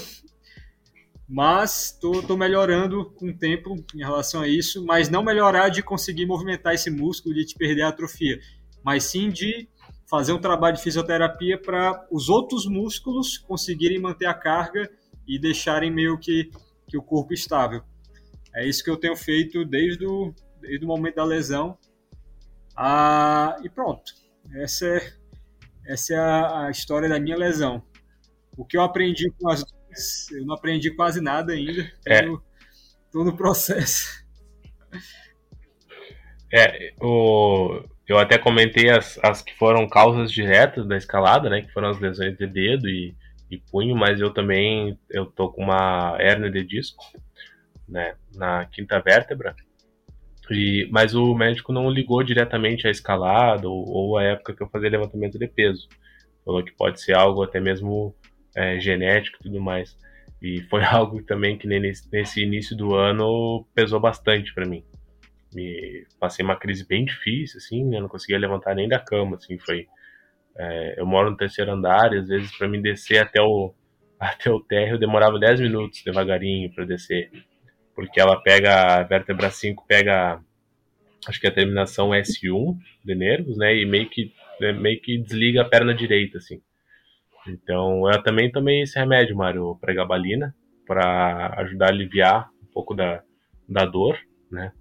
mas 1.32 1.92
estou 1.92 2.36
melhorando 2.36 3.08
com 3.12 3.28
o 3.28 3.38
tempo 3.38 3.76
em 3.94 3.98
relação 3.98 4.42
a 4.42 4.48
isso, 4.48 4.84
mas 4.84 5.08
não 5.08 5.22
melhorar 5.22 5.68
de 5.68 5.80
conseguir 5.80 6.26
movimentar 6.26 6.74
esse 6.74 6.90
músculo, 6.90 7.32
de 7.32 7.44
te 7.44 7.54
perder 7.54 7.82
a 7.82 7.88
atrofia, 7.88 8.40
mas 8.82 9.04
sim 9.04 9.28
de 9.28 9.68
fazer 10.08 10.32
um 10.32 10.40
trabalho 10.40 10.76
de 10.76 10.82
fisioterapia 10.82 11.56
para 11.56 12.04
os 12.10 12.28
outros 12.28 12.66
músculos 12.66 13.38
conseguirem 13.38 14.00
manter 14.00 14.26
a 14.26 14.34
carga 14.34 14.90
e 15.24 15.38
deixarem 15.38 15.88
meio 15.88 16.18
que, 16.18 16.50
que 16.88 16.98
o 16.98 17.02
corpo 17.02 17.32
estável. 17.32 17.84
É 18.52 18.66
isso 18.66 18.82
que 18.82 18.90
eu 18.90 18.96
tenho 18.96 19.14
feito 19.14 19.64
desde 19.64 20.04
o, 20.04 20.34
desde 20.60 20.84
o 20.84 20.88
momento 20.88 21.14
da 21.14 21.24
lesão. 21.24 21.78
Ah, 22.76 23.56
e 23.62 23.68
pronto. 23.68 24.12
Essa 24.52 24.84
é, 24.84 25.12
essa 25.86 26.12
é 26.12 26.18
a, 26.18 26.66
a, 26.66 26.70
história 26.72 27.08
da 27.08 27.20
minha 27.20 27.36
lesão. 27.36 27.80
O 28.56 28.64
que 28.64 28.76
eu 28.76 28.82
aprendi 28.82 29.30
com 29.38 29.48
as 29.48 29.64
eu 30.32 30.44
não 30.44 30.54
aprendi 30.54 30.90
quase 30.94 31.20
nada 31.20 31.52
ainda. 31.52 31.90
Estou 32.06 33.22
é. 33.22 33.24
no 33.24 33.36
processo. 33.36 34.24
É, 36.52 36.92
o, 37.00 37.82
eu 38.08 38.18
até 38.18 38.36
comentei 38.36 38.90
as, 38.90 39.18
as 39.22 39.40
que 39.40 39.56
foram 39.56 39.88
causas 39.88 40.32
diretas 40.32 40.86
da 40.86 40.96
escalada, 40.96 41.48
né? 41.48 41.62
Que 41.62 41.72
foram 41.72 41.88
as 41.88 41.98
lesões 42.00 42.36
de 42.36 42.46
dedo 42.46 42.88
e, 42.88 43.14
e 43.50 43.58
punho, 43.58 43.94
mas 43.94 44.20
eu 44.20 44.32
também 44.32 44.98
eu 45.08 45.26
tô 45.26 45.50
com 45.50 45.62
uma 45.62 46.16
hernia 46.18 46.50
de 46.50 46.64
disco 46.64 47.04
né, 47.88 48.14
na 48.34 48.64
quinta 48.66 49.00
vértebra. 49.00 49.54
E, 50.50 50.88
mas 50.90 51.14
o 51.14 51.32
médico 51.34 51.72
não 51.72 51.88
ligou 51.88 52.22
diretamente 52.24 52.88
à 52.88 52.90
escalada 52.90 53.68
ou, 53.68 53.88
ou 53.88 54.18
à 54.18 54.24
época 54.24 54.54
que 54.54 54.62
eu 54.62 54.68
fazia 54.68 54.90
levantamento 54.90 55.38
de 55.38 55.46
peso. 55.46 55.88
Falou 56.44 56.64
que 56.64 56.72
pode 56.72 57.00
ser 57.00 57.14
algo 57.14 57.42
até 57.42 57.60
mesmo 57.60 58.14
é, 58.60 58.78
genético 58.78 59.38
e 59.40 59.42
tudo 59.44 59.60
mais. 59.60 59.96
E 60.42 60.60
foi 60.62 60.82
algo 60.84 61.22
também 61.22 61.56
que 61.56 61.66
nesse, 61.66 62.42
início 62.42 62.76
do 62.76 62.94
ano 62.94 63.66
pesou 63.74 63.98
bastante 63.98 64.54
para 64.54 64.66
mim. 64.66 64.84
Me, 65.54 66.06
passei 66.20 66.44
uma 66.44 66.56
crise 66.56 66.86
bem 66.86 67.04
difícil, 67.04 67.58
assim, 67.58 67.84
né? 67.84 67.98
não 67.98 68.08
conseguia 68.08 68.38
levantar 68.38 68.74
nem 68.74 68.88
da 68.88 68.98
cama, 68.98 69.36
assim, 69.36 69.58
foi... 69.58 69.86
É, 70.56 71.00
eu 71.00 71.06
moro 71.06 71.30
no 71.30 71.36
terceiro 71.36 71.70
andar 71.70 72.12
e 72.12 72.18
às 72.18 72.28
vezes 72.28 72.56
para 72.58 72.68
mim 72.68 72.82
descer 72.82 73.18
até 73.18 73.40
o, 73.40 73.72
até 74.18 74.50
o 74.50 74.60
térreo 74.60 74.98
demorava 74.98 75.38
10 75.38 75.60
minutos 75.60 76.02
devagarinho 76.04 76.72
para 76.74 76.84
descer 76.84 77.30
porque 77.94 78.20
ela 78.20 78.40
pega 78.42 78.96
a 78.96 79.02
vértebra 79.04 79.48
5 79.48 79.86
pega 79.86 80.40
acho 81.26 81.40
que 81.40 81.46
a 81.46 81.52
terminação 81.52 82.10
S1 82.10 82.76
de 83.04 83.14
nervos, 83.14 83.56
né, 83.56 83.76
e 83.76 83.86
meio 83.86 84.10
que 84.10 84.32
né, 84.60 84.72
meio 84.72 85.00
que 85.00 85.18
desliga 85.18 85.62
a 85.62 85.68
perna 85.68 85.94
direita 85.94 86.38
assim. 86.38 86.60
Então, 87.46 88.10
eu 88.10 88.22
também 88.22 88.50
tomei 88.50 88.82
esse 88.82 88.98
remédio, 88.98 89.36
Mário, 89.36 89.76
pregabalina, 89.80 90.54
para 90.86 91.54
ajudar 91.60 91.86
a 91.86 91.90
aliviar 91.90 92.50
um 92.62 92.72
pouco 92.72 92.94
da, 92.94 93.22
da 93.68 93.84
dor, 93.84 94.18
né? 94.50 94.72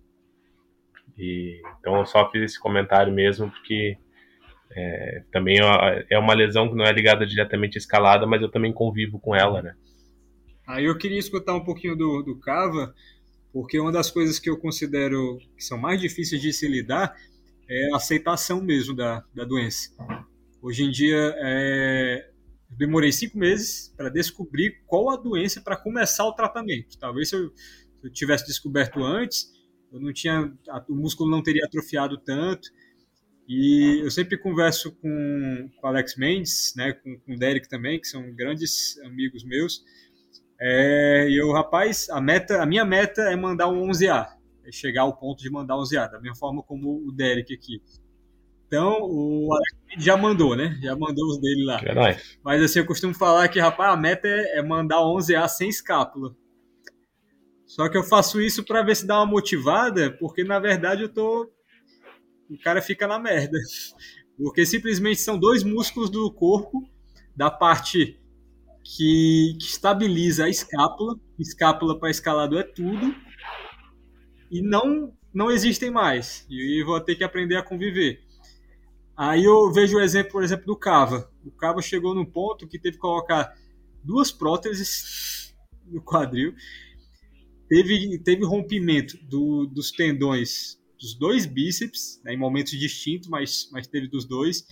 E, 1.18 1.62
então, 1.80 1.98
eu 1.98 2.06
só 2.06 2.30
fiz 2.32 2.44
esse 2.44 2.60
comentário 2.60 3.14
mesmo 3.14 3.50
porque 3.50 3.98
é, 4.72 5.24
também 5.32 5.58
é 6.10 6.18
uma 6.18 6.34
lesão 6.34 6.70
que 6.70 6.76
não 6.76 6.86
é 6.86 6.92
ligada 6.92 7.26
diretamente 7.26 7.78
à 7.78 7.80
escalada, 7.80 8.26
mas 8.26 8.42
eu 8.42 8.50
também 8.50 8.72
convivo 8.72 9.20
com 9.20 9.36
ela, 9.36 9.62
né? 9.62 9.76
Aí 10.68 10.86
eu 10.86 10.98
queria 10.98 11.18
escutar 11.18 11.56
um 11.56 11.64
pouquinho 11.64 11.96
do, 11.96 12.22
do 12.22 12.40
Cava, 12.40 12.94
porque 13.52 13.80
uma 13.80 13.92
das 13.92 14.12
coisas 14.12 14.38
que 14.38 14.50
eu 14.50 14.60
considero 14.60 15.40
que 15.58 15.64
são 15.64 15.78
mais 15.78 16.00
difíceis 16.00 16.42
de 16.42 16.54
se 16.54 16.68
lidar 16.68 17.16
é 17.68 17.94
a 17.94 17.98
aceitação 17.98 18.62
mesmo 18.62 18.96
da, 18.96 19.24
da 19.34 19.44
doença. 19.44 19.90
Hoje 20.62 20.84
em 20.84 20.92
dia, 20.92 21.34
é, 21.38 22.30
demorei 22.70 23.12
cinco 23.12 23.38
meses 23.38 23.94
para 23.96 24.10
descobrir 24.10 24.84
qual 24.86 25.10
a 25.10 25.18
doença 25.18 25.62
para 25.62 25.76
começar 25.76 26.26
o 26.26 26.34
tratamento. 26.34 26.98
Talvez 26.98 27.30
se 27.30 27.36
eu, 27.36 27.52
se 27.56 28.08
eu, 28.08 28.12
tivesse 28.12 28.46
descoberto 28.46 29.04
antes, 29.04 29.52
eu 29.92 30.00
não 30.00 30.14
tinha, 30.14 30.54
o 30.88 30.96
músculo 30.96 31.30
não 31.30 31.42
teria 31.42 31.66
atrofiado 31.66 32.18
tanto. 32.18 32.70
E 33.48 34.02
eu 34.04 34.12
sempre 34.12 34.38
converso 34.38 34.92
com, 34.92 35.70
com 35.76 35.88
Alex 35.88 36.16
Mendes, 36.16 36.74
né, 36.76 36.94
com, 36.94 37.18
com 37.20 37.34
o 37.34 37.38
Derek 37.38 37.68
também, 37.68 38.00
que 38.00 38.08
são 38.08 38.32
grandes 38.36 39.00
amigos 39.00 39.44
meus, 39.44 39.84
é, 40.62 41.30
e 41.30 41.42
o 41.42 41.54
rapaz, 41.54 42.10
a 42.10 42.20
meta, 42.20 42.62
a 42.62 42.66
minha 42.66 42.84
meta 42.84 43.22
é 43.22 43.36
mandar 43.36 43.70
um 43.70 43.88
11A, 43.88 44.28
é 44.66 44.72
chegar 44.72 45.04
ao 45.04 45.16
ponto 45.16 45.42
de 45.42 45.50
mandar 45.50 45.78
um 45.78 45.84
11A, 45.84 46.12
da 46.12 46.20
mesma 46.20 46.36
forma 46.36 46.62
como 46.62 47.08
o 47.08 47.12
Derek 47.14 47.54
aqui. 47.54 47.82
Então, 48.70 49.00
o 49.02 49.50
Alex 49.52 50.06
já 50.06 50.16
mandou, 50.16 50.56
né? 50.56 50.78
Já 50.80 50.96
mandou 50.96 51.28
os 51.28 51.42
dele 51.42 51.66
lá. 51.66 51.82
É. 51.82 52.22
Mas 52.44 52.62
assim, 52.62 52.78
eu 52.78 52.86
costumo 52.86 53.16
falar 53.16 53.48
que, 53.48 53.60
rapaz, 53.60 53.92
a 53.92 53.98
meta 53.98 54.28
é, 54.28 54.60
é 54.60 54.62
mandar 54.62 54.98
11A 54.98 55.48
sem 55.48 55.70
escápula. 55.70 56.36
Só 57.66 57.90
que 57.90 57.98
eu 57.98 58.04
faço 58.04 58.40
isso 58.40 58.64
para 58.64 58.84
ver 58.84 58.96
se 58.96 59.08
dá 59.08 59.18
uma 59.18 59.26
motivada, 59.26 60.12
porque 60.20 60.44
na 60.44 60.60
verdade 60.60 61.02
eu 61.02 61.10
tô. 61.10 61.50
O 62.48 62.60
cara 62.64 62.80
fica 62.80 63.08
na 63.08 63.18
merda. 63.20 63.58
Porque 64.38 64.66
simplesmente 64.66 65.20
são 65.20 65.38
dois 65.38 65.66
músculos 65.66 66.10
do 66.10 66.32
corpo, 66.32 66.90
da 67.36 67.52
parte 67.52 68.18
que, 68.82 69.58
que 69.60 69.66
estabiliza 69.66 70.46
a 70.46 70.50
escápula. 70.50 71.20
Escápula 71.38 72.00
para 72.00 72.10
escalado 72.10 72.58
é 72.58 72.64
tudo. 72.64 73.14
E 74.50 74.62
não, 74.62 75.14
não 75.34 75.52
existem 75.52 75.92
mais. 75.92 76.46
E 76.50 76.82
eu 76.82 76.86
vou 76.86 77.02
ter 77.02 77.16
que 77.16 77.24
aprender 77.26 77.58
a 77.58 77.62
conviver. 77.62 78.29
Aí 79.20 79.44
eu 79.44 79.70
vejo 79.74 79.98
o 79.98 80.00
exemplo, 80.00 80.32
por 80.32 80.44
exemplo, 80.46 80.66
do 80.66 80.78
Cava. 80.78 81.30
O 81.44 81.52
Cava 81.52 81.82
chegou 81.82 82.16
num 82.16 82.24
ponto 82.24 82.66
que 82.66 82.80
teve 82.80 82.96
que 82.96 83.02
colocar 83.02 83.54
duas 84.02 84.32
próteses 84.32 85.54
no 85.86 86.02
quadril. 86.02 86.54
Teve, 87.68 88.18
teve 88.20 88.46
rompimento 88.46 89.18
do, 89.28 89.66
dos 89.66 89.92
tendões 89.92 90.80
dos 90.98 91.14
dois 91.14 91.46
bíceps, 91.46 92.22
né, 92.24 92.34
em 92.34 92.38
momentos 92.38 92.72
distintos, 92.80 93.28
mas, 93.28 93.70
mas 93.74 93.88
teve 93.88 94.08
dos 94.08 94.24
dois. 94.24 94.66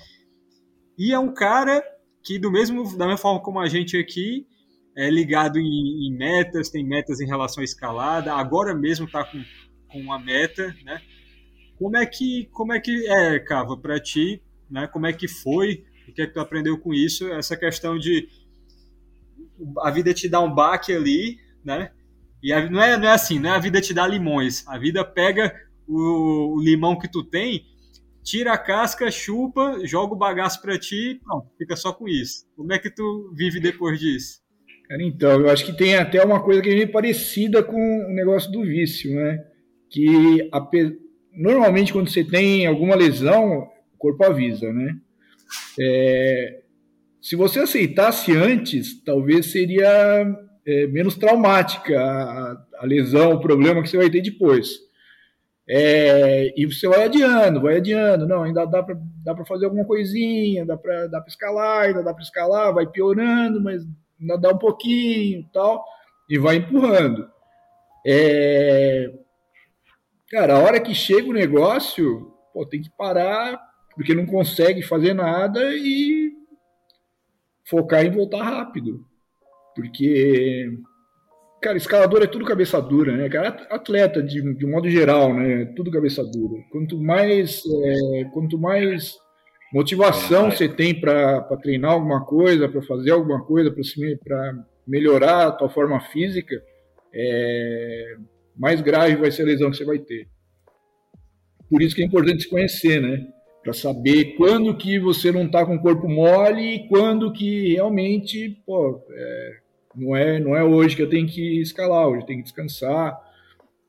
E 0.98 1.12
é 1.12 1.20
um 1.20 1.34
cara 1.34 1.84
que, 2.24 2.40
do 2.40 2.50
mesmo, 2.50 2.84
da 2.98 3.06
mesma 3.06 3.18
forma 3.18 3.42
como 3.42 3.60
a 3.60 3.68
gente 3.68 3.98
aqui, 3.98 4.48
é 4.96 5.10
ligado 5.10 5.60
em, 5.60 6.08
em 6.08 6.18
metas, 6.18 6.70
tem 6.70 6.88
metas 6.88 7.20
em 7.20 7.28
relação 7.28 7.60
à 7.60 7.66
escalada, 7.66 8.34
agora 8.34 8.74
mesmo 8.74 9.08
está 9.08 9.26
com, 9.26 9.44
com 9.90 10.00
uma 10.00 10.18
meta, 10.18 10.74
né? 10.86 11.02
Como 11.78 11.96
é 11.96 12.06
que, 12.06 12.50
como 12.52 12.74
é 12.74 12.80
que 12.80 13.08
é, 13.08 13.40
Cava, 13.40 13.78
para 13.78 14.00
ti, 14.00 14.42
né? 14.70 14.88
Como 14.88 15.06
é 15.06 15.14
que 15.14 15.28
foi? 15.28 15.86
O 16.08 16.14
que 16.14 16.22
é 16.22 16.28
que 16.28 16.34
tu 16.34 16.40
aprendeu 16.40 16.78
com 16.78 16.94
isso? 16.94 17.28
Essa 17.32 17.56
questão 17.56 17.98
de 17.98 18.28
a 19.80 19.92
vida 19.92 20.14
te 20.14 20.30
dá 20.30 20.40
um 20.40 20.54
baque 20.54 20.94
ali, 20.94 21.38
né? 21.64 21.92
E 22.42 22.54
a, 22.54 22.70
não, 22.70 22.82
é, 22.82 22.98
não 22.98 23.08
é 23.08 23.12
assim, 23.12 23.40
não 23.40 23.50
é 23.50 23.54
a 23.54 23.60
vida 23.60 23.82
te 23.82 23.94
dá 23.94 24.08
limões. 24.08 24.68
A 24.68 24.78
vida 24.78 25.04
pega 25.04 25.54
o, 25.88 26.56
o 26.56 26.62
limão 26.62 26.98
que 26.98 27.08
tu 27.08 27.24
tem, 27.24 27.66
tira 28.24 28.54
a 28.54 28.58
casca, 28.58 29.10
chupa, 29.10 29.80
joga 29.84 30.14
o 30.14 30.18
bagaço 30.18 30.62
para 30.62 30.78
ti, 30.78 31.20
não, 31.26 31.50
fica 31.58 31.76
só 31.76 31.94
com 31.94 32.08
isso. 32.08 32.46
Como 32.56 32.72
é 32.74 32.80
que 32.80 32.90
tu 32.90 33.32
vive 33.36 33.60
depois 33.60 34.00
disso? 34.00 34.42
Cara, 34.88 35.04
então, 35.04 35.42
eu 35.42 35.50
acho 35.50 35.66
que 35.66 35.76
tem 35.76 35.96
até 35.96 36.24
uma 36.24 36.42
coisa 36.42 36.62
que 36.62 36.70
é 36.70 36.76
meio 36.76 36.92
parecida 36.92 37.62
com 37.62 37.76
o 37.76 38.14
negócio 38.14 38.52
do 38.52 38.62
vício, 38.62 39.14
né? 39.14 39.44
Que 39.90 40.48
a, 40.52 40.62
normalmente 41.38 41.94
quando 41.94 42.10
você 42.10 42.24
tem 42.24 42.66
alguma 42.66 42.96
lesão, 42.96 43.70
o 43.94 43.98
corpo 43.98 44.26
avisa, 44.26 44.72
né? 44.74 44.96
É, 45.80 46.62
se 47.22 47.36
você 47.36 47.60
aceitasse 47.60 48.36
antes, 48.36 49.04
talvez 49.04 49.52
seria 49.52 50.26
é, 50.66 50.88
menos 50.88 51.16
traumática 51.16 52.00
a, 52.00 52.58
a, 52.80 52.86
lesão, 52.86 53.34
o 53.34 53.40
problema 53.40 53.82
que 53.82 53.90
você 53.90 53.98
vai 53.98 54.10
ter 54.10 54.22
depois. 54.22 54.80
É, 55.70 56.54
e 56.56 56.66
você 56.66 56.88
vai 56.88 57.04
adiando, 57.04 57.62
vai 57.62 57.78
adiando, 57.78 58.26
não, 58.26 58.44
ainda 58.44 58.66
dá 58.66 58.82
para 58.82 58.98
dá 59.24 59.46
fazer 59.46 59.66
alguma 59.66 59.84
coisinha, 59.84 60.66
dá 60.66 60.78
para 60.78 61.08
dá 61.08 61.24
escalar, 61.28 61.88
ainda 61.88 62.02
dá 62.02 62.14
para 62.14 62.24
escalar, 62.24 62.74
vai 62.74 62.88
piorando, 62.88 63.62
mas 63.62 63.84
ainda 64.20 64.38
dá 64.38 64.50
um 64.52 64.58
pouquinho 64.58 65.46
tal, 65.54 65.84
e 66.30 66.38
vai 66.38 66.56
empurrando. 66.56 67.30
É, 68.06 69.12
cara, 70.30 70.56
a 70.56 70.60
hora 70.60 70.80
que 70.80 70.94
chega 70.94 71.30
o 71.30 71.34
negócio, 71.34 72.34
pô, 72.54 72.66
tem 72.66 72.82
que 72.82 72.90
parar, 72.98 73.60
porque 73.96 74.14
não 74.14 74.26
consegue 74.26 74.82
fazer 74.82 75.14
nada 75.14 75.60
e 75.76 76.32
focar 77.66 78.06
em 78.06 78.12
voltar 78.12 78.44
rápido. 78.44 79.06
Porque 79.76 80.72
Cara, 81.60 81.76
escalador 81.76 82.22
é 82.22 82.28
tudo 82.28 82.46
cabeça 82.46 82.80
dura, 82.80 83.18
né? 83.18 83.28
Cara, 83.30 83.50
atleta 83.72 84.22
de, 84.22 84.42
de 84.54 84.66
um 84.66 84.70
modo 84.70 84.88
geral, 84.90 85.34
né? 85.34 85.66
Tudo 85.76 85.92
cabeça 85.92 86.24
dura. 86.24 86.62
Quanto 86.72 87.02
mais, 87.02 87.64
é, 87.66 88.24
quanto 88.26 88.60
mais 88.60 89.18
motivação 89.74 90.52
você 90.52 90.70
tem 90.70 91.00
para 91.00 91.42
treinar 91.62 91.94
alguma 91.94 92.24
coisa, 92.24 92.70
para 92.70 92.82
fazer 92.84 93.12
alguma 93.12 93.44
coisa, 93.44 93.74
para 94.24 94.66
melhorar 94.88 95.48
a 95.48 95.52
tua 95.52 95.68
forma 95.68 96.00
física, 96.00 96.56
é, 97.12 98.18
mais 98.58 98.82
grave 98.82 99.16
vai 99.16 99.32
ser 99.32 99.44
a 99.44 99.46
lesão 99.46 99.70
que 99.70 99.78
você 99.78 99.86
vai 99.86 100.00
ter. 100.00 100.28
Por 101.70 101.82
isso 101.82 101.96
que 101.96 102.02
é 102.02 102.06
importante 102.06 102.44
se 102.44 102.50
conhecer, 102.50 103.02
né? 103.02 103.28
Para 103.62 103.74
saber 103.74 104.36
quando 104.38 104.76
que 104.78 104.98
você 104.98 105.32
não 105.32 105.46
está 105.46 105.66
com 105.66 105.76
o 105.76 105.82
corpo 105.82 106.08
mole 106.08 106.76
e 106.76 106.88
quando 106.88 107.32
que 107.34 107.74
realmente, 107.74 108.62
pô, 108.66 109.04
é, 109.12 109.58
não 109.96 110.16
é, 110.16 110.40
não 110.40 110.56
é 110.56 110.64
hoje 110.64 110.96
que 110.96 111.02
eu 111.02 111.10
tenho 111.10 111.28
que 111.28 111.62
escalar, 111.62 112.08
hoje 112.08 112.22
eu 112.22 112.26
tenho 112.26 112.40
que 112.40 112.46
descansar, 112.46 113.20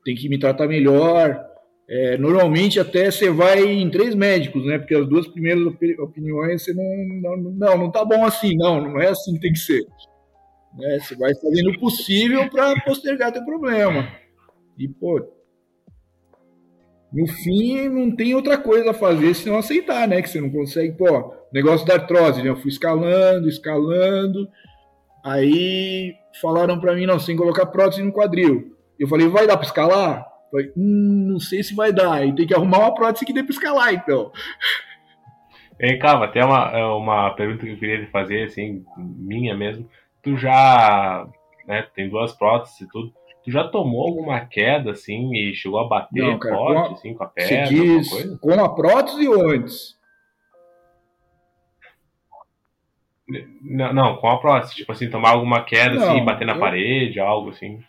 tenho 0.03 0.17
que 0.17 0.27
me 0.27 0.37
tratar 0.37 0.67
melhor. 0.67 1.47
É, 1.87 2.17
normalmente 2.17 2.79
até 2.79 3.09
você 3.09 3.31
vai 3.31 3.63
em 3.63 3.89
três 3.89 4.13
médicos, 4.13 4.65
né? 4.65 4.77
Porque 4.77 4.93
as 4.93 5.07
duas 5.07 5.27
primeiras 5.27 5.65
opiniões 5.97 6.63
você 6.63 6.73
não, 6.73 6.83
não, 7.21 7.51
não, 7.51 7.77
não 7.77 7.91
tá 7.91 8.03
bom 8.03 8.25
assim, 8.25 8.55
não, 8.57 8.81
não 8.81 9.01
é 9.01 9.07
assim 9.07 9.33
que 9.33 9.39
tem 9.39 9.53
que 9.53 9.59
ser. 9.59 9.85
Né? 10.77 10.99
Você 10.99 11.15
vai 11.15 11.33
fazendo 11.35 11.71
o 11.71 11.79
possível 11.79 12.49
para 12.49 12.79
postergar 12.81 13.31
teu 13.31 13.43
problema. 13.45 14.07
E, 14.79 14.87
pô, 14.87 15.21
no 17.13 17.27
fim 17.27 17.89
não 17.89 18.15
tem 18.15 18.33
outra 18.33 18.57
coisa 18.57 18.91
a 18.91 18.93
fazer 18.93 19.35
senão 19.35 19.57
aceitar, 19.57 20.07
né? 20.07 20.21
Que 20.21 20.29
você 20.29 20.41
não 20.41 20.49
consegue, 20.49 20.97
pô, 20.97 21.33
negócio 21.53 21.85
da 21.85 21.95
artrose, 21.95 22.41
né? 22.41 22.49
Eu 22.49 22.55
fui 22.55 22.69
escalando, 22.69 23.47
escalando, 23.47 24.47
Aí 25.23 26.15
falaram 26.41 26.79
para 26.79 26.95
mim, 26.95 27.05
não, 27.05 27.19
sem 27.19 27.35
colocar 27.35 27.65
prótese 27.65 28.01
no 28.01 28.11
quadril. 28.11 28.75
Eu 28.97 29.07
falei, 29.07 29.27
vai 29.27 29.45
dar 29.45 29.57
para 29.57 29.65
escalar? 29.65 30.25
Eu 30.45 30.51
falei, 30.51 30.73
hum, 30.75 31.27
não 31.31 31.39
sei 31.39 31.61
se 31.61 31.75
vai 31.75 31.91
dar. 31.91 32.25
E 32.25 32.33
tem 32.33 32.47
que 32.47 32.53
arrumar 32.53 32.79
uma 32.79 32.93
prótese 32.93 33.25
que 33.25 33.33
dê 33.33 33.43
para 33.43 33.51
escalar, 33.51 33.93
então. 33.93 34.31
Ei, 35.79 35.97
Calma, 35.97 36.25
até 36.25 36.43
uma, 36.43 36.71
é 36.71 36.83
uma 36.83 37.29
pergunta 37.31 37.65
que 37.65 37.71
eu 37.71 37.79
queria 37.79 38.05
te 38.05 38.11
fazer, 38.11 38.43
assim, 38.45 38.83
minha 38.97 39.55
mesmo. 39.55 39.89
Tu 40.21 40.35
já, 40.37 41.25
né, 41.67 41.87
tem 41.95 42.09
duas 42.09 42.33
próteses 42.33 42.81
e 42.81 42.87
tudo. 42.89 43.13
Tu 43.49 43.53
já 43.53 43.67
tomou 43.67 44.07
alguma 44.07 44.39
queda, 44.41 44.91
assim, 44.91 45.35
e 45.35 45.55
chegou 45.55 45.79
a 45.79 45.87
bater 45.87 46.21
não, 46.21 46.37
cara, 46.37 46.55
forte, 46.55 46.75
com 46.75 46.79
a, 46.79 46.91
assim, 46.93 47.13
com 47.15 47.23
a 47.23 47.27
perna, 47.27 47.67
quis, 47.67 48.37
Com 48.37 48.63
a 48.63 48.69
prótese 48.69 49.27
ou 49.27 49.49
antes? 49.49 49.97
Não, 53.61 53.91
não, 53.91 54.17
com 54.17 54.29
a 54.29 54.39
prótese. 54.39 54.75
Tipo 54.75 54.91
assim, 54.91 55.09
tomar 55.09 55.31
alguma 55.31 55.63
queda, 55.63 55.95
assim, 55.95 56.05
não, 56.05 56.15
assim, 56.15 56.25
bater 56.25 56.45
na 56.45 56.53
eu... 56.53 56.59
parede, 56.59 57.19
algo 57.19 57.49
assim. 57.49 57.79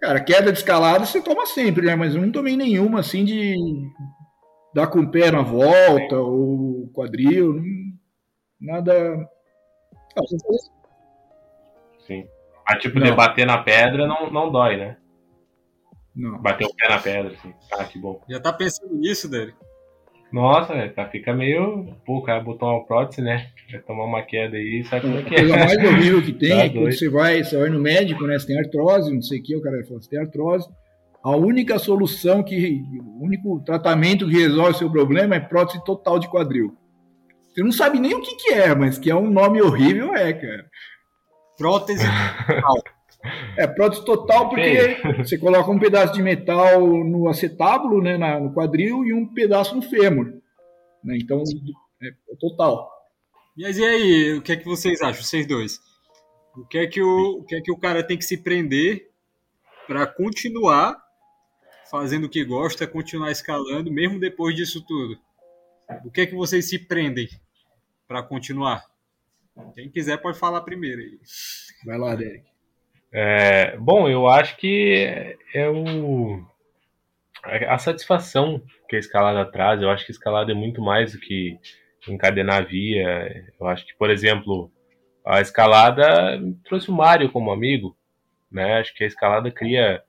Cara, 0.00 0.22
queda 0.22 0.52
de 0.52 0.58
escalada 0.58 1.04
você 1.04 1.20
toma 1.20 1.44
sempre, 1.46 1.84
né? 1.84 1.96
Mas 1.96 2.14
eu 2.14 2.22
não 2.22 2.30
tomei 2.30 2.56
nenhuma, 2.56 3.00
assim, 3.00 3.24
de 3.24 3.56
dar 4.72 4.86
com 4.86 5.00
o 5.00 5.10
pé 5.10 5.32
na 5.32 5.42
volta, 5.42 6.14
Sim. 6.14 6.14
ou 6.14 6.88
quadril, 6.92 7.60
nada... 8.60 9.28
Sim. 12.06 12.28
Mas, 12.68 12.82
tipo, 12.82 12.98
não. 12.98 13.06
de 13.06 13.12
bater 13.12 13.46
na 13.46 13.58
pedra 13.58 14.06
não, 14.06 14.30
não 14.30 14.50
dói, 14.50 14.76
né? 14.76 14.96
Não. 16.14 16.38
Bater 16.38 16.66
o 16.66 16.74
pé 16.74 16.88
na 16.88 16.98
pedra, 16.98 17.32
assim. 17.32 17.52
Ah, 17.72 17.84
que 17.84 17.98
bom. 17.98 18.20
Já 18.28 18.40
tá 18.40 18.52
pensando 18.52 18.94
nisso, 18.94 19.30
dele? 19.30 19.54
Nossa, 20.32 20.74
véio, 20.74 20.92
tá, 20.92 21.06
fica 21.06 21.32
meio. 21.32 21.94
Pô, 22.04 22.18
o 22.18 22.22
cara 22.22 22.40
botou 22.40 22.68
uma 22.68 22.84
prótese, 22.84 23.22
né? 23.22 23.48
Vai 23.70 23.80
tomar 23.80 24.04
uma 24.04 24.22
queda 24.22 24.56
aí, 24.56 24.84
sabe 24.84 25.02
como 25.02 25.18
é 25.18 25.22
que 25.22 25.34
é? 25.34 25.38
A 25.38 25.40
coisa 25.40 25.56
mais 25.56 25.76
horrível 25.76 26.22
que 26.22 26.32
tem 26.34 26.50
tá 26.50 26.64
é 26.64 26.68
quando 26.68 26.92
você 26.92 27.08
vai, 27.08 27.44
você 27.44 27.56
vai 27.56 27.68
no 27.68 27.78
médico, 27.78 28.26
né? 28.26 28.38
Você 28.38 28.46
tem 28.48 28.58
artrose, 28.58 29.14
não 29.14 29.22
sei 29.22 29.38
o 29.38 29.42
que, 29.42 29.56
o 29.56 29.62
cara 29.62 29.76
vai 29.76 29.86
falar, 29.86 30.02
você 30.02 30.10
tem 30.10 30.18
artrose. 30.18 30.68
A 31.22 31.36
única 31.36 31.78
solução 31.78 32.42
que. 32.42 32.82
O 33.04 33.24
único 33.24 33.60
tratamento 33.64 34.28
que 34.28 34.34
resolve 34.34 34.70
o 34.70 34.74
seu 34.74 34.90
problema 34.90 35.36
é 35.36 35.40
prótese 35.40 35.84
total 35.84 36.18
de 36.18 36.28
quadril. 36.28 36.76
Você 37.52 37.62
não 37.62 37.72
sabe 37.72 37.98
nem 37.98 38.14
o 38.14 38.20
que, 38.20 38.36
que 38.36 38.52
é, 38.52 38.74
mas 38.74 38.98
que 38.98 39.10
é 39.10 39.14
um 39.14 39.30
nome 39.30 39.62
horrível, 39.62 40.14
é, 40.14 40.32
cara. 40.32 40.66
Prótese 41.56 42.04
total. 42.04 42.82
É, 43.56 43.66
prótese 43.66 44.04
total 44.04 44.48
porque 44.48 44.98
você 45.18 45.38
coloca 45.38 45.70
um 45.70 45.78
pedaço 45.78 46.12
de 46.12 46.22
metal 46.22 46.80
no 46.86 47.28
acetábulo, 47.28 48.00
né, 48.02 48.16
no 48.38 48.52
quadril, 48.52 49.04
e 49.04 49.12
um 49.12 49.26
pedaço 49.26 49.74
no 49.74 49.82
fêmur. 49.82 50.26
Né? 51.02 51.18
Então, 51.20 51.42
é, 52.02 52.08
é 52.08 52.36
total. 52.38 52.90
Mas 53.56 53.78
e 53.78 53.84
aí, 53.84 54.34
o 54.34 54.42
que 54.42 54.52
é 54.52 54.56
que 54.56 54.64
vocês 54.64 55.00
acham, 55.00 55.22
vocês 55.22 55.46
dois? 55.46 55.80
O 56.56 56.66
que 56.66 56.78
é 56.78 56.86
que 56.86 57.02
o, 57.02 57.40
o, 57.40 57.44
que 57.44 57.56
é 57.56 57.60
que 57.60 57.72
o 57.72 57.78
cara 57.78 58.02
tem 58.02 58.16
que 58.16 58.24
se 58.24 58.36
prender 58.36 59.10
para 59.86 60.06
continuar 60.06 60.96
fazendo 61.90 62.24
o 62.24 62.28
que 62.28 62.44
gosta, 62.44 62.86
continuar 62.86 63.30
escalando, 63.30 63.90
mesmo 63.90 64.20
depois 64.20 64.54
disso 64.54 64.84
tudo? 64.86 65.18
O 66.04 66.10
que 66.10 66.22
é 66.22 66.26
que 66.26 66.34
vocês 66.34 66.68
se 66.68 66.78
prendem 66.78 67.28
para 68.06 68.22
continuar? 68.22 68.84
Quem 69.74 69.90
quiser 69.90 70.18
pode 70.18 70.38
falar 70.38 70.60
primeiro 70.62 71.00
aí. 71.00 71.18
Vai 71.84 71.98
lá, 71.98 72.14
Derek. 72.14 72.44
É, 73.12 73.76
bom, 73.78 74.08
eu 74.08 74.26
acho 74.26 74.56
que 74.56 75.36
é 75.54 75.68
o 75.68 76.44
a 77.68 77.78
satisfação 77.78 78.60
que 78.88 78.96
a 78.96 78.98
escalada 78.98 79.50
traz. 79.50 79.80
Eu 79.80 79.90
acho 79.90 80.04
que 80.04 80.12
a 80.12 80.14
escalada 80.14 80.52
é 80.52 80.54
muito 80.54 80.82
mais 80.82 81.12
do 81.12 81.20
que 81.20 81.58
encadenar 82.08 82.66
via. 82.66 83.44
Eu 83.58 83.66
acho 83.66 83.86
que, 83.86 83.94
por 83.96 84.10
exemplo, 84.10 84.70
a 85.24 85.40
escalada 85.40 86.40
trouxe 86.64 86.90
o 86.90 86.94
Mário 86.94 87.30
como 87.30 87.52
amigo, 87.52 87.96
né? 88.50 88.78
Acho 88.78 88.94
que 88.94 89.04
a 89.04 89.06
escalada 89.06 89.50
cria 89.50 90.02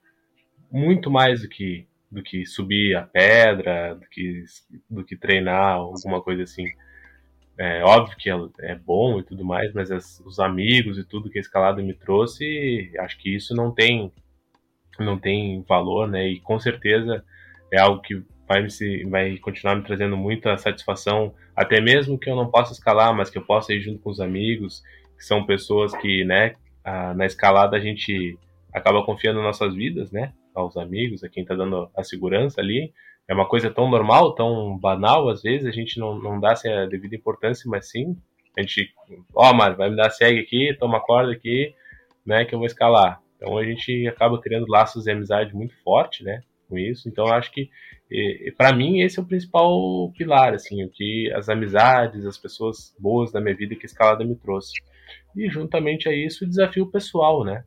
muito 0.70 1.10
mais 1.10 1.42
do 1.42 1.48
que 1.48 1.86
do 2.10 2.22
que 2.22 2.46
subir 2.46 2.96
a 2.96 3.02
pedra, 3.02 3.94
do 3.94 4.06
que 4.08 4.42
do 4.88 5.04
que 5.04 5.16
treinar 5.16 5.74
alguma 5.74 6.22
coisa 6.22 6.42
assim. 6.42 6.64
É 7.58 7.82
óbvio 7.82 8.16
que 8.16 8.30
é 8.60 8.74
bom 8.76 9.18
e 9.18 9.24
tudo 9.24 9.44
mais, 9.44 9.72
mas 9.74 9.90
as, 9.90 10.20
os 10.20 10.38
amigos 10.38 10.96
e 10.96 11.04
tudo 11.04 11.28
que 11.28 11.38
a 11.38 11.40
escalada 11.40 11.82
me 11.82 11.92
trouxe, 11.92 12.92
acho 13.00 13.18
que 13.18 13.34
isso 13.34 13.54
não 13.54 13.72
tem 13.72 14.12
não 14.98 15.18
tem 15.18 15.62
valor, 15.62 16.08
né? 16.08 16.28
E 16.28 16.40
com 16.40 16.58
certeza 16.58 17.24
é 17.72 17.78
algo 17.78 18.00
que 18.02 18.22
vai, 18.48 18.62
me, 18.62 19.04
vai 19.10 19.36
continuar 19.38 19.76
me 19.76 19.82
trazendo 19.82 20.16
muita 20.16 20.56
satisfação, 20.56 21.34
até 21.54 21.80
mesmo 21.80 22.18
que 22.18 22.30
eu 22.30 22.36
não 22.36 22.50
possa 22.50 22.72
escalar, 22.72 23.14
mas 23.14 23.30
que 23.30 23.38
eu 23.38 23.44
possa 23.44 23.72
ir 23.74 23.80
junto 23.80 24.00
com 24.00 24.10
os 24.10 24.20
amigos, 24.20 24.82
que 25.16 25.24
são 25.24 25.44
pessoas 25.44 25.94
que, 25.96 26.24
né, 26.24 26.54
na 27.14 27.26
escalada 27.26 27.76
a 27.76 27.80
gente 27.80 28.38
acaba 28.72 29.04
confiando 29.04 29.38
nas 29.42 29.60
nossas 29.60 29.74
vidas, 29.74 30.10
né, 30.10 30.32
aos 30.54 30.76
amigos, 30.76 31.22
a 31.22 31.28
quem 31.28 31.42
está 31.42 31.54
dando 31.54 31.90
a 31.96 32.02
segurança 32.02 32.60
ali. 32.60 32.92
É 33.28 33.34
uma 33.34 33.46
coisa 33.46 33.70
tão 33.70 33.90
normal, 33.90 34.34
tão 34.34 34.78
banal, 34.78 35.28
às 35.28 35.42
vezes 35.42 35.66
a 35.66 35.70
gente 35.70 36.00
não, 36.00 36.18
não 36.18 36.40
dá 36.40 36.52
a 36.52 36.86
devida 36.86 37.14
importância, 37.14 37.70
mas 37.70 37.90
sim, 37.90 38.16
a 38.56 38.62
gente, 38.62 38.90
ó, 39.34 39.50
oh, 39.50 39.54
Mário, 39.54 39.76
vai 39.76 39.90
me 39.90 39.96
dar 39.96 40.10
segue 40.10 40.40
aqui, 40.40 40.74
toma 40.80 41.00
corda 41.00 41.30
aqui, 41.32 41.74
né, 42.24 42.44
que 42.44 42.54
eu 42.54 42.58
vou 42.58 42.66
escalar. 42.66 43.20
Então 43.36 43.56
a 43.58 43.64
gente 43.64 44.06
acaba 44.08 44.40
criando 44.40 44.66
laços 44.68 45.04
de 45.04 45.10
amizade 45.10 45.54
muito 45.54 45.74
forte, 45.82 46.24
né, 46.24 46.40
com 46.68 46.78
isso. 46.78 47.08
Então 47.08 47.26
acho 47.26 47.52
que 47.52 47.68
para 48.56 48.72
mim 48.72 49.00
esse 49.02 49.18
é 49.18 49.22
o 49.22 49.26
principal 49.26 50.10
pilar, 50.16 50.54
assim, 50.54 50.82
o 50.82 50.90
que 50.90 51.30
as 51.34 51.48
amizades, 51.50 52.24
as 52.24 52.38
pessoas 52.38 52.96
boas 52.98 53.30
da 53.30 53.40
minha 53.40 53.54
vida 53.54 53.74
que 53.74 53.84
a 53.84 53.86
escalada 53.86 54.24
me 54.24 54.34
trouxe. 54.36 54.72
E 55.36 55.48
juntamente 55.50 56.08
a 56.08 56.12
isso 56.12 56.44
o 56.44 56.48
desafio 56.48 56.90
pessoal, 56.90 57.44
né? 57.44 57.62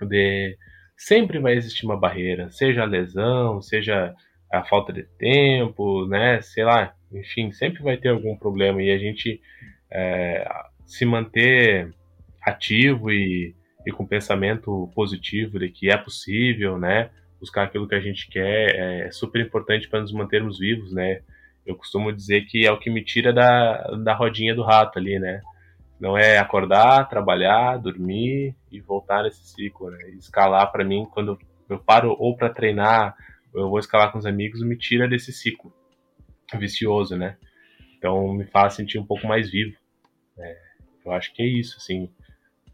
De 0.00 0.56
sempre 0.96 1.38
vai 1.38 1.54
existir 1.54 1.84
uma 1.84 1.98
barreira, 1.98 2.50
seja 2.50 2.82
a 2.82 2.86
lesão, 2.86 3.60
seja 3.60 4.14
a 4.52 4.64
falta 4.64 4.92
de 4.92 5.04
tempo, 5.18 6.06
né? 6.06 6.40
Sei 6.40 6.64
lá, 6.64 6.94
enfim, 7.12 7.52
sempre 7.52 7.82
vai 7.82 7.96
ter 7.96 8.08
algum 8.08 8.36
problema 8.36 8.82
e 8.82 8.90
a 8.90 8.98
gente 8.98 9.40
é, 9.90 10.48
se 10.86 11.04
manter 11.04 11.92
ativo 12.42 13.10
e, 13.10 13.54
e 13.86 13.92
com 13.92 14.06
pensamento 14.06 14.90
positivo 14.94 15.58
de 15.58 15.68
que 15.68 15.90
é 15.90 15.96
possível, 15.96 16.78
né? 16.78 17.10
buscar 17.40 17.64
aquilo 17.64 17.88
que 17.88 17.94
a 17.94 18.00
gente 18.00 18.28
quer 18.28 19.06
é 19.06 19.10
super 19.10 19.40
importante 19.40 19.88
para 19.88 20.00
nos 20.00 20.12
mantermos 20.12 20.58
vivos, 20.58 20.92
né? 20.92 21.20
Eu 21.64 21.76
costumo 21.76 22.12
dizer 22.12 22.42
que 22.42 22.66
é 22.66 22.72
o 22.72 22.78
que 22.78 22.90
me 22.90 23.04
tira 23.04 23.32
da, 23.32 23.82
da 24.02 24.14
rodinha 24.14 24.54
do 24.54 24.62
rato 24.62 24.98
ali, 24.98 25.18
né? 25.18 25.40
Não 26.00 26.16
é 26.16 26.38
acordar, 26.38 27.08
trabalhar, 27.08 27.76
dormir 27.76 28.54
e 28.70 28.80
voltar 28.80 29.22
nesse 29.24 29.44
ciclo, 29.46 29.90
né? 29.90 29.98
Escalar 30.18 30.70
para 30.72 30.84
mim, 30.84 31.06
quando 31.12 31.38
eu 31.68 31.78
paro 31.78 32.16
ou 32.18 32.36
para 32.36 32.50
treinar, 32.50 33.14
eu 33.54 33.68
vou 33.68 33.78
escalar 33.78 34.12
com 34.12 34.18
os 34.18 34.26
amigos, 34.26 34.62
me 34.62 34.76
tira 34.76 35.08
desse 35.08 35.32
ciclo 35.32 35.72
vicioso, 36.58 37.16
né? 37.16 37.36
Então 37.96 38.32
me 38.32 38.44
faz 38.46 38.74
sentir 38.74 38.98
um 38.98 39.06
pouco 39.06 39.26
mais 39.26 39.50
vivo. 39.50 39.76
É, 40.38 40.58
eu 41.04 41.12
acho 41.12 41.32
que 41.34 41.42
é 41.42 41.46
isso, 41.46 41.76
assim. 41.78 42.10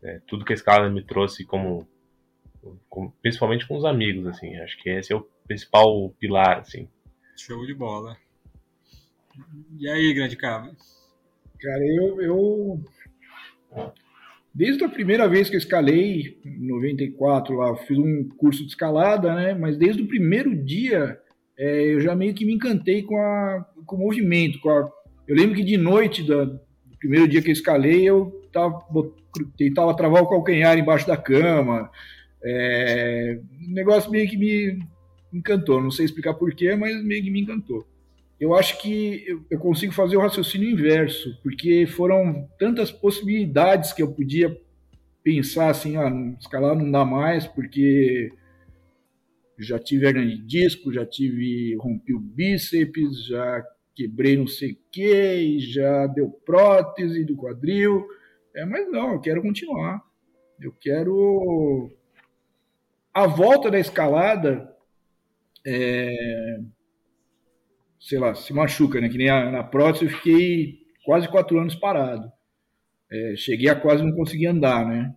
É, 0.03 0.21
tudo 0.27 0.45
que 0.45 0.53
a 0.53 0.55
escala 0.55 0.91
me 0.91 1.03
trouxe 1.03 1.45
como 1.45 1.89
com, 2.89 3.11
principalmente 3.23 3.67
com 3.67 3.77
os 3.77 3.85
amigos, 3.85 4.27
assim. 4.27 4.57
Acho 4.57 4.77
que 4.79 4.91
esse 4.91 5.13
é 5.13 5.17
o 5.17 5.27
principal 5.47 6.11
pilar, 6.19 6.61
assim. 6.61 6.89
Show 7.37 7.67
de 7.67 7.75
bola. 7.75 8.17
E 9.79 9.89
aí, 9.89 10.13
grande 10.15 10.37
cara? 10.37 10.71
Cara, 11.61 11.83
eu, 11.87 12.21
eu 12.21 12.85
desde 14.55 14.85
a 14.85 14.89
primeira 14.89 15.29
vez 15.29 15.51
que 15.51 15.57
eu 15.57 15.59
escalei, 15.59 16.39
em 16.45 16.67
94 16.67 17.57
lá, 17.57 17.75
fiz 17.77 17.99
um 17.99 18.29
curso 18.37 18.63
de 18.63 18.69
escalada, 18.69 19.35
né? 19.35 19.55
Mas 19.55 19.77
desde 19.77 20.03
o 20.03 20.07
primeiro 20.07 20.55
dia 20.55 21.19
é, 21.59 21.95
eu 21.95 22.01
já 22.01 22.15
meio 22.15 22.35
que 22.35 22.45
me 22.45 22.55
encantei 22.55 23.03
com, 23.03 23.17
a, 23.17 23.67
com 23.85 23.97
o 23.97 24.01
movimento. 24.01 24.61
Com 24.61 24.71
a, 24.71 24.91
eu 25.27 25.37
lembro 25.37 25.57
que 25.57 25.65
de 25.65 25.77
noite, 25.77 26.23
da, 26.23 26.45
do 26.45 26.61
primeiro 26.99 27.27
dia 27.27 27.43
que 27.43 27.49
eu 27.49 27.53
escalei, 27.53 28.09
eu 28.09 28.49
tava, 28.53 28.81
tentava 29.57 29.97
travar 29.97 30.23
o 30.23 30.29
calcanhar 30.29 30.79
embaixo 30.79 31.07
da 31.07 31.17
cama, 31.17 31.91
é, 32.45 33.41
um 33.69 33.73
negócio 33.73 34.11
meio 34.11 34.29
que 34.29 34.37
me 34.37 34.79
encantou. 35.33 35.83
Não 35.83 35.91
sei 35.91 36.05
explicar 36.05 36.35
porquê, 36.35 36.77
mas 36.77 37.03
meio 37.03 37.25
que 37.25 37.31
me 37.31 37.41
encantou. 37.41 37.87
Eu 38.45 38.55
acho 38.55 38.79
que 38.83 39.25
eu 39.51 39.59
consigo 39.59 39.91
fazer 39.95 40.19
o 40.19 40.21
raciocínio 40.21 40.69
inverso, 40.69 41.35
porque 41.43 41.87
foram 41.87 42.47
tantas 42.59 42.93
possibilidades 42.93 43.95
que 43.95 44.03
eu 44.03 44.13
podia 44.13 44.55
pensar 45.23 45.71
assim, 45.71 45.97
ah, 45.97 46.11
escalar 46.39 46.77
não 46.77 46.91
dá 46.91 47.07
mais, 47.07 47.47
porque 47.47 48.31
já 49.59 49.79
tive 49.79 50.07
hernia 50.07 50.37
de 50.37 50.43
disco, 50.43 50.93
já 50.93 51.07
tive, 51.07 51.75
rompi 51.77 52.13
o 52.13 52.21
bíceps, 52.21 53.25
já 53.25 53.65
quebrei 53.95 54.37
não 54.37 54.47
sei 54.47 54.73
o 54.73 54.79
que, 54.93 55.59
já 55.61 56.07
deu 56.07 56.29
prótese 56.29 57.25
do 57.25 57.37
quadril. 57.37 58.07
É, 58.55 58.67
mas 58.67 58.93
não, 58.93 59.15
eu 59.15 59.21
quero 59.23 59.41
continuar. 59.41 60.05
Eu 60.61 60.71
quero 60.71 61.91
a 63.15 63.27
volta 63.27 63.71
da 63.71 63.81
escalada, 63.81 64.71
é, 65.67 66.61
sei 68.05 68.19
lá, 68.19 68.35
se 68.35 68.53
machuca, 68.53 69.01
né? 69.01 69.09
Que 69.09 69.17
nem 69.17 69.31
a, 69.31 69.51
na 69.51 69.65
prótese 69.65 70.05
eu 70.05 70.11
fiquei 70.11 70.79
quase 71.05 71.27
quatro 71.29 71.59
anos 71.59 71.75
parado. 71.75 72.31
É, 73.11 73.35
cheguei 73.37 73.69
a 73.69 73.75
quase 73.75 74.05
não 74.05 74.15
conseguir 74.15 74.47
andar, 74.47 74.87
né? 74.87 75.15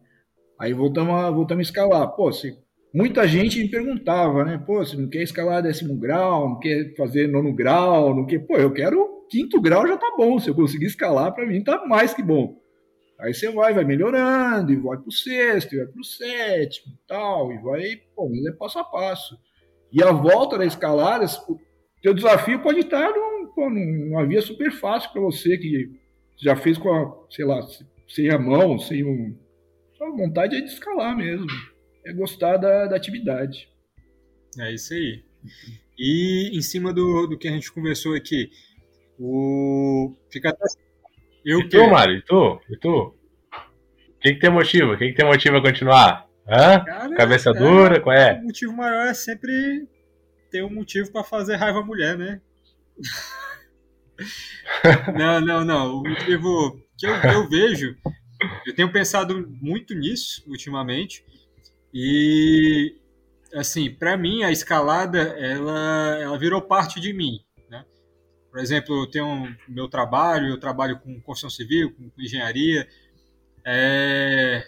Aí 0.60 0.74
voltamos 0.74 1.14
a, 1.14 1.30
voltamos 1.30 1.68
a 1.68 1.70
escalar. 1.70 2.08
Pô, 2.16 2.32
se, 2.32 2.58
muita 2.94 3.28
gente 3.28 3.60
me 3.60 3.70
perguntava, 3.70 4.46
né? 4.46 4.64
Pô, 4.66 4.78
você 4.78 4.96
não 4.96 5.10
quer 5.10 5.22
escalar 5.22 5.62
décimo 5.62 5.98
grau, 5.98 6.50
não 6.50 6.60
quer 6.60 6.96
fazer 6.96 7.28
nono 7.28 7.54
grau, 7.54 8.16
não 8.16 8.26
quer... 8.26 8.40
Pô, 8.40 8.56
eu 8.56 8.72
quero 8.72 9.28
quinto 9.30 9.60
grau 9.60 9.86
já 9.86 9.98
tá 9.98 10.14
bom. 10.18 10.40
Se 10.40 10.50
eu 10.50 10.56
conseguir 10.56 10.86
escalar, 10.86 11.34
para 11.34 11.46
mim 11.46 11.64
tá 11.64 11.86
mais 11.86 12.14
que 12.14 12.24
bom. 12.24 12.58
Aí 13.20 13.34
você 13.34 13.52
vai, 13.52 13.74
vai 13.74 13.84
melhorando, 13.84 14.72
e 14.72 14.76
vai 14.76 14.98
pro 14.98 15.12
sexto, 15.12 15.74
e 15.74 15.78
vai 15.78 15.88
pro 15.88 16.04
sétimo, 16.04 16.94
e 16.94 17.08
tal, 17.08 17.52
e 17.52 17.58
vai, 17.58 17.96
pô, 18.16 18.32
é 18.48 18.52
passo 18.52 18.78
a 18.78 18.84
passo. 18.84 19.36
E 19.92 20.04
a 20.04 20.12
volta 20.12 20.56
da 20.58 20.66
escalada, 20.66 21.26
teu 22.02 22.14
desafio 22.14 22.62
pode 22.62 22.80
estar 22.80 23.12
num, 23.12 23.70
numa 23.70 24.26
via 24.26 24.42
super 24.42 24.72
fácil 24.72 25.12
para 25.12 25.22
você, 25.22 25.58
que 25.58 25.92
já 26.38 26.56
fez 26.56 26.78
com 26.78 26.94
a, 26.94 27.26
sei 27.30 27.46
lá, 27.46 27.60
sem 28.08 28.30
a 28.30 28.38
mão, 28.38 28.78
sem 28.78 29.04
um... 29.04 29.36
A 30.00 30.10
vontade 30.12 30.56
é 30.56 30.62
de 30.62 30.68
escalar 30.68 31.18
mesmo, 31.18 31.48
é 32.06 32.14
gostar 32.14 32.58
da, 32.58 32.86
da 32.86 32.96
atividade. 32.96 33.68
É 34.60 34.72
isso 34.74 34.94
aí. 34.94 35.24
E 35.98 36.52
em 36.54 36.62
cima 36.62 36.94
do, 36.94 37.26
do 37.28 37.38
que 37.38 37.48
a 37.48 37.52
gente 37.52 37.72
conversou 37.72 38.16
aqui, 38.16 38.52
o... 39.20 40.16
fica 40.30 40.50
até 40.50 40.66
eu 41.44 41.62
e 41.62 41.70
tu, 41.70 41.90
Mário? 41.90 42.18
E 42.18 42.22
tu? 42.22 42.62
E 42.70 42.78
tu? 42.78 42.90
O 42.90 44.20
que, 44.20 44.34
que 44.34 44.40
tem 44.40 44.50
motivo? 44.50 44.92
O 44.92 44.98
que, 44.98 45.08
que 45.08 45.16
tem 45.16 45.26
motivo 45.26 45.58
a 45.58 45.62
continuar? 45.62 46.28
Hã? 46.48 46.84
Cara, 46.84 47.16
Cabeça 47.16 47.54
cara, 47.54 47.66
dura? 47.66 48.00
Qual 48.02 48.16
é? 48.16 48.34
O 48.34 48.44
motivo 48.44 48.74
maior 48.74 49.08
é 49.08 49.14
sempre 49.14 49.88
ter 50.50 50.64
um 50.64 50.74
motivo 50.74 51.12
para 51.12 51.24
fazer 51.24 51.56
raiva 51.56 51.80
à 51.80 51.84
mulher, 51.84 52.18
né? 52.18 52.42
não, 55.18 55.42
não, 55.42 55.66
não. 55.66 55.98
O 55.98 56.10
motivo 56.10 56.82
que 56.98 57.06
eu, 57.06 57.16
eu 57.16 57.50
vejo, 57.50 57.96
eu 58.66 58.76
tenho 58.76 58.92
pensado 58.92 59.48
muito 59.62 59.94
nisso 59.94 60.44
ultimamente. 60.48 61.24
E, 61.94 62.96
assim, 63.54 63.90
para 63.90 64.18
mim, 64.18 64.44
a 64.44 64.52
escalada, 64.52 65.20
ela, 65.20 66.18
ela 66.20 66.38
virou 66.38 66.62
parte 66.62 67.00
de 67.00 67.14
mim. 67.14 67.40
Por 68.58 68.64
exemplo, 68.64 69.04
eu 69.04 69.06
tenho 69.06 69.56
meu 69.68 69.88
trabalho, 69.88 70.48
eu 70.48 70.60
trabalho 70.60 71.00
com 71.00 71.22
construção 71.22 71.48
civil, 71.48 71.94
com, 71.94 72.10
com 72.10 72.20
engenharia. 72.20 72.88
É... 73.64 74.68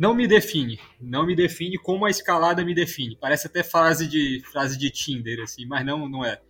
Não 0.00 0.14
me 0.14 0.26
define, 0.26 0.80
não 0.98 1.26
me 1.26 1.36
define 1.36 1.76
como 1.76 2.06
a 2.06 2.10
escalada 2.10 2.64
me 2.64 2.74
define. 2.74 3.18
Parece 3.20 3.48
até 3.48 3.62
frase 3.62 4.08
de 4.08 4.42
frase 4.50 4.78
de 4.78 4.90
Tinder, 4.90 5.42
assim, 5.42 5.66
mas 5.66 5.84
não, 5.84 6.08
não 6.08 6.24
é. 6.24 6.40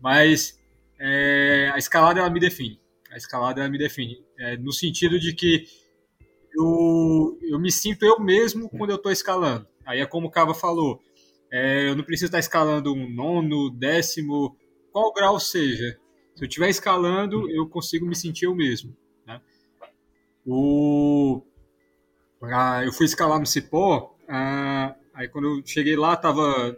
Mas 0.00 0.58
é... 0.98 1.70
a 1.74 1.76
escalada 1.76 2.20
ela 2.20 2.30
me 2.30 2.40
define. 2.40 2.80
A 3.12 3.18
escalada 3.18 3.60
ela 3.60 3.68
me 3.68 3.76
define, 3.76 4.24
é, 4.38 4.56
no 4.56 4.72
sentido 4.72 5.20
de 5.20 5.34
que 5.34 5.66
eu, 6.56 7.38
eu 7.42 7.58
me 7.60 7.70
sinto 7.70 8.06
eu 8.06 8.18
mesmo 8.18 8.70
quando 8.70 8.90
eu 8.90 8.96
estou 8.96 9.12
escalando. 9.12 9.66
Aí 9.84 10.00
é 10.00 10.06
como 10.06 10.28
o 10.28 10.30
Cava 10.30 10.54
falou, 10.54 11.02
é, 11.52 11.86
eu 11.86 11.94
não 11.94 12.02
preciso 12.02 12.28
estar 12.28 12.38
escalando 12.38 12.94
um 12.94 13.10
nono, 13.10 13.68
décimo, 13.68 14.56
qual 14.90 15.12
grau 15.12 15.38
seja, 15.38 15.98
se 16.34 16.44
eu 16.44 16.48
estiver 16.48 16.70
escalando, 16.70 17.50
eu 17.50 17.68
consigo 17.68 18.06
me 18.06 18.16
sentir 18.16 18.46
eu 18.46 18.54
mesmo. 18.54 18.96
Né? 19.26 19.38
O, 20.46 21.42
ah, 22.42 22.82
eu 22.84 22.92
fui 22.92 23.06
escalar 23.06 23.38
no 23.38 23.46
Cipó, 23.46 24.16
ah, 24.28 24.94
aí 25.14 25.28
quando 25.28 25.48
eu 25.48 25.62
cheguei 25.64 25.96
lá, 25.96 26.16
tava, 26.16 26.76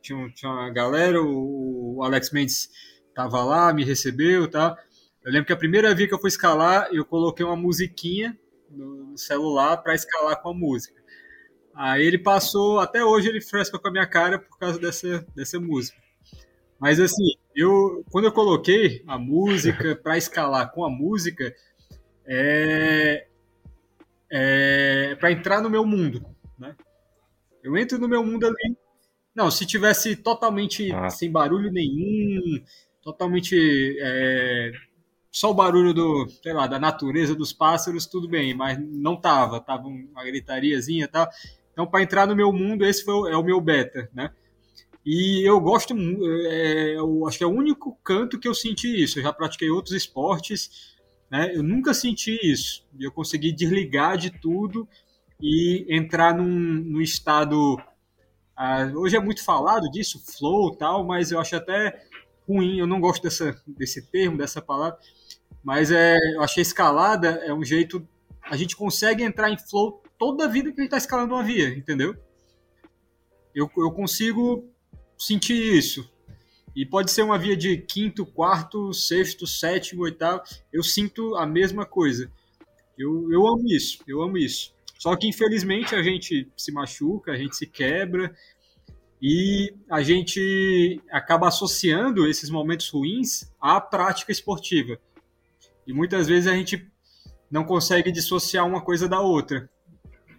tinha, 0.00 0.28
tinha 0.30 0.50
uma 0.50 0.70
galera, 0.70 1.20
o, 1.22 1.96
o 1.96 2.04
Alex 2.04 2.30
Mendes 2.30 2.70
estava 3.08 3.42
lá, 3.44 3.72
me 3.72 3.84
recebeu, 3.84 4.48
tá? 4.48 4.76
Eu 5.24 5.30
lembro 5.30 5.46
que 5.46 5.52
a 5.52 5.56
primeira 5.56 5.94
vez 5.94 6.08
que 6.08 6.14
eu 6.14 6.18
fui 6.18 6.28
escalar, 6.28 6.88
eu 6.92 7.04
coloquei 7.04 7.44
uma 7.44 7.56
musiquinha 7.56 8.36
no 8.70 9.16
celular 9.16 9.76
para 9.78 9.94
escalar 9.94 10.40
com 10.40 10.50
a 10.50 10.54
música. 10.54 11.00
Aí 11.74 12.04
ele 12.04 12.18
passou, 12.18 12.80
até 12.80 13.04
hoje 13.04 13.28
ele 13.28 13.40
fresca 13.40 13.78
com 13.78 13.88
a 13.88 13.90
minha 13.90 14.06
cara 14.06 14.38
por 14.38 14.58
causa 14.58 14.78
dessa, 14.78 15.26
dessa 15.34 15.58
música. 15.58 15.96
Mas 16.78 16.98
assim, 16.98 17.36
eu 17.54 18.04
quando 18.10 18.26
eu 18.26 18.32
coloquei 18.32 19.02
a 19.06 19.16
música 19.16 19.94
para 19.94 20.18
escalar 20.18 20.72
com 20.72 20.84
a 20.84 20.90
música, 20.90 21.54
é, 22.26 23.26
é 24.32 25.14
para 25.16 25.30
entrar 25.30 25.60
no 25.60 25.68
meu 25.68 25.84
mundo, 25.84 26.24
né? 26.58 26.74
Eu 27.62 27.76
entro 27.76 27.98
no 27.98 28.08
meu 28.08 28.24
mundo 28.24 28.46
ali. 28.46 28.76
Não, 29.34 29.50
se 29.50 29.66
tivesse 29.66 30.16
totalmente 30.16 30.90
ah. 30.92 31.10
sem 31.10 31.30
barulho 31.30 31.70
nenhum, 31.70 32.62
totalmente 33.02 33.96
é, 34.00 34.72
só 35.30 35.50
o 35.50 35.54
barulho 35.54 35.94
do, 35.94 36.28
sei 36.42 36.52
lá, 36.52 36.66
da 36.66 36.78
natureza 36.78 37.34
dos 37.34 37.52
pássaros, 37.52 38.06
tudo 38.06 38.28
bem, 38.28 38.54
mas 38.54 38.78
não 38.78 39.16
tava, 39.16 39.60
tava 39.60 39.86
uma 39.86 40.24
gritariazinha 40.24 41.04
e 41.04 41.08
tal. 41.08 41.28
Então, 41.72 41.86
para 41.86 42.02
entrar 42.02 42.26
no 42.26 42.36
meu 42.36 42.52
mundo, 42.52 42.84
esse 42.84 43.04
foi, 43.04 43.30
é 43.32 43.36
o 43.36 43.44
meu 43.44 43.60
beta, 43.60 44.10
né? 44.12 44.30
E 45.04 45.42
eu 45.48 45.58
gosto, 45.60 45.94
é, 46.48 46.96
eu 46.96 47.26
acho 47.26 47.38
que 47.38 47.44
é 47.44 47.46
o 47.46 47.50
único 47.50 47.98
canto 48.04 48.38
que 48.38 48.46
eu 48.46 48.54
senti 48.54 49.02
isso. 49.02 49.18
Eu 49.18 49.24
já 49.24 49.32
pratiquei 49.32 49.68
outros 49.68 49.94
esportes, 49.94 50.94
né? 51.32 51.50
Eu 51.56 51.64
nunca 51.64 51.92
senti 51.92 52.38
isso. 52.44 52.86
Eu 53.00 53.10
consegui 53.10 53.50
desligar 53.50 54.16
de 54.16 54.30
tudo 54.30 54.86
e 55.40 55.84
entrar 55.88 56.36
num, 56.36 56.44
num 56.44 57.00
estado. 57.00 57.82
Ah, 58.54 58.92
hoje 58.94 59.16
é 59.16 59.20
muito 59.20 59.42
falado 59.42 59.90
disso, 59.90 60.22
flow 60.38 60.76
tal, 60.76 61.04
mas 61.04 61.32
eu 61.32 61.40
acho 61.40 61.56
até 61.56 62.04
ruim. 62.46 62.78
Eu 62.78 62.86
não 62.86 63.00
gosto 63.00 63.22
dessa, 63.22 63.60
desse 63.66 64.06
termo, 64.10 64.36
dessa 64.36 64.62
palavra 64.62 64.98
mas 65.62 65.90
é, 65.90 66.16
eu 66.34 66.42
achei 66.42 66.62
escalada 66.62 67.40
é 67.44 67.54
um 67.54 67.64
jeito. 67.64 68.06
A 68.42 68.56
gente 68.56 68.76
consegue 68.76 69.22
entrar 69.22 69.50
em 69.50 69.58
flow 69.58 70.02
toda 70.18 70.44
a 70.44 70.48
vida 70.48 70.72
que 70.72 70.80
a 70.80 70.82
gente 70.82 70.86
está 70.86 70.96
escalando 70.96 71.34
uma 71.34 71.44
via, 71.44 71.68
entendeu? 71.68 72.16
Eu, 73.54 73.70
eu 73.76 73.90
consigo 73.92 74.68
sentir 75.16 75.76
isso. 75.76 76.10
E 76.74 76.86
pode 76.86 77.10
ser 77.10 77.22
uma 77.22 77.38
via 77.38 77.56
de 77.56 77.76
quinto, 77.76 78.24
quarto, 78.24 78.92
sexto, 78.94 79.46
sétimo, 79.46 80.02
oitavo. 80.02 80.42
Eu 80.72 80.82
sinto 80.82 81.34
a 81.36 81.46
mesma 81.46 81.84
coisa. 81.84 82.30
Eu, 82.98 83.30
eu 83.30 83.46
amo 83.46 83.66
isso, 83.66 84.02
eu 84.06 84.22
amo 84.22 84.38
isso. 84.38 84.74
Só 84.98 85.14
que 85.16 85.26
infelizmente 85.26 85.94
a 85.94 86.02
gente 86.02 86.48
se 86.56 86.72
machuca, 86.72 87.32
a 87.32 87.36
gente 87.36 87.56
se 87.56 87.66
quebra 87.66 88.34
e 89.20 89.74
a 89.90 90.02
gente 90.02 91.00
acaba 91.10 91.48
associando 91.48 92.26
esses 92.26 92.48
momentos 92.48 92.88
ruins 92.88 93.52
à 93.60 93.80
prática 93.80 94.32
esportiva. 94.32 94.98
E 95.86 95.92
muitas 95.92 96.26
vezes 96.28 96.46
a 96.46 96.54
gente 96.54 96.88
não 97.50 97.64
consegue 97.64 98.10
dissociar 98.10 98.66
uma 98.66 98.80
coisa 98.80 99.08
da 99.08 99.20
outra. 99.20 99.68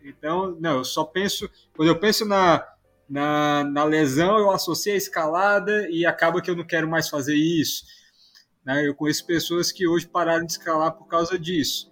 Então, 0.03 0.57
não, 0.59 0.77
eu 0.77 0.85
só 0.85 1.03
penso. 1.03 1.49
Quando 1.75 1.89
eu 1.89 1.99
penso 1.99 2.25
na, 2.25 2.65
na, 3.09 3.63
na 3.63 3.83
lesão, 3.83 4.37
eu 4.37 4.51
associo 4.51 4.93
a 4.93 4.97
escalada 4.97 5.89
e 5.89 6.05
acaba 6.05 6.41
que 6.41 6.49
eu 6.49 6.55
não 6.55 6.65
quero 6.65 6.89
mais 6.89 7.09
fazer 7.09 7.35
isso. 7.35 7.83
Né? 8.65 8.87
Eu 8.87 8.95
conheço 8.95 9.25
pessoas 9.25 9.71
que 9.71 9.87
hoje 9.87 10.07
pararam 10.07 10.45
de 10.45 10.53
escalar 10.53 10.93
por 10.93 11.07
causa 11.07 11.37
disso. 11.37 11.91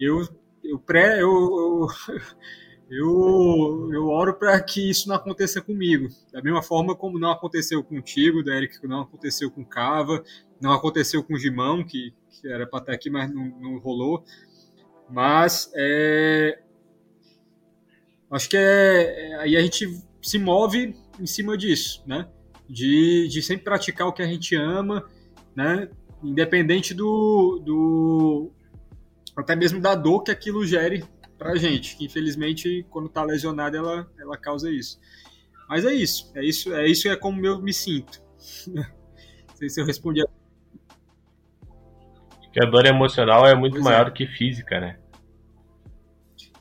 Eu, 0.00 0.26
eu, 0.62 0.78
pré, 0.78 1.20
eu, 1.20 1.28
eu, 1.28 1.86
eu, 2.90 3.90
eu 3.92 4.06
oro 4.06 4.34
para 4.34 4.60
que 4.60 4.88
isso 4.88 5.08
não 5.08 5.16
aconteça 5.16 5.60
comigo. 5.60 6.08
Da 6.32 6.40
mesma 6.40 6.62
forma 6.62 6.94
como 6.94 7.18
não 7.18 7.30
aconteceu 7.30 7.82
contigo, 7.82 8.42
Derek, 8.42 8.86
não 8.86 9.02
aconteceu 9.02 9.50
com 9.50 9.64
Cava, 9.64 10.22
não 10.60 10.72
aconteceu 10.72 11.22
com 11.22 11.34
o 11.34 11.38
Gimão, 11.38 11.84
que, 11.84 12.14
que 12.30 12.48
era 12.48 12.66
para 12.66 12.80
estar 12.80 12.92
aqui, 12.92 13.10
mas 13.10 13.32
não, 13.32 13.46
não 13.60 13.78
rolou. 13.78 14.24
Mas 15.10 15.70
é, 15.74 16.60
acho 18.30 18.48
que 18.48 18.56
é, 18.56 19.30
é, 19.30 19.34
aí 19.36 19.56
a 19.56 19.60
gente 19.60 20.07
se 20.22 20.38
move 20.38 20.94
em 21.18 21.26
cima 21.26 21.56
disso, 21.56 22.02
né? 22.06 22.28
De, 22.68 23.28
de 23.28 23.42
sempre 23.42 23.64
praticar 23.64 24.06
o 24.06 24.12
que 24.12 24.22
a 24.22 24.26
gente 24.26 24.54
ama, 24.54 25.04
né? 25.54 25.88
Independente 26.22 26.92
do, 26.92 27.60
do 27.64 28.52
até 29.36 29.54
mesmo 29.54 29.80
da 29.80 29.94
dor 29.94 30.22
que 30.22 30.30
aquilo 30.30 30.66
gere 30.66 31.04
pra 31.38 31.56
gente, 31.56 31.96
que 31.96 32.04
infelizmente 32.04 32.84
quando 32.90 33.08
tá 33.08 33.22
lesionado 33.22 33.76
ela, 33.76 34.10
ela 34.18 34.36
causa 34.36 34.70
isso. 34.70 34.98
Mas 35.68 35.84
é 35.84 35.92
isso, 35.92 36.32
é 36.34 36.44
isso, 36.44 36.74
é 36.74 36.86
isso 36.88 37.08
é 37.08 37.16
como 37.16 37.44
eu 37.46 37.60
me 37.60 37.72
sinto. 37.72 38.20
Não 38.66 39.56
sei 39.56 39.68
se 39.68 39.80
eu 39.80 39.86
respondi 39.86 40.22
a 40.22 40.26
que 42.52 42.64
a 42.64 42.68
dor 42.68 42.86
emocional 42.86 43.46
é 43.46 43.54
muito 43.54 43.74
pois 43.74 43.86
é. 43.86 43.88
maior 43.88 44.08
é. 44.08 44.10
que 44.10 44.26
física, 44.26 44.80
né? 44.80 44.98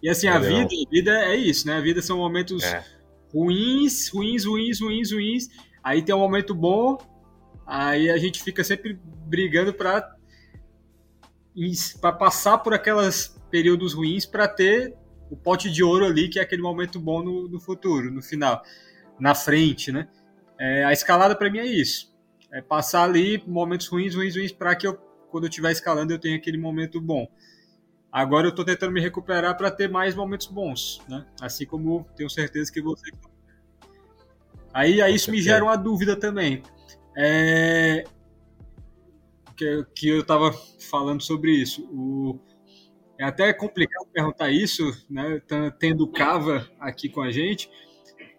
E 0.02 0.10
assim, 0.10 0.28
a 0.28 0.38
vida, 0.38 0.66
a 0.66 0.90
vida 0.92 1.12
é 1.26 1.36
isso, 1.36 1.66
né? 1.66 1.78
A 1.78 1.82
vida 1.82 2.02
são 2.02 2.18
momentos 2.18 2.64
é. 2.64 2.86
Ruins, 3.34 4.10
ruins, 4.10 4.46
ruins, 4.46 4.82
ruins, 4.82 5.12
ruins. 5.12 5.50
Aí 5.84 6.02
tem 6.02 6.14
um 6.14 6.20
momento 6.20 6.54
bom, 6.54 6.98
aí 7.66 8.10
a 8.10 8.18
gente 8.18 8.44
fica 8.44 8.64
sempre 8.64 9.00
brigando 9.26 9.74
para 9.74 10.16
para 12.00 12.14
passar 12.14 12.60
por 12.60 12.74
aquelas 12.74 13.36
períodos 13.50 13.94
ruins 13.94 14.28
para 14.28 14.48
ter 14.48 14.94
o 15.30 15.36
pote 15.36 15.72
de 15.72 15.84
ouro 15.84 16.06
ali, 16.06 16.30
que 16.30 16.40
é 16.40 16.42
aquele 16.44 16.62
momento 16.62 17.00
bom 17.00 17.24
no, 17.24 17.48
no 17.48 17.60
futuro, 17.60 18.12
no 18.12 18.22
final, 18.22 18.62
na 19.20 19.34
frente, 19.34 19.92
né? 19.92 20.08
É, 20.60 20.84
a 20.86 20.94
escalada 20.94 21.36
para 21.36 21.50
mim 21.50 21.60
é 21.60 21.66
isso. 21.66 22.16
É 22.52 22.62
passar 22.62 23.04
ali 23.04 23.44
momentos 23.48 23.88
ruins, 23.88 24.16
ruins, 24.16 24.36
ruins 24.36 24.52
para 24.52 24.76
que 24.76 24.88
eu 24.88 24.96
quando 25.30 25.44
eu 25.44 25.50
estiver 25.50 25.72
escalando 25.72 26.14
eu 26.14 26.20
tenho 26.20 26.38
aquele 26.38 26.58
momento 26.58 27.02
bom. 27.02 27.28
Agora 28.18 28.48
eu 28.48 28.50
estou 28.50 28.66
tentando 28.66 28.92
me 28.92 29.00
recuperar 29.00 29.56
para 29.56 29.70
ter 29.70 29.88
mais 29.88 30.16
momentos 30.16 30.48
bons, 30.48 31.00
né? 31.08 31.24
Assim 31.40 31.68
como 31.68 32.04
tenho 32.16 32.28
certeza 32.28 32.74
que 32.74 32.82
você. 32.82 33.12
Aí, 34.74 35.00
aí 35.04 35.14
isso 35.14 35.30
me 35.30 35.40
gera 35.40 35.64
uma 35.64 35.76
dúvida 35.76 36.16
também. 36.16 36.64
É... 37.16 38.06
Que, 39.56 39.86
que 39.94 40.10
eu 40.10 40.22
estava 40.22 40.52
falando 40.90 41.22
sobre 41.22 41.52
isso. 41.52 41.84
O... 41.92 42.40
É 43.20 43.24
até 43.24 43.54
complicado 43.54 44.08
perguntar 44.12 44.50
isso, 44.50 44.84
né? 45.08 45.40
Tendo 45.78 46.12
Cava 46.12 46.68
aqui 46.80 47.10
com 47.10 47.22
a 47.22 47.30
gente, 47.30 47.70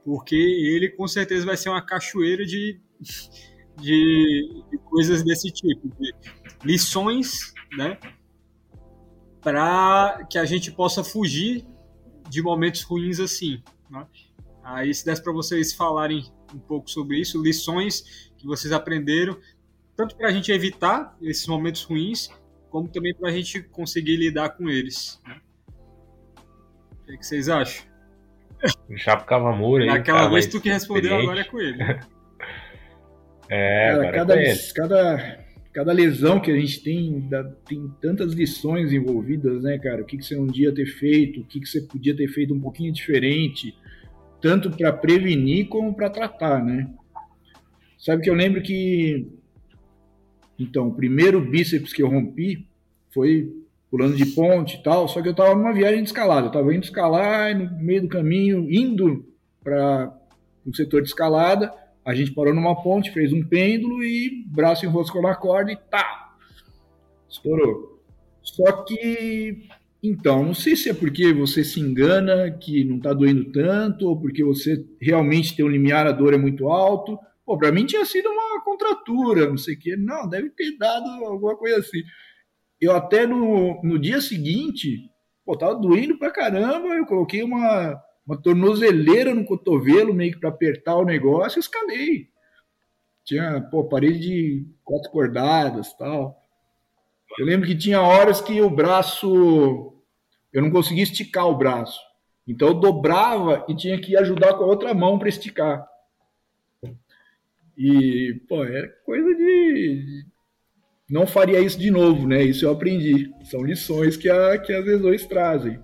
porque 0.05 0.35
ele 0.35 0.89
com 0.89 1.07
certeza 1.07 1.47
vai 1.47 1.57
ser 1.57 1.69
uma 1.69 1.87
cachoeira 1.87 2.45
de, 2.45 2.81
de, 3.77 4.65
de 4.73 4.79
coisas 4.79 5.23
desse 5.23 5.53
tipo, 5.53 5.89
de 6.01 6.13
lições, 6.65 7.55
né? 7.77 7.97
Para 9.49 10.27
que 10.29 10.39
a 10.39 10.45
gente 10.45 10.71
possa 10.71 11.03
fugir 11.03 11.65
de 12.29 12.43
momentos 12.43 12.83
ruins 12.83 13.19
assim. 13.19 13.63
Né? 13.91 14.07
Aí, 14.63 14.93
se 14.93 15.07
desse 15.07 15.23
para 15.23 15.33
vocês 15.33 15.73
falarem 15.73 16.31
um 16.55 16.59
pouco 16.59 16.91
sobre 16.91 17.19
isso, 17.19 17.43
lições 17.43 18.31
que 18.37 18.47
vocês 18.47 18.73
aprenderam, 18.75 19.39
tanto 19.97 20.15
para 20.15 20.29
a 20.29 20.31
gente 20.31 20.53
evitar 20.53 21.17
esses 21.23 21.47
momentos 21.47 21.83
ruins, 21.83 22.29
como 22.69 22.89
também 22.89 23.15
para 23.15 23.31
a 23.31 23.33
gente 23.33 23.63
conseguir 23.63 24.17
lidar 24.17 24.51
com 24.51 24.69
eles. 24.69 25.19
Né? 25.27 25.41
O 26.93 27.07
que, 27.07 27.15
é 27.15 27.17
que 27.17 27.25
vocês 27.27 27.49
acham? 27.49 27.87
Chapo 28.97 29.25
Cavamura 29.25 29.85
aí. 29.85 29.89
Naquela 29.89 30.29
vez 30.29 30.47
tu 30.47 30.61
que 30.61 30.69
respondeu, 30.69 31.17
agora 31.17 31.41
é 31.41 31.45
com 31.45 31.59
ele. 31.59 31.83
é, 33.49 33.95
cara, 33.95 34.13
cada, 34.13 34.43
é 34.43 34.57
cada, 34.75 35.45
cada 35.79 35.93
lesão 35.93 36.41
que 36.41 36.51
a 36.51 36.59
gente 36.59 36.83
tem, 36.83 37.31
tem 37.65 37.89
tantas 38.01 38.33
lições 38.33 38.93
envolvidas, 38.93 39.63
né, 39.63 39.79
cara? 39.79 40.03
O 40.03 40.05
que, 40.05 40.17
que 40.17 40.25
você 40.25 40.35
não 40.35 40.49
dia 40.49 40.75
ter 40.75 40.87
feito, 40.87 41.41
o 41.41 41.45
que, 41.45 41.61
que 41.61 41.69
você 41.69 41.81
podia 41.81 42.17
ter 42.17 42.27
feito 42.27 42.53
um 42.53 42.59
pouquinho 42.59 42.93
diferente, 42.93 43.79
tanto 44.43 44.73
para 44.73 44.93
prevenir 44.93 45.69
como 45.69 45.95
para 45.95 46.11
tratar, 46.11 46.65
né? 46.65 46.91
Sabe 47.97 48.25
que 48.25 48.29
eu 48.29 48.35
lembro 48.35 48.61
que, 48.61 49.29
então, 50.59 50.89
o 50.89 50.95
primeiro 50.97 51.41
bíceps 51.41 51.93
que 51.93 52.03
eu 52.03 52.09
rompi 52.09 52.67
foi 53.15 53.49
pulando 53.89 54.17
de 54.17 54.27
ponte 54.27 54.79
e 54.79 54.83
tal, 54.83 55.07
só 55.07 55.23
que 55.23 55.29
eu 55.29 55.33
estava 55.33 55.55
numa 55.55 55.73
viagem 55.73 56.03
de 56.03 56.09
escalada, 56.09 56.47
eu 56.47 56.49
estava 56.49 56.75
indo 56.75 56.83
escalar 56.83 57.53
e 57.53 57.55
no 57.55 57.79
meio 57.79 58.03
do 58.03 58.09
caminho, 58.09 58.67
indo 58.69 59.25
para 59.63 60.13
o 60.67 60.71
um 60.71 60.75
setor 60.75 61.03
de 61.03 61.09
escalada, 61.09 61.73
a 62.09 62.15
gente 62.15 62.33
parou 62.33 62.55
numa 62.55 62.75
ponte, 62.83 63.13
fez 63.13 63.35
um 63.35 63.47
pêndulo 63.47 64.03
e 64.03 64.43
braço 64.47 64.87
enroscou 64.87 65.21
na 65.21 65.35
corda 65.35 65.71
e 65.71 65.77
tá! 65.77 66.35
Estourou. 67.29 68.03
Só 68.43 68.83
que, 68.83 69.69
então, 70.03 70.43
não 70.43 70.55
sei 70.55 70.75
se 70.75 70.89
é 70.89 70.95
porque 70.95 71.35
você 71.35 71.63
se 71.63 71.79
engana 71.79 72.51
que 72.51 72.83
não 72.83 72.99
tá 72.99 73.13
doendo 73.13 73.53
tanto, 73.53 74.09
ou 74.09 74.19
porque 74.19 74.43
você 74.43 74.83
realmente 74.99 75.55
tem 75.55 75.63
um 75.63 75.69
limiar, 75.69 76.07
a 76.07 76.13
dor 76.13 76.33
é 76.33 76.39
muito 76.39 76.69
alto. 76.69 77.19
Pô, 77.45 77.59
pra 77.59 77.71
mim 77.71 77.85
tinha 77.85 78.07
sido 78.07 78.31
uma 78.31 78.65
contratura, 78.65 79.47
não 79.47 79.59
sei 79.59 79.75
o 79.75 79.79
quê. 79.79 79.95
Não, 79.95 80.27
deve 80.27 80.49
ter 80.49 80.79
dado 80.79 81.11
alguma 81.27 81.59
coisa 81.59 81.81
assim. 81.81 82.01
Eu 82.81 82.97
até 82.97 83.27
no, 83.27 83.83
no 83.83 83.99
dia 83.99 84.23
seguinte, 84.23 85.11
pô, 85.45 85.59
tava 85.59 85.75
doendo 85.75 86.17
pra 86.17 86.31
caramba, 86.31 86.89
eu 86.89 87.05
coloquei 87.05 87.43
uma 87.43 88.03
uma 88.29 88.37
tornozeleira 88.37 89.35
no 89.35 89.43
cotovelo, 89.43 90.13
meio 90.13 90.33
que 90.33 90.39
para 90.39 90.51
apertar 90.51 90.97
o 90.97 91.05
negócio, 91.05 91.59
escalei. 91.59 92.29
Tinha, 93.25 93.59
pô, 93.71 93.85
parede 93.85 94.21
de 94.21 94.67
quatro 94.85 95.11
cordadas 95.11 95.95
tal. 95.95 96.47
Eu 97.39 97.47
lembro 97.47 97.67
que 97.67 97.75
tinha 97.75 98.03
horas 98.03 98.43
que 98.43 98.61
o 98.61 98.69
braço. 98.69 99.95
Eu 100.53 100.61
não 100.61 100.71
conseguia 100.71 101.03
esticar 101.03 101.49
o 101.49 101.57
braço. 101.57 101.99
Então 102.47 102.69
eu 102.69 102.75
dobrava 102.75 103.65
e 103.67 103.75
tinha 103.75 103.99
que 103.99 104.15
ajudar 104.17 104.55
com 104.55 104.65
a 104.65 104.67
outra 104.67 104.93
mão 104.93 105.19
para 105.19 105.29
esticar. 105.29 105.87
E, 107.77 108.43
pô, 108.47 108.63
é 108.65 108.89
coisa 109.07 109.35
de. 109.35 110.27
Não 111.09 111.27
faria 111.27 111.61
isso 111.61 111.79
de 111.79 111.91
novo, 111.91 112.27
né? 112.27 112.43
Isso 112.43 112.67
eu 112.67 112.73
aprendi. 112.73 113.33
São 113.45 113.63
lições 113.63 114.19
que, 114.19 114.29
a, 114.29 114.59
que 114.59 114.73
as 114.73 114.85
lesões 114.85 115.25
trazem. 115.25 115.81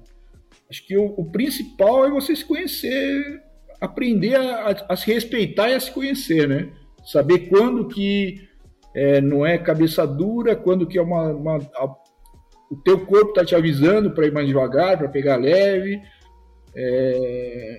Acho 0.75 0.85
que 0.87 0.97
o, 0.97 1.15
o 1.17 1.25
principal 1.31 2.05
é 2.05 2.11
você 2.11 2.35
se 2.35 2.45
conhecer, 2.45 3.41
aprender 3.81 4.35
a, 4.35 4.71
a, 4.71 4.93
a, 4.93 4.97
se 4.97 5.07
respeitar 5.07 5.71
e 5.71 5.75
a 5.75 5.79
se 5.79 5.89
conhecer, 5.93 6.49
né? 6.49 6.69
Saber 7.05 7.49
quando 7.49 7.87
que 7.87 8.49
é, 8.93 9.21
não 9.21 9.47
é 9.47 9.57
cabeça 9.57 10.05
dura, 10.05 10.57
quando 10.57 10.85
que 10.85 10.99
é 10.99 11.03
uma, 11.03 11.29
uma 11.29 11.59
a, 11.77 11.85
o 12.69 12.77
teu 12.85 13.07
corpo 13.07 13.29
está 13.29 13.45
te 13.45 13.55
avisando 13.55 14.11
para 14.11 14.27
ir 14.27 14.33
mais 14.33 14.49
devagar, 14.49 14.99
para 14.99 15.09
pegar 15.09 15.37
leve, 15.37 16.03
é, 16.75 17.79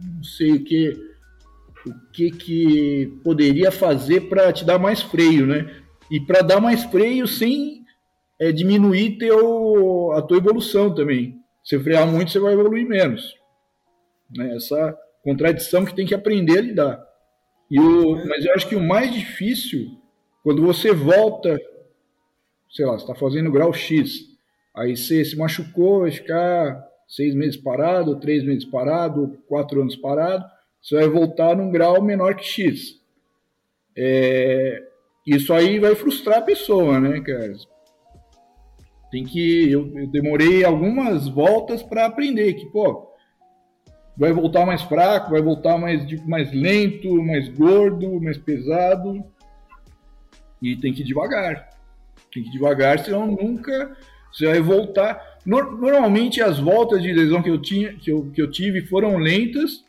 não 0.00 0.24
sei 0.24 0.52
o 0.52 0.64
que, 0.64 0.96
o 1.86 2.10
que 2.10 2.30
que 2.30 3.20
poderia 3.22 3.70
fazer 3.70 4.30
para 4.30 4.50
te 4.50 4.64
dar 4.64 4.78
mais 4.78 5.02
freio, 5.02 5.46
né? 5.46 5.70
E 6.10 6.18
para 6.18 6.40
dar 6.40 6.58
mais 6.58 6.84
freio 6.84 7.28
sem 7.28 7.84
é, 8.40 8.50
diminuir 8.50 9.18
teu, 9.18 10.12
a 10.12 10.22
tua 10.22 10.38
evolução 10.38 10.94
também. 10.94 11.43
Se 11.64 11.78
frear 11.78 12.06
muito, 12.06 12.30
você 12.30 12.38
vai 12.38 12.52
evoluir 12.52 12.86
menos. 12.86 13.34
Né? 14.30 14.54
Essa 14.54 14.96
contradição 15.22 15.84
que 15.84 15.94
tem 15.94 16.06
que 16.06 16.14
aprender 16.14 16.58
a 16.58 16.62
lidar. 16.62 17.06
E 17.70 17.80
o, 17.80 18.26
mas 18.26 18.44
eu 18.44 18.52
acho 18.54 18.68
que 18.68 18.76
o 18.76 18.82
mais 18.82 19.12
difícil, 19.12 19.98
quando 20.42 20.62
você 20.62 20.92
volta, 20.92 21.58
sei 22.70 22.84
lá, 22.84 22.92
você 22.92 23.04
está 23.04 23.14
fazendo 23.14 23.50
grau 23.50 23.72
X, 23.72 24.20
aí 24.76 24.96
você 24.96 25.24
se 25.24 25.36
machucou, 25.36 26.02
vai 26.02 26.10
ficar 26.10 26.86
seis 27.08 27.34
meses 27.34 27.56
parado, 27.56 28.20
três 28.20 28.44
meses 28.44 28.64
parado, 28.64 29.38
quatro 29.48 29.80
anos 29.80 29.96
parado, 29.96 30.44
você 30.82 30.96
vai 30.96 31.08
voltar 31.08 31.56
num 31.56 31.70
grau 31.70 32.02
menor 32.02 32.36
que 32.36 32.44
X. 32.44 33.00
É, 33.96 34.82
isso 35.26 35.54
aí 35.54 35.78
vai 35.78 35.94
frustrar 35.94 36.38
a 36.38 36.42
pessoa, 36.42 37.00
né, 37.00 37.20
cara? 37.20 37.54
Tem 39.14 39.22
que. 39.22 39.70
Eu, 39.70 39.96
eu 39.96 40.08
demorei 40.08 40.64
algumas 40.64 41.28
voltas 41.28 41.84
para 41.84 42.04
aprender 42.04 42.54
que, 42.54 42.66
pô, 42.66 43.12
vai 44.16 44.32
voltar 44.32 44.66
mais 44.66 44.82
fraco, 44.82 45.30
vai 45.30 45.40
voltar 45.40 45.78
mais, 45.78 46.04
mais 46.26 46.52
lento, 46.52 47.22
mais 47.22 47.48
gordo, 47.48 48.20
mais 48.20 48.36
pesado. 48.36 49.24
E 50.60 50.74
tem 50.74 50.92
que 50.92 51.02
ir 51.02 51.04
devagar. 51.04 51.70
Tem 52.32 52.42
que 52.42 52.48
ir 52.48 52.52
devagar, 52.52 52.98
senão 52.98 53.28
nunca 53.28 53.96
você 54.32 54.46
vai 54.46 54.60
voltar. 54.60 55.38
Normalmente 55.46 56.42
as 56.42 56.58
voltas 56.58 57.00
de 57.00 57.12
lesão 57.12 57.40
que 57.40 57.50
eu, 57.50 57.62
tinha, 57.62 57.94
que 57.94 58.10
eu, 58.10 58.32
que 58.32 58.42
eu 58.42 58.50
tive 58.50 58.80
foram 58.80 59.16
lentas 59.16 59.84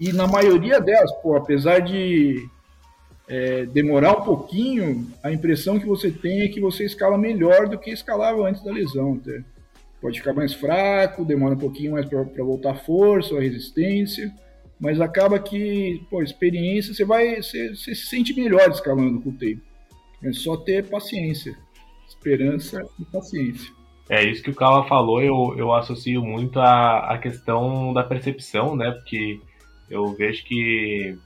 e 0.00 0.12
na 0.12 0.26
maioria 0.26 0.80
delas, 0.80 1.12
pô, 1.22 1.36
apesar 1.36 1.78
de 1.78 2.44
é, 3.28 3.66
demorar 3.66 4.18
um 4.18 4.24
pouquinho, 4.24 5.06
a 5.22 5.32
impressão 5.32 5.78
que 5.78 5.86
você 5.86 6.10
tem 6.10 6.42
é 6.42 6.48
que 6.48 6.60
você 6.60 6.84
escala 6.84 7.18
melhor 7.18 7.68
do 7.68 7.78
que 7.78 7.90
escalava 7.90 8.48
antes 8.48 8.62
da 8.62 8.72
lesão. 8.72 9.14
Até. 9.20 9.42
Pode 10.00 10.18
ficar 10.18 10.34
mais 10.34 10.54
fraco, 10.54 11.24
demora 11.24 11.54
um 11.54 11.58
pouquinho 11.58 11.92
mais 11.92 12.06
para 12.06 12.44
voltar 12.44 12.72
a 12.72 12.76
força, 12.76 13.36
a 13.36 13.40
resistência, 13.40 14.32
mas 14.78 15.00
acaba 15.00 15.38
que, 15.38 16.02
pô, 16.10 16.22
experiência, 16.22 16.94
você 16.94 17.04
vai, 17.04 17.42
você, 17.42 17.74
você 17.74 17.94
se 17.94 18.06
sente 18.06 18.34
melhor 18.34 18.70
escalando 18.70 19.20
com 19.20 19.30
o 19.30 19.36
tempo. 19.36 19.62
É 20.22 20.32
só 20.32 20.56
ter 20.56 20.86
paciência, 20.88 21.56
esperança 22.06 22.86
e 23.00 23.04
paciência. 23.06 23.74
É 24.08 24.24
isso 24.24 24.42
que 24.42 24.50
o 24.50 24.54
Cala 24.54 24.86
falou, 24.86 25.20
eu, 25.20 25.54
eu 25.58 25.72
associo 25.72 26.22
muito 26.22 26.60
à, 26.60 27.12
à 27.12 27.18
questão 27.18 27.92
da 27.92 28.04
percepção, 28.04 28.76
né? 28.76 28.92
Porque 28.92 29.40
eu 29.90 30.12
vejo 30.14 30.44
que 30.44 31.18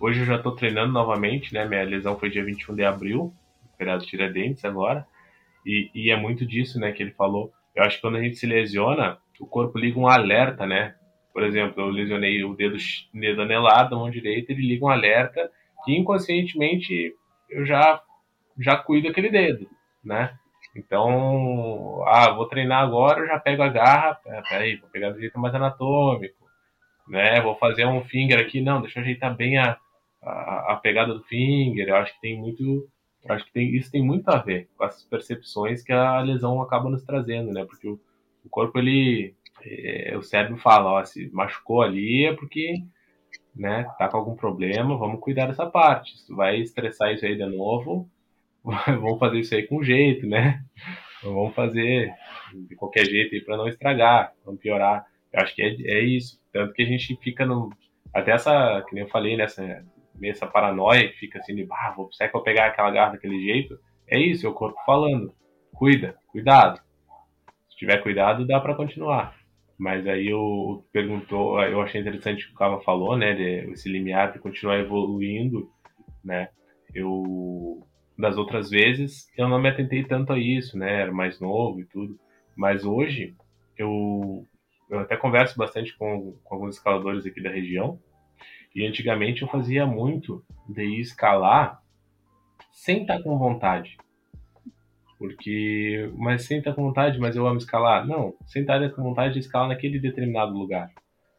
hoje 0.00 0.20
eu 0.20 0.26
já 0.26 0.36
estou 0.36 0.54
treinando 0.54 0.92
novamente, 0.92 1.52
né? 1.52 1.64
Minha 1.64 1.84
lesão 1.84 2.18
foi 2.18 2.30
dia 2.30 2.44
21 2.44 2.74
de 2.74 2.84
abril, 2.84 3.32
feriado 3.76 4.04
Tiradentes 4.04 4.64
agora, 4.64 5.06
e, 5.64 5.90
e 5.94 6.10
é 6.10 6.16
muito 6.16 6.46
disso, 6.46 6.78
né? 6.78 6.92
Que 6.92 7.02
ele 7.02 7.12
falou. 7.12 7.52
Eu 7.74 7.84
acho 7.84 7.96
que 7.96 8.02
quando 8.02 8.16
a 8.16 8.22
gente 8.22 8.36
se 8.36 8.46
lesiona, 8.46 9.18
o 9.40 9.46
corpo 9.46 9.78
liga 9.78 9.98
um 9.98 10.08
alerta, 10.08 10.66
né? 10.66 10.94
Por 11.32 11.42
exemplo, 11.44 11.82
eu 11.82 11.88
lesionei 11.88 12.42
o 12.42 12.54
dedo, 12.54 12.76
dedo 13.14 13.42
anelar 13.42 13.88
da 13.88 13.96
mão 13.96 14.10
direita, 14.10 14.52
ele 14.52 14.66
liga 14.66 14.84
um 14.84 14.88
alerta 14.88 15.50
que 15.84 15.96
inconscientemente 15.96 17.14
eu 17.48 17.64
já, 17.64 18.02
já 18.58 18.76
cuido 18.76 19.08
aquele 19.08 19.30
dedo, 19.30 19.68
né? 20.04 20.36
Então, 20.76 22.02
ah, 22.06 22.30
vou 22.32 22.46
treinar 22.46 22.82
agora, 22.82 23.20
eu 23.20 23.26
já 23.26 23.38
pego 23.38 23.62
a 23.62 23.68
garra, 23.68 24.18
é, 24.26 24.42
peraí, 24.42 24.76
vou 24.76 24.88
pegar 24.90 25.10
do 25.10 25.20
jeito 25.20 25.38
mais 25.38 25.54
anatômico, 25.54 26.36
né? 27.06 27.40
Vou 27.40 27.56
fazer 27.56 27.86
um 27.86 28.02
finger 28.04 28.40
aqui, 28.40 28.60
não, 28.60 28.80
deixa 28.80 28.98
eu 28.98 29.02
ajeitar 29.02 29.34
bem 29.34 29.58
a, 29.58 29.76
a, 30.22 30.72
a 30.72 30.76
pegada 30.76 31.14
do 31.14 31.22
finger. 31.24 31.88
Eu 31.88 31.96
acho 31.96 32.14
que 32.14 32.20
tem 32.20 32.38
muito, 32.38 32.88
acho 33.28 33.44
que 33.46 33.52
tem, 33.52 33.74
isso 33.74 33.90
tem 33.90 34.02
muito 34.02 34.28
a 34.28 34.38
ver 34.38 34.68
com 34.76 34.84
essas 34.84 35.04
percepções 35.04 35.82
que 35.82 35.92
a 35.92 36.20
lesão 36.20 36.60
acaba 36.60 36.90
nos 36.90 37.02
trazendo, 37.02 37.52
né? 37.52 37.64
Porque 37.64 37.88
o, 37.88 38.00
o 38.44 38.48
corpo 38.48 38.78
ele, 38.78 39.34
é, 39.64 40.16
o 40.16 40.22
cérebro 40.22 40.56
fala, 40.58 40.92
ó, 40.92 41.04
se 41.04 41.30
machucou 41.32 41.82
ali 41.82 42.26
é 42.26 42.34
porque, 42.34 42.82
né, 43.54 43.84
tá 43.98 44.08
com 44.08 44.16
algum 44.18 44.36
problema, 44.36 44.96
vamos 44.96 45.20
cuidar 45.20 45.46
dessa 45.46 45.66
parte. 45.66 46.12
Tu 46.26 46.34
vai 46.34 46.60
estressar 46.60 47.12
isso 47.12 47.26
aí 47.26 47.36
de 47.36 47.46
novo, 47.46 48.08
vamos 48.64 49.18
fazer 49.18 49.38
isso 49.40 49.54
aí 49.54 49.66
com 49.66 49.82
jeito, 49.82 50.26
né? 50.26 50.62
Vamos 51.22 51.54
fazer 51.54 52.12
de 52.54 52.76
qualquer 52.76 53.04
jeito 53.04 53.34
aí 53.34 53.40
para 53.40 53.56
não 53.56 53.66
estragar, 53.68 54.32
não 54.46 54.56
piorar. 54.56 55.04
Eu 55.32 55.40
acho 55.42 55.54
que 55.54 55.62
é, 55.62 55.68
é 55.68 56.00
isso. 56.00 56.40
Tanto 56.52 56.72
que 56.72 56.82
a 56.82 56.86
gente 56.86 57.16
fica 57.16 57.44
no. 57.44 57.70
Até 58.14 58.32
essa, 58.32 58.82
que 58.88 58.94
nem 58.94 59.04
eu 59.04 59.10
falei, 59.10 59.36
nessa 59.36 59.84
essa 60.26 60.46
paranoia 60.46 61.08
que 61.08 61.18
fica 61.18 61.38
assim, 61.38 61.54
de, 61.54 61.66
ah, 61.70 61.92
vou, 61.96 62.12
será 62.12 62.30
que 62.30 62.36
eu 62.36 62.42
pegar 62.42 62.66
aquela 62.66 62.90
garra 62.90 63.12
daquele 63.12 63.40
jeito? 63.40 63.78
É 64.06 64.18
isso, 64.18 64.46
é 64.46 64.48
o 64.48 64.54
corpo 64.54 64.78
falando. 64.84 65.32
Cuida, 65.72 66.16
cuidado. 66.28 66.80
Se 67.70 67.76
tiver 67.76 67.98
cuidado, 68.02 68.46
dá 68.46 68.58
para 68.58 68.74
continuar. 68.74 69.36
Mas 69.78 70.06
aí 70.08 70.28
eu 70.28 70.84
perguntou, 70.92 71.62
eu 71.62 71.80
achei 71.80 72.00
interessante 72.00 72.44
o 72.44 72.48
que 72.48 72.54
o 72.54 72.56
Cava 72.56 72.80
falou, 72.80 73.16
né, 73.16 73.34
de, 73.34 73.70
esse 73.72 73.88
limiar 73.88 74.32
de 74.32 74.40
continuar 74.40 74.78
evoluindo, 74.78 75.70
né? 76.24 76.48
Eu 76.92 77.86
das 78.18 78.36
outras 78.36 78.68
vezes 78.68 79.28
eu 79.36 79.48
não 79.48 79.60
me 79.60 79.68
atentei 79.68 80.02
tanto 80.02 80.32
a 80.32 80.38
isso, 80.38 80.76
né? 80.76 81.02
Era 81.02 81.12
mais 81.12 81.38
novo 81.38 81.80
e 81.80 81.84
tudo. 81.84 82.18
Mas 82.56 82.84
hoje 82.84 83.36
eu, 83.76 84.44
eu 84.90 84.98
até 84.98 85.16
converso 85.16 85.56
bastante 85.56 85.96
com, 85.96 86.36
com 86.42 86.54
alguns 86.54 86.74
escaladores 86.74 87.24
aqui 87.24 87.40
da 87.40 87.50
região. 87.50 88.00
E 88.74 88.86
antigamente 88.86 89.42
eu 89.42 89.48
fazia 89.48 89.86
muito 89.86 90.44
de 90.68 91.00
escalar 91.00 91.82
sem 92.72 93.02
estar 93.02 93.22
com 93.22 93.38
vontade. 93.38 93.96
Porque, 95.18 96.10
mas 96.16 96.44
sem 96.44 96.58
estar 96.58 96.74
com 96.74 96.84
vontade, 96.84 97.18
mas 97.18 97.34
eu 97.34 97.46
amo 97.46 97.58
escalar. 97.58 98.06
Não, 98.06 98.34
sem 98.46 98.62
estar 98.62 98.88
com 98.90 99.02
vontade 99.02 99.34
de 99.34 99.40
escalar 99.40 99.68
naquele 99.68 99.98
determinado 99.98 100.52
lugar. 100.52 100.90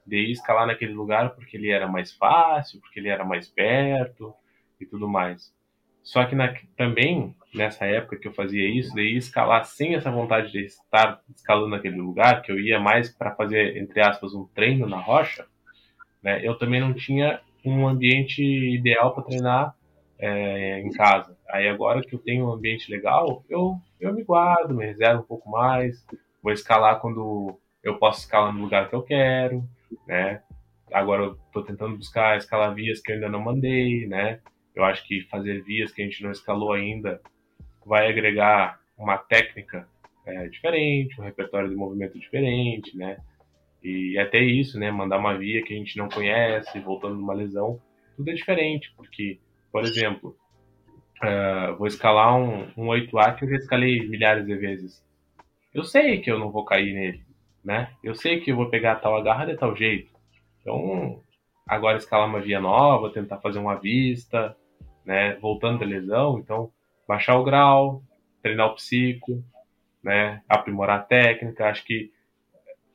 De 0.06 0.32
escalar 0.32 0.68
naquele 0.68 0.94
lugar 0.94 1.30
porque 1.36 1.56
ele 1.56 1.70
era 1.70 1.88
mais 1.88 2.12
fácil, 2.14 2.82
porque 2.82 3.00
ele 3.00 3.10
era 3.10 3.24
mais 3.24 3.48
perto 3.48 4.34
e 4.82 4.86
tudo 4.86 5.08
mais. 5.08 5.54
Só 6.04 6.26
que 6.26 6.36
na, 6.36 6.54
também, 6.76 7.36
nessa 7.54 7.86
época 7.86 8.18
que 8.18 8.28
eu 8.28 8.34
fazia 8.34 8.68
isso, 8.68 8.98
ir 9.00 9.16
escalar 9.16 9.64
sem 9.66 9.96
essa 9.96 10.12
vontade 10.12 10.52
de 10.52 10.66
estar 10.66 11.22
escalando 11.36 11.70
naquele 11.70 11.98
lugar, 11.98 12.42
que 12.42 12.52
eu 12.52 12.60
ia 12.60 12.80
mais 12.80 13.10
para 13.10 13.36
fazer, 13.36 13.78
entre 13.78 14.02
aspas, 14.02 14.34
um 14.34 14.46
treino 14.48 14.88
na 14.88 15.00
rocha, 15.00 15.46
né, 16.24 16.46
eu 16.46 16.58
também 16.58 16.80
não 16.80 16.94
tinha 16.94 17.42
um 17.66 17.88
ambiente 17.88 18.42
ideal 18.44 19.14
para 19.14 19.24
treinar 19.24 19.76
é, 20.18 20.80
em 20.82 20.92
casa. 20.92 21.38
Aí 21.50 21.68
agora 21.68 22.02
que 22.02 22.14
eu 22.14 22.20
tenho 22.20 22.46
um 22.46 22.52
ambiente 22.52 22.92
legal, 22.92 23.44
eu, 23.50 23.80
eu 24.00 24.14
me 24.14 24.24
guardo, 24.24 24.76
me 24.76 24.86
reservo 24.86 25.22
um 25.22 25.26
pouco 25.26 25.50
mais, 25.50 26.06
vou 26.42 26.52
escalar 26.52 27.00
quando 27.00 27.60
eu 27.84 27.98
posso 27.98 28.20
escalar 28.20 28.54
no 28.54 28.62
lugar 28.62 28.90
que 28.90 28.96
eu 28.96 29.02
quero, 29.02 29.64
né? 30.08 30.42
Agora 30.92 31.24
eu 31.24 31.34
estou 31.34 31.64
tentando 31.64 31.98
buscar 31.98 32.38
escalar 32.38 32.74
vias 32.74 33.00
que 33.00 33.12
eu 33.12 33.16
ainda 33.16 33.30
não 33.30 33.42
mandei, 33.42 34.08
né? 34.08 34.40
Eu 34.76 34.84
acho 34.84 35.06
que 35.08 35.22
fazer 35.30 35.64
vias 35.64 35.92
que 35.92 36.02
a 36.02 36.06
gente 36.06 36.24
não 36.24 36.32
escalou 36.32 36.74
ainda 36.74 37.22
vai 37.86 38.08
agregar 38.08 38.80
uma 38.98 39.18
técnica 39.18 39.88
é, 40.26 40.48
diferente, 40.48 41.20
um 41.20 41.24
repertório 41.24 41.70
de 41.70 41.76
movimento 41.76 42.20
diferente, 42.20 42.96
né? 42.98 43.18
E 43.84 44.18
até 44.18 44.40
isso, 44.40 44.78
né? 44.80 44.92
Mandar 44.92 45.18
uma 45.18 45.38
via 45.38 45.64
que 45.64 45.74
a 45.74 45.78
gente 45.78 45.98
não 45.98 46.10
conhece, 46.10 46.80
voltando 46.80 47.16
numa 47.16 47.34
lesão, 47.34 47.82
tudo 48.16 48.30
é 48.30 48.34
diferente, 48.34 48.92
porque, 48.96 49.40
por 49.72 49.84
exemplo, 49.84 50.36
uh, 51.24 51.76
vou 51.78 51.88
escalar 51.88 52.36
um, 52.36 52.68
um 52.76 52.88
8A 52.88 53.36
que 53.36 53.46
eu 53.46 53.50
já 53.50 53.56
escalei 53.56 54.08
milhares 54.08 54.46
de 54.46 54.56
vezes. 54.56 55.04
Eu 55.74 55.84
sei 55.84 56.20
que 56.20 56.30
eu 56.30 56.38
não 56.38 56.52
vou 56.52 56.66
cair 56.66 56.94
nele, 56.94 57.24
né? 57.64 57.92
Eu 58.04 58.16
sei 58.16 58.42
que 58.42 58.52
eu 58.52 58.56
vou 58.56 58.70
pegar 58.70 58.96
tal 58.96 59.16
agarra 59.16 59.46
de 59.46 59.56
tal 59.56 59.76
jeito. 59.76 60.12
Então, 60.62 61.22
agora 61.66 61.98
escalar 61.98 62.28
uma 62.28 62.42
via 62.42 62.60
nova, 62.60 63.14
tentar 63.14 63.38
fazer 63.38 63.60
uma 63.60 63.76
vista, 63.76 64.56
né, 65.06 65.36
voltando 65.36 65.80
da 65.80 65.86
lesão, 65.86 66.40
então 66.40 66.72
baixar 67.08 67.38
o 67.38 67.44
grau, 67.44 68.04
treinar 68.42 68.68
o 68.68 68.76
psico, 68.76 69.44
né, 70.04 70.42
aprimorar 70.50 71.00
a 71.00 71.04
técnica, 71.04 71.70
acho 71.70 71.86
que 71.86 72.12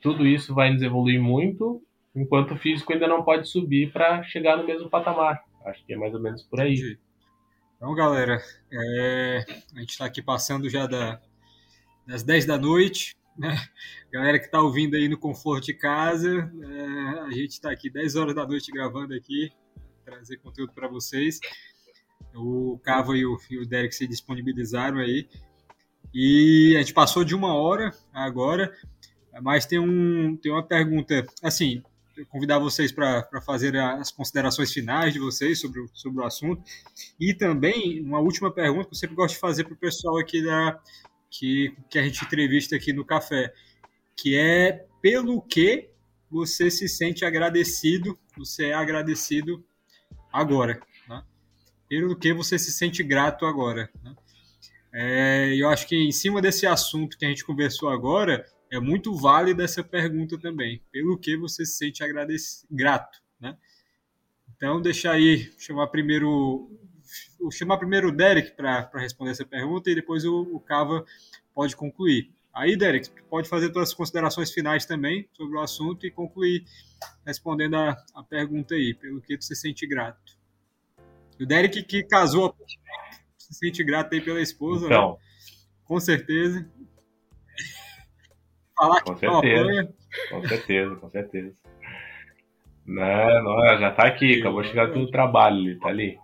tudo 0.05 0.27
isso 0.27 0.55
vai 0.55 0.71
nos 0.71 0.83
evoluir 0.83 1.19
muito, 1.19 1.83
enquanto 2.15 2.53
o 2.53 2.59
físico 2.59 2.93
ainda 2.93 3.09
não 3.09 3.25
pode 3.25 3.49
subir 3.49 3.91
para 3.91 4.23
chegar 4.23 4.59
no 4.59 4.67
mesmo 4.67 4.91
patamar. 4.91 5.43
Acho 5.65 5.83
que 5.87 5.95
é 5.95 5.97
mais 5.97 6.13
ou 6.13 6.21
menos 6.21 6.43
por 6.43 6.61
aí. 6.61 6.99
Então, 7.75 7.95
galera, 7.95 8.39
é, 8.71 9.47
a 9.75 9.81
gente 9.81 9.93
está 9.93 10.05
aqui 10.05 10.21
passando 10.21 10.69
já 10.69 10.87
da, 10.87 11.19
das 12.07 12.23
10 12.23 12.45
da 12.45 12.59
noite. 12.59 13.17
Né? 13.35 13.57
Galera 14.13 14.39
que 14.39 14.45
está 14.45 14.61
ouvindo 14.61 14.95
aí 14.95 15.09
no 15.09 15.17
conforto 15.17 15.65
de 15.65 15.75
casa, 15.75 16.53
é, 16.63 17.21
a 17.21 17.31
gente 17.31 17.53
está 17.53 17.71
aqui 17.71 17.89
10 17.89 18.15
horas 18.17 18.35
da 18.35 18.47
noite 18.47 18.71
gravando 18.71 19.15
aqui, 19.15 19.51
trazer 20.05 20.37
conteúdo 20.37 20.75
para 20.75 20.87
vocês. 20.87 21.41
O 22.35 22.79
Cava 22.85 23.17
e 23.17 23.25
o, 23.25 23.39
e 23.51 23.57
o 23.57 23.67
Derek 23.67 23.95
se 23.95 24.07
disponibilizaram 24.07 24.99
aí. 24.99 25.27
E 26.13 26.75
a 26.77 26.81
gente 26.81 26.93
passou 26.93 27.25
de 27.25 27.35
uma 27.35 27.55
hora 27.55 27.91
agora, 28.13 28.71
mas 29.43 29.67
tem, 29.67 29.79
um, 29.79 30.37
tem 30.37 30.53
uma 30.53 30.63
pergunta, 30.63 31.27
assim, 31.43 31.83
eu 32.17 32.25
convidar 32.27 32.59
vocês 32.59 32.93
para 32.93 33.41
fazer 33.45 33.77
as 33.77 34.11
considerações 34.11 34.73
finais 34.73 35.13
de 35.13 35.19
vocês 35.19 35.61
sobre, 35.61 35.81
o, 35.81 35.89
sobre 35.93 36.23
o 36.23 36.25
assunto. 36.25 36.63
E 37.19 37.35
também 37.35 38.01
uma 38.01 38.21
última 38.21 38.53
pergunta 38.53 38.85
que 38.85 38.95
eu 38.95 38.99
sempre 38.99 39.17
gosto 39.17 39.35
de 39.35 39.41
fazer 39.41 39.65
para 39.65 39.75
o 39.75 39.77
pessoal 39.77 40.19
aqui 40.19 40.43
da, 40.43 40.81
que, 41.31 41.75
que 41.91 41.99
a 41.99 42.03
gente 42.03 42.25
entrevista 42.25 42.77
aqui 42.77 42.93
no 42.93 43.05
café, 43.05 43.53
que 44.17 44.37
é 44.37 44.87
pelo 45.03 45.43
que 45.43 45.91
você 46.31 46.71
se 46.71 46.89
sente 46.89 47.25
agradecido, 47.25 48.19
você 48.37 48.67
é 48.67 48.75
agradecido 48.75 49.65
agora. 50.33 50.81
Né? 51.09 51.23
Pelo 51.89 52.17
que 52.17 52.33
você 52.33 52.59
se 52.59 52.73
sente 52.73 53.03
grato 53.03 53.45
agora. 53.45 53.91
Né? 54.03 54.15
É, 54.93 55.55
eu 55.57 55.69
acho 55.69 55.87
que 55.89 55.97
em 55.97 56.13
cima 56.13 56.41
desse 56.41 56.67
assunto 56.67 57.19
que 57.19 57.25
a 57.25 57.29
gente 57.29 57.45
conversou 57.45 57.89
agora, 57.89 58.47
é 58.75 58.81
muito 58.81 59.15
válida 59.15 59.63
essa 59.63 59.85
pergunta 59.85 60.39
também. 60.39 60.83
Pelo 60.91 61.19
que 61.19 61.37
você 61.37 61.65
se 61.65 61.77
sente 61.77 62.03
grato, 62.71 63.23
né? 63.41 63.57
Então, 64.57 64.81
deixa 64.81 65.11
aí, 65.11 65.53
chamar 65.59 65.89
primeiro, 65.89 66.71
vou 67.39 67.51
chamar 67.51 67.79
primeiro 67.79 68.09
o 68.09 68.13
Derek 68.13 68.53
para 68.57 68.89
responder 68.95 69.33
essa 69.33 69.45
pergunta 69.45 69.91
e 69.91 69.95
depois 69.95 70.25
o, 70.25 70.43
o 70.43 70.61
Cava 70.61 71.05
pode 71.55 71.77
concluir. 71.77 72.33
Aí, 72.53 72.77
Derek, 72.77 73.11
pode 73.29 73.49
fazer 73.49 73.71
tuas 73.71 73.93
considerações 73.93 74.53
finais 74.53 74.87
também 74.87 75.29
sobre 75.33 75.57
o 75.57 75.61
assunto 75.61 76.07
e 76.07 76.11
concluir 76.11 76.65
respondendo 77.27 77.75
a, 77.75 77.91
a 78.15 78.23
pergunta 78.23 78.75
aí, 78.75 78.95
pelo 78.95 79.21
que 79.21 79.37
tu 79.37 79.45
se 79.45 79.57
sente 79.57 79.87
grato. 79.87 80.39
O 81.41 81.45
Derek 81.45 81.83
que 81.83 82.05
casou, 82.05 82.55
se 83.37 83.55
sente 83.55 83.83
grato 83.83 84.15
aí 84.15 84.21
pela 84.21 84.41
esposa, 84.41 84.89
né? 84.89 84.95
então. 84.95 85.11
né? 85.11 85.17
Com 85.85 85.99
certeza. 85.99 86.67
Falar 88.77 89.03
com 89.03 89.17
certeza, 89.17 89.95
com 90.31 90.43
certeza, 90.49 90.97
com 90.97 91.11
certeza. 91.11 91.55
Não, 92.87 93.43
não, 93.43 93.79
já 93.79 93.91
tá 93.93 94.07
aqui, 94.07 94.41
acabou 94.41 94.63
de 94.63 94.69
chegar 94.69 94.87
do 94.87 95.11
trabalho, 95.11 95.59
ele 95.59 95.79
tá 95.79 95.89
ali. 95.89 96.19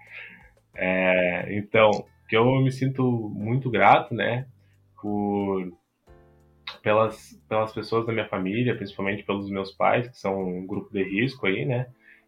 É, 0.74 1.56
então, 1.56 1.90
que 2.28 2.36
eu 2.36 2.44
me 2.60 2.70
sinto 2.70 3.02
muito 3.34 3.70
grato, 3.70 4.14
né, 4.14 4.46
por 5.00 5.72
pelas, 6.82 7.34
pelas 7.48 7.72
pessoas 7.72 8.06
da 8.06 8.12
minha 8.12 8.28
família, 8.28 8.76
principalmente 8.76 9.22
pelos 9.22 9.50
meus 9.50 9.72
pais, 9.72 10.08
que 10.08 10.16
são 10.16 10.42
um 10.42 10.66
grupo 10.66 10.92
de 10.92 11.02
risco 11.02 11.46
aí, 11.46 11.64
né, 11.64 11.86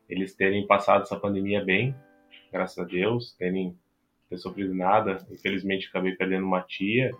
eles 0.08 0.34
terem 0.34 0.66
passado 0.66 1.02
essa 1.02 1.18
pandemia 1.18 1.64
bem, 1.64 1.94
graças 2.50 2.78
a 2.78 2.84
Deus, 2.84 3.34
terem 3.36 3.76
ter 4.28 4.38
sofrido 4.38 4.74
nada. 4.74 5.18
Infelizmente, 5.30 5.88
acabei 5.88 6.14
perdendo 6.16 6.46
uma 6.46 6.62
tia, 6.62 7.12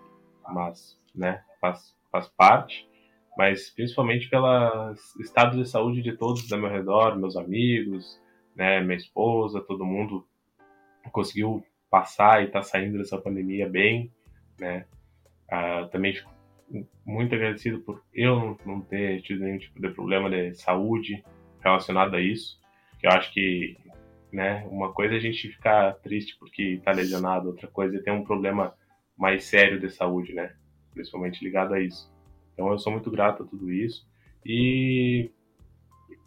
mas, 0.48 0.98
né, 1.14 1.42
faz, 1.60 1.94
faz 2.10 2.28
parte 2.28 2.90
mas 3.36 3.70
principalmente 3.70 4.28
pelo 4.28 4.94
estado 5.20 5.56
de 5.56 5.68
saúde 5.68 6.02
de 6.02 6.16
todos 6.16 6.50
ao 6.52 6.58
meu 6.58 6.70
redor, 6.70 7.18
meus 7.18 7.36
amigos, 7.36 8.20
né, 8.54 8.80
minha 8.80 8.96
esposa, 8.96 9.60
todo 9.60 9.84
mundo 9.84 10.26
conseguiu 11.10 11.64
passar 11.90 12.42
e 12.42 12.46
está 12.46 12.62
saindo 12.62 12.98
dessa 12.98 13.18
pandemia 13.18 13.68
bem, 13.68 14.10
né? 14.58 14.86
Ah, 15.50 15.88
também 15.90 16.14
fico 16.14 16.30
muito 17.04 17.34
agradecido 17.34 17.80
por 17.80 18.02
eu 18.14 18.58
não 18.64 18.80
ter 18.80 19.20
tido 19.22 19.44
nenhum 19.44 19.58
tipo 19.58 19.80
de 19.80 19.90
problema 19.90 20.30
de 20.30 20.54
saúde 20.54 21.22
relacionado 21.60 22.14
a 22.14 22.20
isso, 22.20 22.58
que 22.98 23.06
eu 23.06 23.10
acho 23.10 23.32
que, 23.32 23.76
né, 24.32 24.66
uma 24.70 24.92
coisa 24.92 25.14
é 25.14 25.16
a 25.18 25.20
gente 25.20 25.48
ficar 25.48 25.94
triste 25.96 26.36
porque 26.38 26.62
está 26.62 26.92
lesionado, 26.92 27.48
outra 27.48 27.68
coisa 27.68 27.96
é 27.96 28.00
ter 28.00 28.10
um 28.10 28.24
problema 28.24 28.74
mais 29.16 29.44
sério 29.44 29.78
de 29.78 29.90
saúde, 29.90 30.32
né? 30.34 30.54
Principalmente 30.92 31.44
ligado 31.44 31.74
a 31.74 31.80
isso. 31.80 32.11
Então 32.62 32.70
eu 32.70 32.78
sou 32.78 32.92
muito 32.92 33.10
grato 33.10 33.42
a 33.42 33.46
tudo 33.46 33.72
isso 33.72 34.06
e 34.46 35.28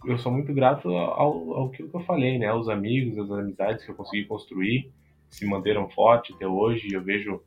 eu 0.06 0.18
sou 0.18 0.32
muito 0.34 0.54
grato 0.54 0.90
ao, 0.90 1.54
ao 1.54 1.70
que 1.70 1.82
eu 1.82 2.00
falei, 2.02 2.38
né? 2.38 2.48
Aos 2.48 2.68
amigos, 2.68 3.18
às 3.18 3.32
amizades 3.32 3.86
que 3.86 3.92
eu 3.92 3.96
consegui 3.96 4.26
construir, 4.26 4.92
se 5.30 5.46
manteram 5.46 5.90
fortes 5.90 6.36
até 6.36 6.46
hoje. 6.46 6.94
Eu 6.94 7.02
vejo 7.02 7.42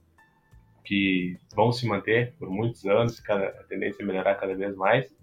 que 0.84 1.36
vão 1.54 1.70
se 1.70 1.86
manter 1.86 2.34
por 2.38 2.48
muitos 2.48 2.86
anos, 2.86 3.20
cada, 3.20 3.48
a 3.48 3.64
tendência 3.64 4.02
é 4.02 4.06
melhorar 4.06 4.36
cada 4.36 4.56
vez 4.56 4.74
mais. 4.74 5.14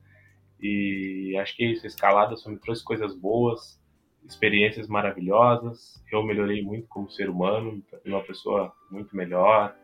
E 0.62 1.36
acho 1.42 1.56
que 1.56 1.64
é 1.64 1.72
isso, 1.72 1.88
escalada 1.88 2.38
só 2.38 2.52
me 2.52 2.60
trouxe 2.60 2.84
coisas 2.84 3.18
boas, 3.18 3.82
experiências 4.24 4.88
maravilhosas. 4.88 6.04
Eu 6.12 6.24
melhorei 6.24 6.62
muito 6.62 6.88
como 6.88 7.10
ser 7.10 7.32
humano, 7.32 7.84
uma 8.06 8.24
pessoa 8.24 8.72
muito 8.92 9.16
melhor, 9.16 9.76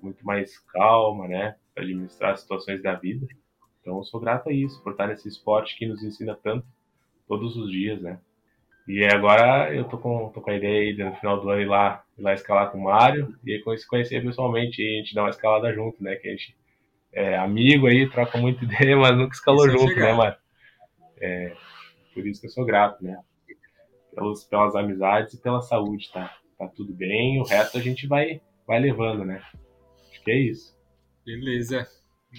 muito 0.00 0.24
mais 0.24 0.56
calma, 0.70 1.26
né? 1.26 1.56
Administrar 1.76 2.32
as 2.32 2.40
situações 2.40 2.82
da 2.82 2.94
vida. 2.94 3.26
Então, 3.80 3.98
eu 3.98 4.04
sou 4.04 4.20
grato 4.20 4.48
a 4.48 4.52
isso, 4.52 4.82
por 4.82 4.92
estar 4.92 5.06
nesse 5.06 5.28
esporte 5.28 5.76
que 5.76 5.86
nos 5.86 6.02
ensina 6.02 6.34
tanto 6.34 6.66
todos 7.28 7.56
os 7.56 7.70
dias, 7.70 8.00
né? 8.00 8.18
E 8.86 9.02
agora 9.04 9.74
eu 9.74 9.84
tô 9.84 9.96
com, 9.96 10.28
tô 10.28 10.42
com 10.42 10.50
a 10.50 10.56
ideia 10.56 10.80
aí 10.80 10.94
de, 10.94 11.02
no 11.02 11.14
final 11.16 11.40
do 11.40 11.48
ano 11.48 11.62
ir 11.62 11.66
lá, 11.66 12.04
ir 12.18 12.22
lá 12.22 12.34
escalar 12.34 12.70
com 12.70 12.78
o 12.78 12.84
Mário 12.84 13.34
e 13.44 13.78
se 13.78 13.86
conhecer 13.86 14.22
pessoalmente 14.22 14.82
e 14.82 14.96
a 14.96 14.98
gente 14.98 15.14
dar 15.14 15.22
uma 15.22 15.30
escalada 15.30 15.72
junto, 15.72 16.02
né? 16.02 16.16
Que 16.16 16.28
a 16.28 16.30
gente 16.32 16.56
é 17.12 17.36
amigo 17.38 17.86
aí, 17.86 18.08
troca 18.10 18.36
muito 18.36 18.64
ideia, 18.64 18.96
mas 18.96 19.16
nunca 19.16 19.34
escalou 19.34 19.66
é 19.66 19.70
junto, 19.70 19.94
né, 19.94 20.12
Mário? 20.12 20.38
É, 21.18 21.54
por 22.12 22.26
isso 22.26 22.40
que 22.40 22.46
eu 22.46 22.50
sou 22.50 22.64
grato, 22.64 23.02
né? 23.02 23.18
Pelos, 24.14 24.44
pelas 24.44 24.76
amizades 24.76 25.34
e 25.34 25.40
pela 25.40 25.62
saúde, 25.62 26.10
tá? 26.12 26.36
Tá 26.58 26.68
tudo 26.68 26.92
bem, 26.92 27.40
o 27.40 27.44
resto 27.44 27.78
a 27.78 27.80
gente 27.80 28.06
vai, 28.06 28.40
vai 28.66 28.80
levando, 28.80 29.24
né? 29.24 29.42
Acho 30.10 30.22
que 30.22 30.30
é 30.30 30.38
isso. 30.38 30.74
Beleza. 31.24 31.86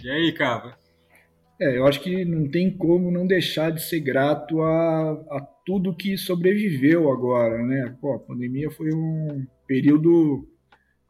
E 0.04 0.10
aí, 0.10 0.32
Cava? 0.32 0.78
É, 1.60 1.78
eu 1.78 1.88
acho 1.88 2.02
que 2.02 2.26
não 2.26 2.50
tem 2.50 2.70
como 2.76 3.10
não 3.10 3.26
deixar 3.26 3.72
de 3.72 3.82
ser 3.82 4.02
grato 4.02 4.62
a, 4.62 5.12
a 5.32 5.42
tudo 5.66 5.96
que 5.96 6.18
sobreviveu 6.18 7.10
agora, 7.12 7.64
né? 7.64 7.96
Pô, 8.02 8.14
a 8.14 8.20
pandemia 8.20 8.70
foi 8.70 8.94
um 8.94 9.48
período 9.66 10.48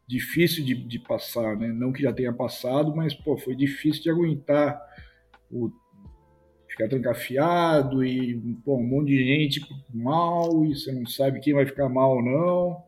difícil 0.07 0.63
de, 0.63 0.75
de 0.75 0.99
passar, 0.99 1.57
né? 1.57 1.67
Não 1.67 1.91
que 1.91 2.03
já 2.03 2.13
tenha 2.13 2.31
passado, 2.31 2.95
mas, 2.95 3.13
pô, 3.13 3.37
foi 3.37 3.55
difícil 3.55 4.03
de 4.03 4.09
aguentar 4.11 4.79
o 5.51 5.71
ficar 6.69 6.89
trancafiado 6.89 8.03
e 8.03 8.37
pô, 8.65 8.77
um 8.77 8.85
monte 8.85 9.07
de 9.07 9.23
gente 9.23 9.61
mal 9.93 10.65
e 10.65 10.75
você 10.75 10.91
não 10.91 11.05
sabe 11.05 11.39
quem 11.39 11.53
vai 11.53 11.65
ficar 11.65 11.87
mal 11.87 12.17
ou 12.17 12.23
não. 12.23 12.83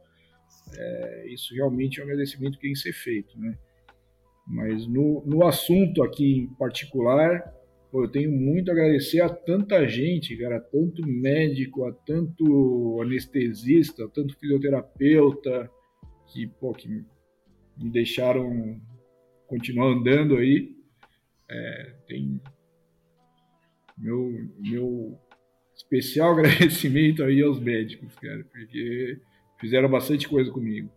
É, 0.78 1.34
isso 1.34 1.56
realmente 1.56 2.00
é 2.00 2.04
um 2.04 2.08
agradecimento 2.08 2.56
que 2.56 2.64
tem 2.64 2.74
que 2.74 2.80
ser 2.80 2.94
feito, 2.94 3.40
né? 3.40 3.58
Mas 4.48 4.88
no, 4.88 5.24
no 5.26 5.46
assunto 5.46 6.02
aqui 6.02 6.40
em 6.40 6.48
particular, 6.56 7.54
pô, 7.92 8.06
eu 8.06 8.12
tenho 8.12 8.32
muito 8.32 8.70
a 8.70 8.74
agradecer 8.74 9.20
a 9.20 9.30
tanta 9.30 9.86
gente, 9.88 10.38
cara, 10.38 10.58
a 10.58 10.62
tanto 10.62 11.06
médico, 11.06 11.86
a 11.86 11.92
tanto 11.92 13.02
anestesista, 13.02 14.06
a 14.06 14.10
tanto 14.10 14.38
fisioterapeuta, 14.40 15.70
que, 16.28 16.48
pô, 16.48 16.74
que 16.74 16.88
me 16.88 17.90
deixaram 17.92 18.80
continuar 19.48 19.88
andando 19.88 20.38
aí. 20.38 20.76
É, 21.50 21.94
tem 22.08 22.42
meu, 23.98 24.32
meu 24.60 25.18
especial 25.76 26.34
agradecimento 26.38 27.24
aí 27.24 27.42
aos 27.42 27.60
médicos, 27.60 28.14
cara, 28.16 28.44
porque 28.52 29.20
fizeram 29.60 29.90
bastante 29.90 30.28
coisa 30.28 30.52
comigo. 30.52 30.90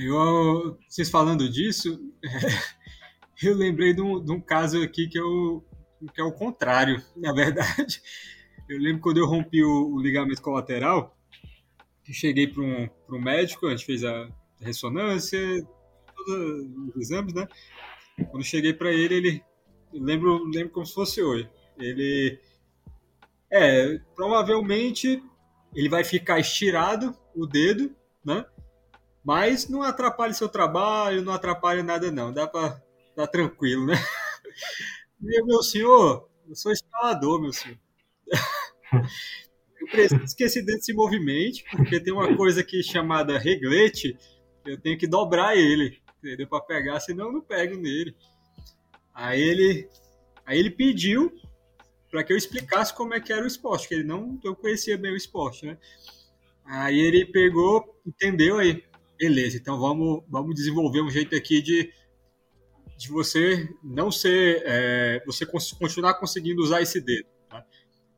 Eu, 0.00 0.78
vocês 0.88 1.10
falando 1.10 1.48
disso, 1.50 2.00
eu 3.42 3.56
lembrei 3.56 3.92
de 3.92 4.00
um, 4.00 4.24
de 4.24 4.30
um 4.30 4.40
caso 4.40 4.80
aqui 4.80 5.08
que, 5.08 5.18
eu, 5.18 5.64
que 6.14 6.20
é 6.20 6.24
o 6.24 6.32
contrário, 6.32 7.02
na 7.16 7.32
verdade. 7.32 8.00
Eu 8.68 8.78
lembro 8.78 9.00
quando 9.00 9.16
eu 9.16 9.26
rompi 9.26 9.64
o, 9.64 9.94
o 9.94 10.00
ligamento 10.00 10.40
colateral, 10.40 11.16
que 12.04 12.12
cheguei 12.12 12.46
para 12.46 12.62
um, 12.62 12.88
um 13.10 13.20
médico, 13.20 13.66
a 13.66 13.70
gente 13.70 13.86
fez 13.86 14.04
a 14.04 14.28
ressonância, 14.60 15.40
todos 16.14 16.94
os 16.94 16.96
exames, 16.96 17.34
né? 17.34 17.48
Quando 18.30 18.44
cheguei 18.44 18.72
para 18.72 18.92
ele, 18.92 19.14
ele 19.14 19.44
lembro, 19.92 20.44
lembro 20.44 20.70
como 20.70 20.86
se 20.86 20.94
fosse 20.94 21.20
hoje. 21.20 21.48
Ele 21.76 22.38
é, 23.50 23.98
provavelmente 24.14 25.22
ele 25.74 25.88
vai 25.88 26.04
ficar 26.04 26.38
estirado 26.38 27.16
o 27.34 27.46
dedo, 27.46 27.94
né? 28.24 28.44
Mas 29.28 29.68
não 29.68 29.82
atrapalha 29.82 30.32
seu 30.32 30.48
trabalho, 30.48 31.20
não 31.20 31.34
atrapalha 31.34 31.82
nada 31.82 32.10
não, 32.10 32.32
dá 32.32 32.46
para 32.46 32.82
dar 33.14 33.26
tranquilo, 33.26 33.84
né? 33.84 33.92
E 35.20 35.42
meu 35.44 35.62
senhor, 35.62 36.30
Eu 36.48 36.54
sou 36.54 36.72
escalador, 36.72 37.38
meu 37.38 37.52
senhor. 37.52 37.76
eu 39.80 39.86
preciso 39.90 40.34
que 40.34 40.44
esse 40.44 40.62
dente 40.64 40.86
se 40.86 40.94
movimente, 40.94 41.62
porque 41.70 42.00
tem 42.00 42.10
uma 42.10 42.34
coisa 42.36 42.62
aqui 42.62 42.82
chamada 42.82 43.38
reglete, 43.38 44.16
eu 44.64 44.80
tenho 44.80 44.96
que 44.96 45.06
dobrar 45.06 45.54
ele, 45.54 46.00
entendeu? 46.18 46.46
Para 46.46 46.62
pegar, 46.62 46.98
senão 47.00 47.26
eu 47.26 47.32
não 47.32 47.42
pego 47.42 47.76
nele. 47.76 48.16
Aí 49.12 49.42
ele, 49.42 49.90
aí 50.46 50.58
ele 50.58 50.70
pediu 50.70 51.30
para 52.10 52.24
que 52.24 52.32
eu 52.32 52.36
explicasse 52.36 52.94
como 52.94 53.12
é 53.12 53.20
que 53.20 53.32
era 53.32 53.44
o 53.44 53.46
esporte, 53.46 53.88
que 53.88 53.94
ele 53.94 54.04
não 54.04 54.40
eu 54.42 54.56
conhecia 54.56 54.96
bem 54.96 55.12
o 55.12 55.16
esporte, 55.16 55.66
né? 55.66 55.76
Aí 56.64 56.98
ele 56.98 57.26
pegou, 57.26 58.00
entendeu 58.06 58.58
aí, 58.58 58.87
beleza, 59.18 59.56
então 59.56 59.78
vamos, 59.78 60.22
vamos 60.28 60.54
desenvolver 60.54 61.02
um 61.02 61.10
jeito 61.10 61.34
aqui 61.34 61.60
de, 61.60 61.92
de 62.96 63.08
você 63.08 63.68
não 63.82 64.10
ser, 64.10 64.62
é, 64.64 65.22
você 65.26 65.44
continuar 65.44 66.14
conseguindo 66.14 66.62
usar 66.62 66.80
esse 66.80 67.00
dedo. 67.00 67.26
Tá? 67.48 67.64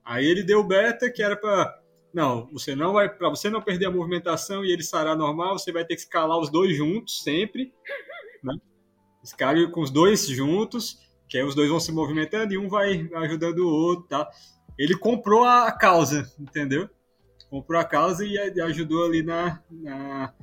Aí 0.04 0.26
ele 0.26 0.42
deu 0.42 0.62
beta 0.62 1.10
que 1.10 1.22
era 1.22 1.36
para 1.36 1.80
não, 2.12 2.48
você 2.52 2.74
não 2.74 2.92
vai, 2.92 3.08
para 3.08 3.28
você 3.28 3.48
não 3.48 3.62
perder 3.62 3.86
a 3.86 3.90
movimentação 3.90 4.64
e 4.64 4.72
ele 4.72 4.82
sarar 4.82 5.16
normal, 5.16 5.58
você 5.58 5.72
vai 5.72 5.84
ter 5.84 5.94
que 5.94 6.00
escalar 6.00 6.38
os 6.38 6.50
dois 6.50 6.76
juntos 6.76 7.22
sempre, 7.22 7.72
né? 8.42 8.54
Escale 9.22 9.70
com 9.70 9.80
os 9.80 9.90
dois 9.90 10.26
juntos, 10.26 10.98
que 11.28 11.38
aí 11.38 11.44
os 11.44 11.54
dois 11.54 11.68
vão 11.70 11.78
se 11.78 11.92
movimentando 11.92 12.52
e 12.52 12.58
um 12.58 12.68
vai 12.68 13.08
ajudando 13.14 13.60
o 13.60 13.68
outro, 13.68 14.08
tá? 14.08 14.28
Ele 14.76 14.96
comprou 14.96 15.44
a 15.44 15.70
causa, 15.70 16.28
entendeu? 16.38 16.90
Comprou 17.48 17.78
a 17.78 17.84
causa 17.84 18.24
e 18.24 18.60
ajudou 18.60 19.04
ali 19.04 19.22
na, 19.22 19.62
na 19.70 20.34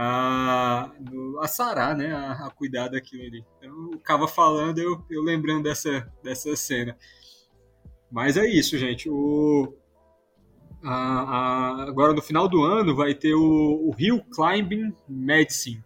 a, 0.00 0.92
a 1.40 1.48
sarar, 1.48 1.96
né? 1.96 2.14
A, 2.14 2.46
a, 2.46 2.50
cuidar 2.50 2.86
daquilo 2.86 3.24
ali. 3.24 3.44
Então, 3.58 3.90
o 3.90 3.98
Cava 3.98 4.28
falando, 4.28 4.78
eu, 4.78 5.04
eu 5.10 5.24
lembrando 5.24 5.64
dessa, 5.64 6.08
dessa 6.22 6.54
cena. 6.54 6.96
Mas 8.08 8.36
é 8.36 8.46
isso, 8.46 8.78
gente. 8.78 9.10
O, 9.10 9.74
a, 10.84 10.94
a, 10.94 11.82
agora 11.88 12.12
no 12.12 12.22
final 12.22 12.48
do 12.48 12.62
ano 12.62 12.94
vai 12.94 13.12
ter 13.12 13.34
o, 13.34 13.90
o 13.90 13.94
Hill 13.98 14.24
Climbing 14.32 14.94
Medicine, 15.08 15.82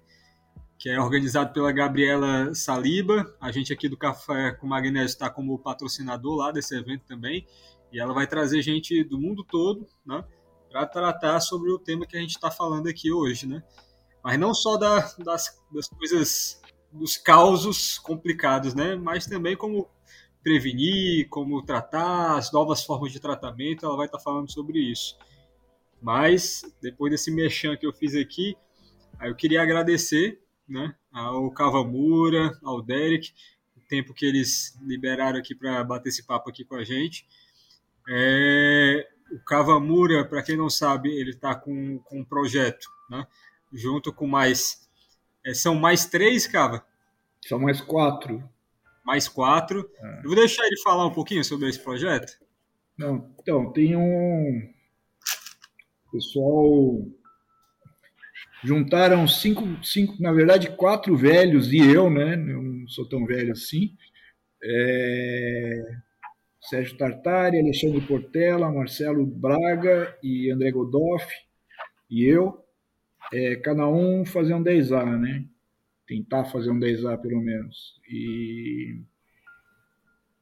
que 0.79 0.91
é 0.91 1.01
organizado 1.01 1.55
pela 1.55 1.73
Gabriela 1.73 2.55
Saliba. 2.55 3.35
A 3.41 3.51
gente 3.51 3.73
aqui 3.73 3.89
do 3.89 3.97
Café 3.97 4.53
com 4.53 4.67
Magnésio 4.67 5.07
está 5.07 5.31
como 5.31 5.59
patrocinador 5.59 6.37
lá 6.37 6.53
desse 6.53 6.77
evento 6.77 7.07
também. 7.07 7.47
E 7.91 7.99
ela 7.99 8.13
vai 8.13 8.27
trazer 8.27 8.61
gente 8.61 9.03
do 9.05 9.19
mundo 9.19 9.43
todo, 9.43 9.89
né? 10.05 10.23
Para 10.71 10.85
tratar 10.87 11.41
sobre 11.41 11.71
o 11.71 11.79
tema 11.79 12.07
que 12.07 12.17
a 12.17 12.21
gente 12.21 12.33
está 12.33 12.51
falando 12.51 12.89
aqui 12.89 13.11
hoje, 13.11 13.47
né? 13.47 13.63
Mas 14.23 14.39
não 14.39 14.55
só 14.55 14.77
da, 14.77 15.01
das, 15.19 15.59
das 15.73 15.89
coisas, 15.89 16.61
dos 16.93 17.17
causos 17.17 17.99
complicados, 17.99 18.75
né? 18.75 18.95
Mas 18.95 19.27
também 19.27 19.57
como 19.57 19.89
prevenir, 20.43 21.29
como 21.29 21.63
tratar, 21.63 22.37
as 22.37 22.53
novas 22.53 22.85
formas 22.85 23.13
de 23.13 23.21
tratamento, 23.21 23.87
ela 23.87 23.97
vai 23.97 24.07
estar 24.07 24.19
falando 24.19 24.51
sobre 24.51 24.79
isso. 24.79 25.17
Mas, 26.01 26.63
depois 26.81 27.13
desse 27.13 27.31
mexão 27.31 27.77
que 27.77 27.87
eu 27.87 27.93
fiz 27.93 28.15
aqui, 28.17 28.57
eu 29.21 29.35
queria 29.37 29.63
agradecer 29.63 30.43
né, 30.69 30.95
ao 31.13 31.51
Cavamura, 31.53 32.59
ao 32.63 32.83
Derek, 32.83 33.33
o 33.77 33.81
tempo 33.87 34.13
que 34.13 34.27
eles 34.27 34.77
liberaram 34.83 35.39
aqui 35.39 35.55
para 35.55 35.85
bater 35.85 36.09
esse 36.09 36.27
papo 36.27 36.51
aqui 36.51 36.65
com 36.65 36.75
a 36.75 36.83
gente. 36.83 37.25
É, 38.09 39.09
o 39.31 39.39
Cavamura, 39.45 40.25
para 40.25 40.43
quem 40.43 40.57
não 40.57 40.69
sabe, 40.69 41.09
ele 41.11 41.31
está 41.31 41.55
com, 41.55 41.99
com 42.01 42.21
um 42.21 42.25
projeto, 42.25 42.89
né, 43.09 43.25
junto 43.73 44.13
com 44.13 44.27
mais. 44.27 44.89
É, 45.45 45.55
são 45.55 45.75
mais 45.75 46.07
três, 46.07 46.47
Cava? 46.47 46.85
São 47.47 47.59
mais 47.59 47.81
quatro. 47.81 48.43
Mais 49.05 49.27
quatro. 49.27 49.91
É. 49.99 50.19
Eu 50.19 50.25
vou 50.25 50.35
deixar 50.37 50.65
ele 50.65 50.81
falar 50.83 51.07
um 51.07 51.13
pouquinho 51.13 51.45
sobre 51.45 51.69
esse 51.69 51.79
projeto. 51.79 52.39
Não, 52.97 53.35
então, 53.41 53.73
tem 53.73 53.97
um. 53.97 54.73
Pessoal. 56.13 57.05
Juntaram 58.65 59.27
cinco, 59.27 59.65
cinco, 59.85 60.23
na 60.23 60.31
verdade, 60.33 60.71
quatro 60.77 61.17
velhos 61.17 61.73
e 61.73 61.79
eu, 61.79 62.09
né? 62.09 62.35
Eu 62.35 62.63
não 62.63 62.87
sou 62.87 63.09
tão 63.09 63.27
velho 63.27 63.51
assim. 63.53 63.97
É... 64.63 65.97
Sérgio 66.61 66.97
Tartari, 66.97 67.59
Alexandre 67.59 68.01
Portela, 68.03 68.71
Marcelo 68.71 69.27
Braga 69.27 70.17
e 70.23 70.49
André 70.49 70.71
Godoff 70.71 71.27
e 72.09 72.25
eu 72.25 72.62
é, 73.33 73.57
cada 73.57 73.89
um 73.89 74.25
fazer 74.25 74.55
um 74.55 74.63
10A, 74.63 75.19
né? 75.19 75.45
Tentar 76.07 76.45
fazer 76.45 76.71
um 76.71 76.79
10A 76.79 77.19
pelo 77.19 77.41
menos. 77.41 77.95
E 78.09 79.01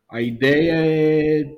a 0.08 0.20
ideia 0.20 0.74
é 0.76 1.54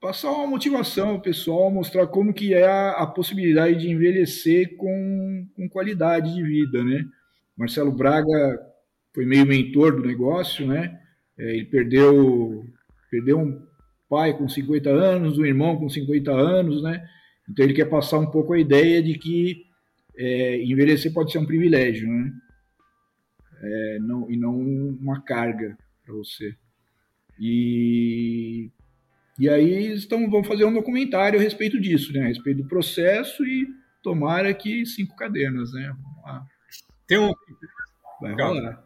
passar 0.00 0.30
uma 0.30 0.46
motivação 0.46 1.10
ao 1.10 1.20
pessoal, 1.20 1.70
mostrar 1.70 2.06
como 2.06 2.32
que 2.32 2.54
é 2.54 2.66
a, 2.66 2.90
a 2.92 3.06
possibilidade 3.06 3.80
de 3.80 3.90
envelhecer 3.90 4.76
com, 4.76 5.46
com 5.56 5.68
qualidade 5.68 6.32
de 6.32 6.42
vida, 6.42 6.84
né? 6.84 7.04
Marcelo 7.56 7.90
Braga 7.90 8.60
foi 9.12 9.24
meio 9.24 9.46
mentor 9.46 9.96
do 9.96 10.06
negócio, 10.06 10.66
né? 10.66 11.00
É, 11.36 11.56
ele 11.56 11.64
perdeu, 11.64 12.64
perdeu 13.10 13.40
um 13.40 13.60
pai 14.08 14.36
com 14.36 14.48
50 14.48 14.88
anos, 14.88 15.38
um 15.38 15.44
irmão 15.44 15.76
com 15.76 15.88
50 15.88 16.30
anos, 16.30 16.82
né? 16.82 17.04
Então 17.50 17.64
ele 17.64 17.74
quer 17.74 17.86
passar 17.86 18.18
um 18.18 18.30
pouco 18.30 18.52
a 18.52 18.58
ideia 18.58 19.02
de 19.02 19.18
que 19.18 19.65
é, 20.16 20.62
envelhecer 20.62 21.12
pode 21.12 21.32
ser 21.32 21.38
um 21.38 21.46
privilégio, 21.46 22.08
né? 22.08 22.32
É, 23.62 23.98
não, 24.00 24.30
e 24.30 24.36
não 24.36 24.58
uma 24.58 25.22
carga 25.22 25.76
para 26.04 26.14
você. 26.14 26.54
E, 27.38 28.70
e 29.38 29.48
aí 29.48 29.92
estão, 29.92 30.28
vão 30.30 30.42
fazer 30.42 30.64
um 30.64 30.72
documentário 30.72 31.38
a 31.38 31.42
respeito 31.42 31.80
disso, 31.80 32.12
né? 32.12 32.22
A 32.22 32.28
respeito 32.28 32.62
do 32.62 32.68
processo 32.68 33.44
e 33.44 33.66
tomara 34.02 34.52
que 34.54 34.86
cinco 34.86 35.16
cadernas, 35.16 35.72
né? 35.72 35.94
Tem 37.06 37.18
um. 37.18 37.32
Vai 38.20 38.32
rolar. 38.32 38.84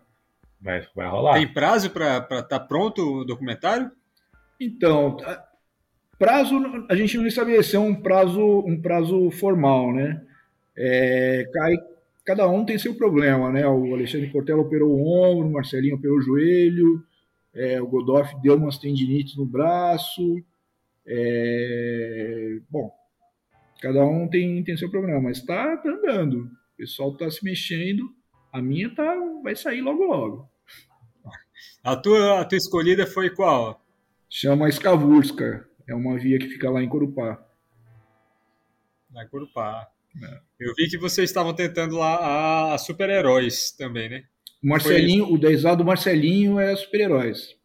Vai, 0.61 0.87
vai 0.95 1.09
rolar. 1.09 1.35
Tem 1.35 1.53
prazo 1.53 1.91
para 1.91 2.19
estar 2.19 2.43
tá 2.43 2.61
pronto 2.61 3.21
o 3.21 3.25
documentário? 3.25 3.91
Então, 4.61 5.17
prazo 6.19 6.57
a 6.89 6.95
gente 6.95 7.17
não 7.17 7.27
estabeleceu 7.27 7.83
um 7.83 7.95
prazo 7.95 8.65
um 8.67 8.81
prazo 8.81 9.31
formal, 9.31 9.93
né? 9.93 10.21
É, 10.77 11.49
cai, 11.53 11.75
cada 12.25 12.49
um 12.49 12.65
tem 12.65 12.79
seu 12.79 12.95
problema, 12.95 13.51
né? 13.51 13.67
O 13.67 13.95
Alexandre 13.95 14.31
Portela 14.31 14.61
operou 14.61 14.91
o 14.91 15.07
ombro, 15.07 15.49
o 15.49 15.53
Marcelinho 15.53 15.97
operou 15.97 16.19
o 16.19 16.23
joelho, 16.23 17.05
é, 17.55 17.81
o 17.81 17.87
Godoff 17.87 18.35
deu 18.41 18.57
umas 18.57 18.79
tendinites 18.79 19.37
no 19.37 19.45
braço. 19.45 20.43
É, 21.07 22.59
bom, 22.69 22.93
cada 23.81 24.05
um 24.05 24.29
tem, 24.29 24.63
tem 24.63 24.77
seu 24.77 24.91
problema, 24.91 25.21
mas 25.21 25.39
está 25.39 25.77
tá 25.77 25.89
andando. 25.89 26.45
O 26.45 26.77
pessoal 26.77 27.13
está 27.13 27.31
se 27.31 27.45
mexendo. 27.45 28.15
A 28.53 28.61
minha 28.61 28.95
tá, 28.95 29.15
vai 29.43 29.55
sair 29.57 29.81
logo 29.81 30.05
logo. 30.05 30.51
A 31.83 31.97
tua, 31.97 32.41
a 32.41 32.45
tua 32.45 32.59
escolhida 32.59 33.07
foi 33.07 33.31
qual? 33.31 33.85
Chama 34.29 34.69
Skavurska. 34.69 35.67
É 35.89 35.95
uma 35.95 36.19
via 36.19 36.39
que 36.39 36.49
fica 36.49 36.71
lá 36.71 36.83
em 36.83 36.89
Corupá. 36.89 37.45
Lá 39.13 39.25
em 39.25 39.29
Corupá. 39.29 39.89
É. 40.23 40.50
Eu 40.61 40.75
vi 40.75 40.89
que 40.91 40.99
vocês 40.99 41.31
estavam 41.31 41.55
tentando 41.55 41.97
lá 41.97 42.75
a 42.75 42.79
super-heróis 42.79 43.73
também, 43.73 44.11
né? 44.11 44.25
O 44.63 44.69
Marcelinho, 44.69 45.33
o 45.33 45.39
10 45.39 45.63
do 45.77 45.85
Marcelinho 45.85 46.61
é 46.61 46.77
super-heróis. 46.77 47.57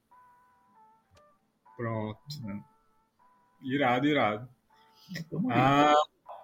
Pronto. 1.76 2.18
Irado, 3.62 4.08
irado. 4.08 4.48
Ah, 5.52 5.94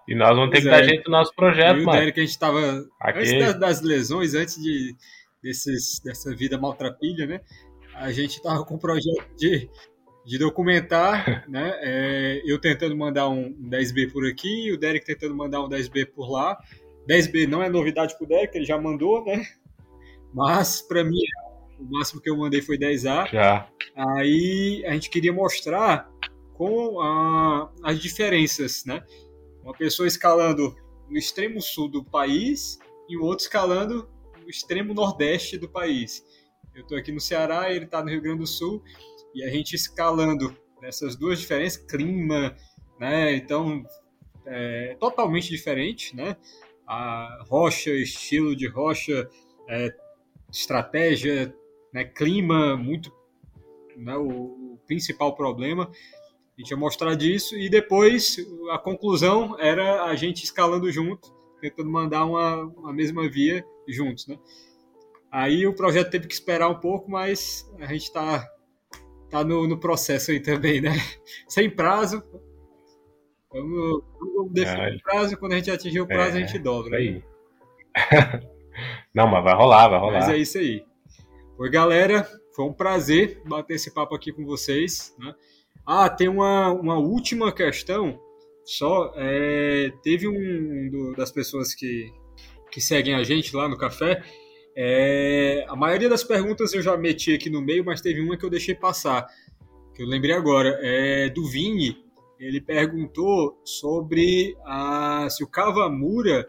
e 0.06 0.14
nós 0.14 0.36
vamos 0.36 0.50
ter 0.50 0.60
que 0.60 0.68
é. 0.68 0.70
dar 0.70 0.82
jeito 0.82 1.10
no 1.10 1.16
nosso 1.16 1.34
projeto, 1.34 1.82
mano. 1.82 1.98
Derek, 1.98 2.20
a 2.20 2.22
gente 2.22 2.32
estava 2.32 2.84
antes 3.02 3.38
das, 3.38 3.58
das, 3.58 3.80
lesões, 3.80 4.34
antes 4.34 4.60
de, 4.60 4.94
desses, 5.42 6.00
dessa 6.00 6.34
vida 6.34 6.58
maltrapilha, 6.58 7.26
né? 7.26 7.40
A 7.94 8.12
gente 8.12 8.36
estava 8.36 8.62
com 8.64 8.74
um 8.74 8.78
projeto 8.78 9.24
de 9.36 9.70
de 10.24 10.38
documentar, 10.38 11.44
né? 11.48 11.78
É, 11.80 12.42
eu 12.44 12.60
tentando 12.60 12.96
mandar 12.96 13.28
um 13.28 13.52
10B 13.54 14.12
por 14.12 14.26
aqui, 14.26 14.72
o 14.72 14.78
Derek 14.78 15.04
tentando 15.04 15.34
mandar 15.34 15.62
um 15.62 15.68
10B 15.68 16.06
por 16.06 16.30
lá. 16.30 16.56
10B 17.08 17.48
não 17.48 17.62
é 17.62 17.68
novidade 17.68 18.16
pro 18.16 18.26
Derek, 18.26 18.56
ele 18.56 18.64
já 18.64 18.80
mandou, 18.80 19.24
né? 19.24 19.44
Mas 20.32 20.80
para 20.80 21.02
mim 21.02 21.20
o 21.78 21.84
máximo 21.84 22.20
que 22.20 22.30
eu 22.30 22.36
mandei 22.36 22.62
foi 22.62 22.78
10A. 22.78 23.28
Já. 23.30 23.68
Aí 23.96 24.84
a 24.86 24.92
gente 24.92 25.10
queria 25.10 25.32
mostrar 25.32 26.08
com 26.54 27.00
a, 27.00 27.70
as 27.82 27.98
diferenças, 27.98 28.84
né? 28.84 29.02
Uma 29.62 29.74
pessoa 29.74 30.06
escalando 30.06 30.74
no 31.08 31.18
extremo 31.18 31.60
sul 31.60 31.88
do 31.88 32.04
país 32.04 32.78
e 33.08 33.16
o 33.16 33.24
outro 33.24 33.44
escalando 33.44 34.08
no 34.40 34.48
extremo 34.48 34.94
nordeste 34.94 35.58
do 35.58 35.68
país. 35.68 36.24
Eu 36.74 36.82
estou 36.82 36.96
aqui 36.96 37.12
no 37.12 37.20
Ceará, 37.20 37.70
ele 37.70 37.84
está 37.84 38.02
no 38.02 38.08
Rio 38.08 38.22
Grande 38.22 38.38
do 38.38 38.46
Sul 38.46 38.82
e 39.34 39.42
a 39.42 39.50
gente 39.50 39.74
escalando 39.74 40.56
nessas 40.80 41.16
duas 41.16 41.38
diferenças, 41.40 41.82
clima, 41.84 42.56
né? 42.98 43.34
Então, 43.34 43.84
é 44.46 44.96
totalmente 44.98 45.48
diferente, 45.48 46.14
né? 46.16 46.36
A 46.86 47.44
rocha, 47.48 47.90
estilo 47.90 48.56
de 48.56 48.66
rocha, 48.68 49.28
é, 49.68 49.94
estratégia, 50.50 51.54
né? 51.92 52.04
clima 52.04 52.76
muito, 52.76 53.12
né? 53.96 54.16
O, 54.16 54.72
principal 54.86 55.34
problema. 55.34 55.84
A 55.84 56.60
gente 56.60 56.70
ia 56.70 56.76
mostrar 56.76 57.14
disso 57.14 57.56
e 57.56 57.70
depois 57.70 58.36
a 58.70 58.78
conclusão 58.78 59.58
era 59.58 60.04
a 60.04 60.14
gente 60.14 60.44
escalando 60.44 60.90
junto, 60.90 61.32
tentando 61.60 61.88
mandar 61.88 62.26
uma, 62.26 62.64
uma 62.64 62.92
mesma 62.92 63.28
via 63.28 63.64
juntos, 63.88 64.26
né? 64.26 64.38
Aí 65.30 65.66
o 65.66 65.74
projeto 65.74 66.10
teve 66.10 66.26
que 66.26 66.34
esperar 66.34 66.68
um 66.68 66.78
pouco, 66.78 67.10
mas 67.10 67.66
a 67.78 67.86
gente 67.86 68.02
está 68.02 68.46
tá 69.32 69.42
no, 69.42 69.66
no 69.66 69.80
processo 69.80 70.30
aí 70.30 70.38
também, 70.38 70.82
né? 70.82 70.90
Sem 71.48 71.70
prazo. 71.70 72.22
Vamos, 73.50 74.04
vamos 74.20 74.52
definir 74.52 74.96
o 74.96 75.02
prazo, 75.02 75.36
quando 75.38 75.52
a 75.52 75.56
gente 75.56 75.70
atingir 75.70 76.00
o 76.00 76.06
prazo, 76.06 76.36
é, 76.36 76.42
a 76.42 76.46
gente 76.46 76.58
dobra. 76.58 76.98
Aí. 76.98 77.14
Né? 77.14 77.22
Não, 79.14 79.26
mas 79.26 79.42
vai 79.42 79.54
rolar, 79.54 79.88
vai 79.88 79.98
rolar. 79.98 80.20
Mas 80.20 80.28
é 80.28 80.36
isso 80.36 80.58
aí. 80.58 80.84
Oi, 81.58 81.70
galera. 81.70 82.26
Foi 82.54 82.66
um 82.66 82.72
prazer 82.72 83.40
bater 83.46 83.74
esse 83.74 83.92
papo 83.92 84.14
aqui 84.14 84.30
com 84.32 84.44
vocês. 84.44 85.14
Né? 85.18 85.34
Ah, 85.86 86.08
tem 86.10 86.28
uma, 86.28 86.70
uma 86.70 86.98
última 86.98 87.50
questão. 87.52 88.20
Só 88.64 89.12
é, 89.16 89.90
teve 90.02 90.28
um 90.28 90.90
do, 90.90 91.14
das 91.14 91.30
pessoas 91.30 91.74
que, 91.74 92.12
que 92.70 92.80
seguem 92.80 93.14
a 93.14 93.24
gente 93.24 93.56
lá 93.56 93.68
no 93.68 93.78
café. 93.78 94.22
É, 94.76 95.64
a 95.68 95.76
maioria 95.76 96.08
das 96.08 96.24
perguntas 96.24 96.72
eu 96.72 96.82
já 96.82 96.96
meti 96.96 97.34
aqui 97.34 97.50
no 97.50 97.60
meio, 97.60 97.84
mas 97.84 98.00
teve 98.00 98.20
uma 98.20 98.36
que 98.36 98.44
eu 98.44 98.50
deixei 98.50 98.74
passar, 98.74 99.26
que 99.94 100.02
eu 100.02 100.06
lembrei 100.06 100.34
agora. 100.34 100.78
É 100.82 101.28
do 101.28 101.46
Vini. 101.46 102.02
Ele 102.38 102.60
perguntou 102.60 103.60
sobre 103.64 104.56
a, 104.64 105.28
se 105.30 105.44
o 105.44 105.46
Kawamura 105.46 106.46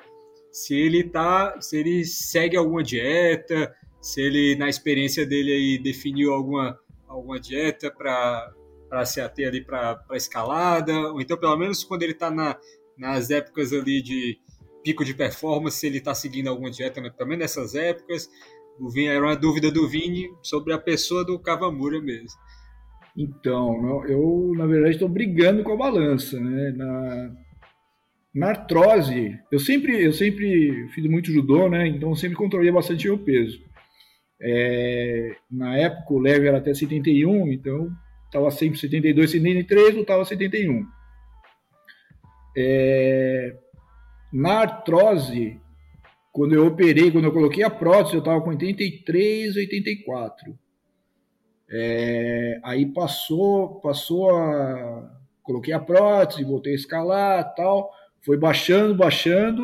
se 0.53 0.75
ele 0.75 1.03
tá, 1.03 1.59
se 1.59 1.77
ele 1.77 2.05
segue 2.05 2.55
alguma 2.55 2.83
dieta, 2.83 3.75
se 3.99 4.21
ele 4.21 4.55
na 4.55 4.69
experiência 4.69 5.25
dele 5.25 5.51
aí 5.51 5.79
definiu 5.79 6.31
alguma 6.31 6.79
alguma 7.07 7.39
dieta 7.39 7.89
para 7.89 8.53
para 8.87 9.05
se 9.05 9.19
ater 9.19 9.47
ali 9.47 9.65
para 9.65 10.05
escalada, 10.13 10.93
ou 11.11 11.19
então 11.19 11.35
pelo 11.35 11.57
menos 11.57 11.83
quando 11.83 12.03
ele 12.03 12.11
está 12.11 12.29
na, 12.29 12.55
nas 12.95 13.31
épocas 13.31 13.73
ali 13.73 14.03
de 14.03 14.37
pico 14.83 15.05
de 15.05 15.13
performance, 15.13 15.77
se 15.77 15.87
ele 15.87 15.97
está 15.97 16.13
seguindo 16.13 16.49
alguma 16.49 16.69
dieta 16.69 17.01
né, 17.01 17.09
também 17.17 17.37
nessas 17.37 17.75
épocas. 17.75 18.29
O 18.79 18.89
Vini, 18.89 19.07
era 19.07 19.23
uma 19.23 19.35
dúvida 19.35 19.71
do 19.71 19.87
Vini 19.87 20.29
sobre 20.41 20.73
a 20.73 20.77
pessoa 20.77 21.23
do 21.23 21.39
Kawamura 21.39 22.01
mesmo. 22.01 22.39
Então, 23.15 24.03
eu 24.07 24.53
na 24.55 24.65
verdade 24.65 24.95
estou 24.95 25.07
brigando 25.07 25.63
com 25.63 25.73
a 25.73 25.77
balança, 25.77 26.39
né? 26.39 26.71
Na, 26.75 27.31
na 28.33 28.47
artrose, 28.49 29.39
eu 29.51 29.59
sempre, 29.59 30.03
eu 30.03 30.11
sempre 30.11 30.89
fiz 30.89 31.05
muito 31.05 31.31
judô, 31.31 31.69
né? 31.69 31.87
Então 31.87 32.15
sempre 32.15 32.35
controlei 32.35 32.71
bastante 32.71 33.07
o 33.07 33.17
peso. 33.17 33.61
É, 34.41 35.35
na 35.49 35.77
época 35.77 36.13
o 36.13 36.19
leve 36.19 36.47
era 36.47 36.57
até 36.57 36.73
71, 36.73 37.51
então 37.51 37.89
estava 38.25 38.49
sempre 38.49 38.79
72, 38.79 39.29
73, 39.31 39.95
lutava 39.95 40.25
71. 40.25 40.83
É, 42.57 43.55
na 44.33 44.61
artrose, 44.61 45.61
quando 46.31 46.55
eu 46.55 46.65
operei, 46.65 47.11
quando 47.11 47.25
eu 47.25 47.31
coloquei 47.31 47.63
a 47.63 47.69
prótese, 47.69 48.15
eu 48.15 48.19
estava 48.19 48.41
com 48.41 48.49
83, 48.49 49.55
84. 49.55 50.57
É, 51.69 52.59
aí 52.63 52.85
passou, 52.87 53.79
passou 53.79 54.35
a. 54.35 55.21
Coloquei 55.41 55.73
a 55.73 55.79
prótese, 55.79 56.43
voltei 56.43 56.71
a 56.71 56.75
escalar 56.75 57.53
tal 57.53 57.91
foi 58.23 58.37
baixando, 58.37 58.95
baixando, 58.95 59.63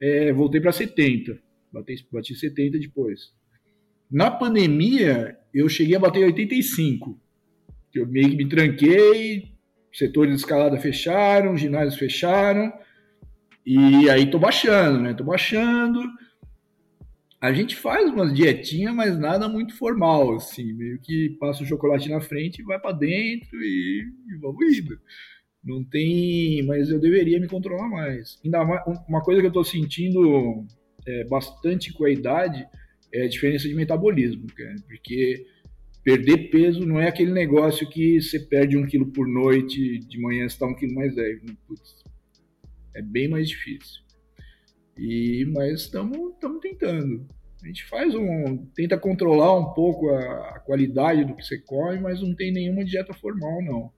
é, 0.00 0.32
voltei 0.32 0.60
para 0.60 0.72
70. 0.72 1.38
Bati, 1.70 2.06
bati 2.10 2.34
70 2.34 2.78
depois. 2.78 3.32
Na 4.10 4.30
pandemia, 4.30 5.38
eu 5.54 5.68
cheguei 5.68 5.96
a 5.96 6.00
bater 6.00 6.24
85. 6.24 7.18
Eu 7.94 8.06
meio 8.06 8.30
que 8.30 8.36
me 8.36 8.48
tranquei, 8.48 9.52
setores 9.92 10.34
de 10.34 10.40
escalada 10.40 10.78
fecharam, 10.78 11.56
ginásios 11.56 11.96
fecharam, 11.96 12.72
e 13.64 14.10
aí 14.10 14.30
tô 14.30 14.38
baixando, 14.38 15.00
né? 15.00 15.14
Tô 15.14 15.24
baixando. 15.24 16.00
A 17.40 17.52
gente 17.52 17.74
faz 17.74 18.08
umas 18.08 18.32
dietinhas, 18.32 18.94
mas 18.94 19.18
nada 19.18 19.48
muito 19.48 19.76
formal, 19.76 20.36
assim, 20.36 20.72
meio 20.72 21.00
que 21.00 21.36
passa 21.40 21.62
o 21.62 21.66
chocolate 21.66 22.08
na 22.08 22.20
frente, 22.20 22.62
vai 22.62 22.78
para 22.78 22.92
dentro 22.96 23.60
e, 23.60 24.06
e 24.28 24.38
vamos 24.40 24.78
indo. 24.78 24.98
Não 25.64 25.82
tem. 25.84 26.62
Mas 26.64 26.88
eu 26.90 27.00
deveria 27.00 27.40
me 27.40 27.48
controlar 27.48 27.88
mais. 27.88 28.38
Ainda 28.44 28.64
mais, 28.64 28.82
uma 29.08 29.22
coisa 29.22 29.40
que 29.40 29.46
eu 29.46 29.50
estou 29.50 29.64
sentindo 29.64 30.64
é, 31.06 31.24
bastante 31.24 31.92
com 31.92 32.04
a 32.04 32.10
idade 32.10 32.66
é 33.12 33.24
a 33.24 33.28
diferença 33.28 33.68
de 33.68 33.74
metabolismo, 33.74 34.46
cara, 34.56 34.74
porque 34.86 35.44
perder 36.02 36.50
peso 36.50 36.86
não 36.86 37.00
é 37.00 37.08
aquele 37.08 37.30
negócio 37.30 37.88
que 37.88 38.20
você 38.20 38.40
perde 38.40 38.76
um 38.76 38.86
quilo 38.86 39.06
por 39.12 39.28
noite, 39.28 39.98
de 39.98 40.20
manhã 40.20 40.46
está 40.46 40.66
um 40.66 40.74
quilo 40.74 40.94
mais 40.94 41.14
leve. 41.14 41.40
Putz, 41.66 42.01
é 42.94 43.02
bem 43.02 43.28
mais 43.28 43.48
difícil. 43.48 44.02
E, 44.96 45.44
mas 45.52 45.82
estamos 45.82 46.34
tentando. 46.60 47.26
A 47.62 47.66
gente 47.66 47.84
faz 47.84 48.14
um. 48.14 48.66
tenta 48.74 48.98
controlar 48.98 49.56
um 49.56 49.72
pouco 49.72 50.10
a, 50.10 50.56
a, 50.56 50.60
qualidade 50.60 51.24
do 51.24 51.34
que 51.34 51.44
você 51.44 51.58
come, 51.58 52.00
mas 52.00 52.20
não 52.20 52.34
tem 52.34 52.52
nenhuma 52.52 52.84
dieta 52.84 53.14
formal, 53.14 53.62
não. 53.62 53.90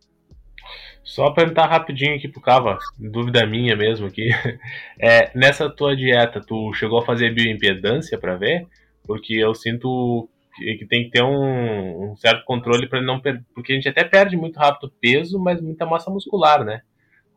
Só 1.03 1.31
perguntar 1.31 1.67
rapidinho 1.67 2.15
aqui 2.15 2.29
pro 2.29 2.41
Cava, 2.41 2.79
dúvida 2.99 3.47
minha 3.47 3.77
mesmo 3.77 4.07
aqui. 4.07 4.29
É, 4.99 5.31
nessa 5.37 5.69
tua 5.69 5.97
dieta, 5.97 6.41
tu 6.41 6.73
chegou 6.73 6.99
a 6.99 7.05
fazer 7.05 7.35
bioimpedância 7.35 8.17
para 8.17 8.37
ver? 8.37 8.67
Porque 9.07 9.35
eu 9.35 9.55
sinto 9.55 10.29
que 10.57 10.87
tem 10.87 11.05
que 11.05 11.11
ter 11.11 11.23
um, 11.23 12.13
um 12.13 12.17
certo 12.17 12.45
controle 12.45 12.89
para 12.89 13.03
não 13.03 13.21
perder. 13.21 13.45
Porque 13.55 13.73
a 13.73 13.75
gente 13.75 13.89
até 13.89 14.05
perde 14.05 14.37
muito 14.37 14.59
rápido 14.59 14.93
peso, 15.01 15.39
mas 15.39 15.61
muita 15.61 15.85
massa 15.85 16.11
muscular, 16.11 16.65
né? 16.65 16.81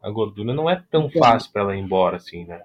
A 0.01 0.09
gordura 0.09 0.53
não 0.53 0.69
é 0.69 0.81
tão 0.89 1.07
então, 1.07 1.21
fácil 1.21 1.51
para 1.51 1.63
ela 1.63 1.75
ir 1.75 1.79
embora 1.79 2.17
assim, 2.17 2.45
né? 2.45 2.61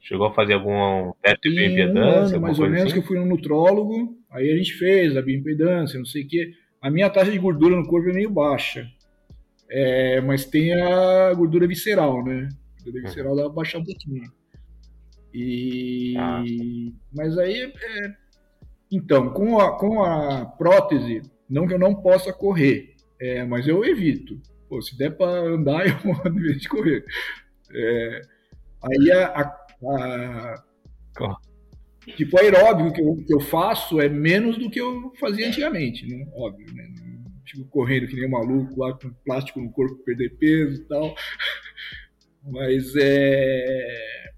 Chegou 0.00 0.26
a 0.26 0.34
fazer 0.34 0.54
algum 0.54 1.12
teste 1.22 1.48
de 1.48 1.54
bioimpedância? 1.54 2.36
Um 2.36 2.40
mais 2.40 2.58
ou 2.58 2.68
menos 2.68 2.86
assim? 2.86 2.92
que 2.94 2.98
eu 2.98 3.02
fui 3.02 3.18
no 3.18 3.26
nutrólogo, 3.26 4.18
aí 4.30 4.50
a 4.50 4.56
gente 4.56 4.72
fez 4.74 5.16
a 5.16 5.22
bioimpedância, 5.22 5.98
não 5.98 6.06
sei 6.06 6.24
o 6.24 6.28
quê. 6.28 6.52
A 6.80 6.90
minha 6.90 7.08
taxa 7.08 7.30
de 7.30 7.38
gordura 7.38 7.76
no 7.76 7.86
corpo 7.86 8.10
é 8.10 8.12
meio 8.12 8.30
baixa. 8.30 8.88
É, 9.70 10.20
mas 10.20 10.44
tem 10.44 10.74
a 10.74 11.32
gordura 11.34 11.66
visceral, 11.66 12.24
né? 12.24 12.48
A 12.80 12.84
gordura 12.84 13.04
uhum. 13.04 13.08
visceral 13.08 13.36
dá 13.36 13.42
pra 13.44 13.52
baixar 13.52 13.78
um 13.78 13.84
pouquinho. 13.84 14.24
E... 15.32 16.14
Ah. 16.18 16.42
Mas 17.14 17.38
aí, 17.38 17.62
é... 17.62 18.14
então, 18.90 19.30
com 19.30 19.58
a, 19.60 19.78
com 19.78 20.02
a 20.02 20.44
prótese, 20.44 21.22
não 21.48 21.66
que 21.66 21.74
eu 21.74 21.78
não 21.78 21.94
possa 21.94 22.32
correr, 22.32 22.96
é, 23.20 23.44
mas 23.44 23.68
eu 23.68 23.84
evito. 23.84 24.40
Pô, 24.72 24.80
se 24.80 24.96
der 24.96 25.10
para 25.10 25.28
andar, 25.28 25.84
eu 25.86 26.12
ando 26.24 26.38
em 26.38 26.42
vez 26.44 26.62
de 26.62 26.66
correr. 26.66 27.04
É, 27.74 28.20
aí 28.82 29.12
a, 29.12 29.26
a, 29.26 30.64
a 31.18 31.36
tipo 32.16 32.40
aeróbico 32.40 32.94
que 32.94 33.02
eu, 33.02 33.16
que 33.16 33.34
eu 33.34 33.40
faço 33.40 34.00
é 34.00 34.08
menos 34.08 34.56
do 34.56 34.70
que 34.70 34.80
eu 34.80 35.12
fazia 35.20 35.46
antigamente, 35.46 36.06
né? 36.06 36.26
Óbvio, 36.32 36.66
né? 36.72 36.88
fico 37.44 37.68
correndo 37.68 38.06
que 38.06 38.16
nem 38.16 38.26
um 38.26 38.30
maluco 38.30 38.80
lá 38.80 38.94
com 38.94 39.12
plástico 39.26 39.60
no 39.60 39.70
corpo, 39.70 40.02
perder 40.04 40.38
peso 40.38 40.80
e 40.80 40.84
tal. 40.86 41.14
Mas 42.42 42.94
é. 42.96 44.32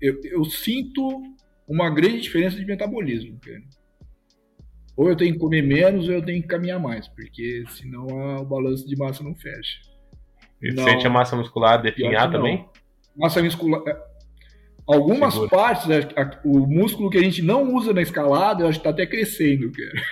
Eu, 0.00 0.20
eu 0.22 0.44
sinto 0.44 1.20
uma 1.66 1.90
grande 1.90 2.20
diferença 2.20 2.56
de 2.56 2.64
metabolismo. 2.64 3.36
Cara. 3.40 3.81
Ou 4.96 5.08
eu 5.08 5.16
tenho 5.16 5.32
que 5.32 5.38
comer 5.38 5.62
menos 5.62 6.08
ou 6.08 6.14
eu 6.14 6.22
tenho 6.22 6.42
que 6.42 6.48
caminhar 6.48 6.78
mais, 6.78 7.08
porque 7.08 7.64
senão 7.70 8.06
a, 8.08 8.40
o 8.40 8.44
balanço 8.44 8.86
de 8.86 8.96
massa 8.96 9.24
não 9.24 9.34
fecha. 9.34 9.80
E 10.60 10.72
não, 10.72 10.84
sente 10.84 11.06
a 11.06 11.10
massa 11.10 11.34
muscular 11.34 11.80
definhar 11.80 12.30
também? 12.30 12.66
Massa 13.16 13.42
muscular. 13.42 13.82
É, 13.86 13.96
algumas 14.86 15.34
Segura. 15.34 15.50
partes, 15.50 15.86
né, 15.86 16.00
o 16.44 16.66
músculo 16.66 17.10
que 17.10 17.18
a 17.18 17.22
gente 17.22 17.42
não 17.42 17.74
usa 17.74 17.92
na 17.92 18.02
escalada, 18.02 18.62
eu 18.62 18.68
acho 18.68 18.78
que 18.78 18.88
está 18.88 18.90
até 18.90 19.06
crescendo, 19.06 19.72
cara. 19.72 20.02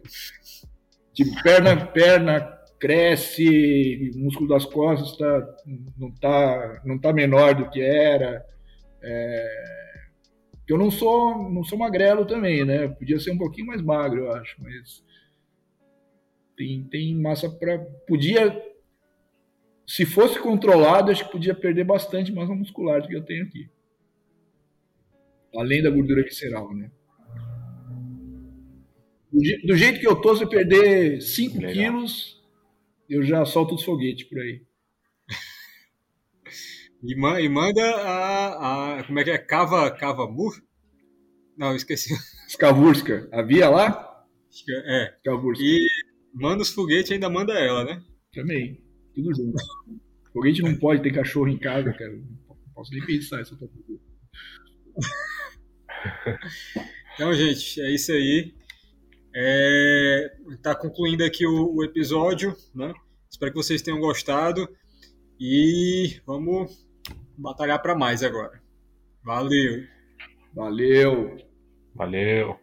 Tipo, 1.12 1.42
perna, 1.42 1.86
perna 1.86 2.58
cresce, 2.78 4.10
o 4.14 4.18
músculo 4.20 4.48
das 4.48 4.64
costas 4.64 5.16
tá, 5.18 5.54
não 5.98 6.10
tá, 6.12 6.80
não 6.84 6.98
tá 6.98 7.12
menor 7.12 7.54
do 7.54 7.68
que 7.68 7.80
era. 7.80 8.42
É, 9.02 9.89
eu 10.72 10.78
não 10.78 10.90
sou, 10.90 11.50
não 11.50 11.64
sou 11.64 11.78
magrelo 11.78 12.24
também, 12.24 12.64
né? 12.64 12.88
Podia 12.88 13.18
ser 13.18 13.32
um 13.32 13.38
pouquinho 13.38 13.66
mais 13.66 13.82
magro, 13.82 14.24
eu 14.24 14.32
acho, 14.32 14.56
mas 14.62 15.04
tem, 16.56 16.84
tem 16.84 17.14
massa 17.16 17.48
para 17.48 17.78
podia 18.06 18.70
se 19.90 20.06
fosse 20.06 20.38
controlado, 20.38 21.10
acho 21.10 21.24
que 21.24 21.32
podia 21.32 21.52
perder 21.52 21.82
bastante 21.82 22.30
massa 22.30 22.54
muscular 22.54 23.02
do 23.02 23.08
que 23.08 23.16
eu 23.16 23.24
tenho 23.24 23.44
aqui. 23.44 23.68
Além 25.52 25.82
da 25.82 25.90
gordura 25.90 26.22
visceral, 26.22 26.72
né? 26.72 26.92
Do, 29.32 29.76
jeito 29.76 29.98
que 29.98 30.06
eu 30.06 30.20
tô, 30.20 30.36
se 30.36 30.44
eu 30.44 30.48
perder 30.48 31.20
5 31.20 31.58
quilos, 31.72 32.40
eu 33.08 33.24
já 33.24 33.44
solto 33.44 33.74
os 33.74 33.82
foguetes 33.82 34.28
por 34.28 34.38
aí. 34.38 34.62
E, 37.02 37.12
e 37.12 37.48
manda 37.48 37.82
a, 37.82 38.98
a, 38.98 39.04
Como 39.04 39.18
é 39.18 39.24
que 39.24 39.30
é? 39.30 39.38
Cava, 39.38 39.90
Cava 39.90 40.26
Mur? 40.26 40.62
Não, 41.56 41.74
esqueci. 41.74 42.14
Skavurska. 42.48 43.28
Havia 43.32 43.68
lá? 43.68 44.24
É. 44.86 45.14
Skavurska. 45.18 45.64
E 45.64 45.78
manda 46.34 46.62
os 46.62 46.70
foguetes 46.70 47.10
e 47.10 47.14
ainda 47.14 47.28
manda 47.30 47.52
ela, 47.54 47.84
né? 47.84 48.02
Também. 48.32 48.82
Tudo 49.14 49.34
junto. 49.34 49.56
Foguete 50.32 50.62
não 50.62 50.76
pode 50.76 51.02
ter 51.02 51.12
cachorro 51.12 51.48
em 51.48 51.58
casa, 51.58 51.92
cara. 51.92 52.12
Não 52.12 52.56
posso 52.74 52.92
nem 52.92 53.04
pensar 53.04 53.40
essa 53.40 53.56
Então, 57.14 57.34
gente, 57.34 57.80
é 57.80 57.90
isso 57.92 58.12
aí. 58.12 58.54
É, 59.34 60.36
tá 60.62 60.74
concluindo 60.74 61.24
aqui 61.24 61.46
o, 61.46 61.74
o, 61.74 61.84
episódio, 61.84 62.56
né? 62.74 62.92
Espero 63.30 63.52
que 63.52 63.58
vocês 63.58 63.82
tenham 63.82 64.00
gostado 64.00 64.68
e 65.38 66.20
vamos 66.26 66.88
batalhar 67.40 67.80
para 67.80 67.94
mais 67.94 68.22
agora. 68.22 68.62
Valeu. 69.24 69.84
Valeu. 70.54 71.36
Valeu. 71.94 72.59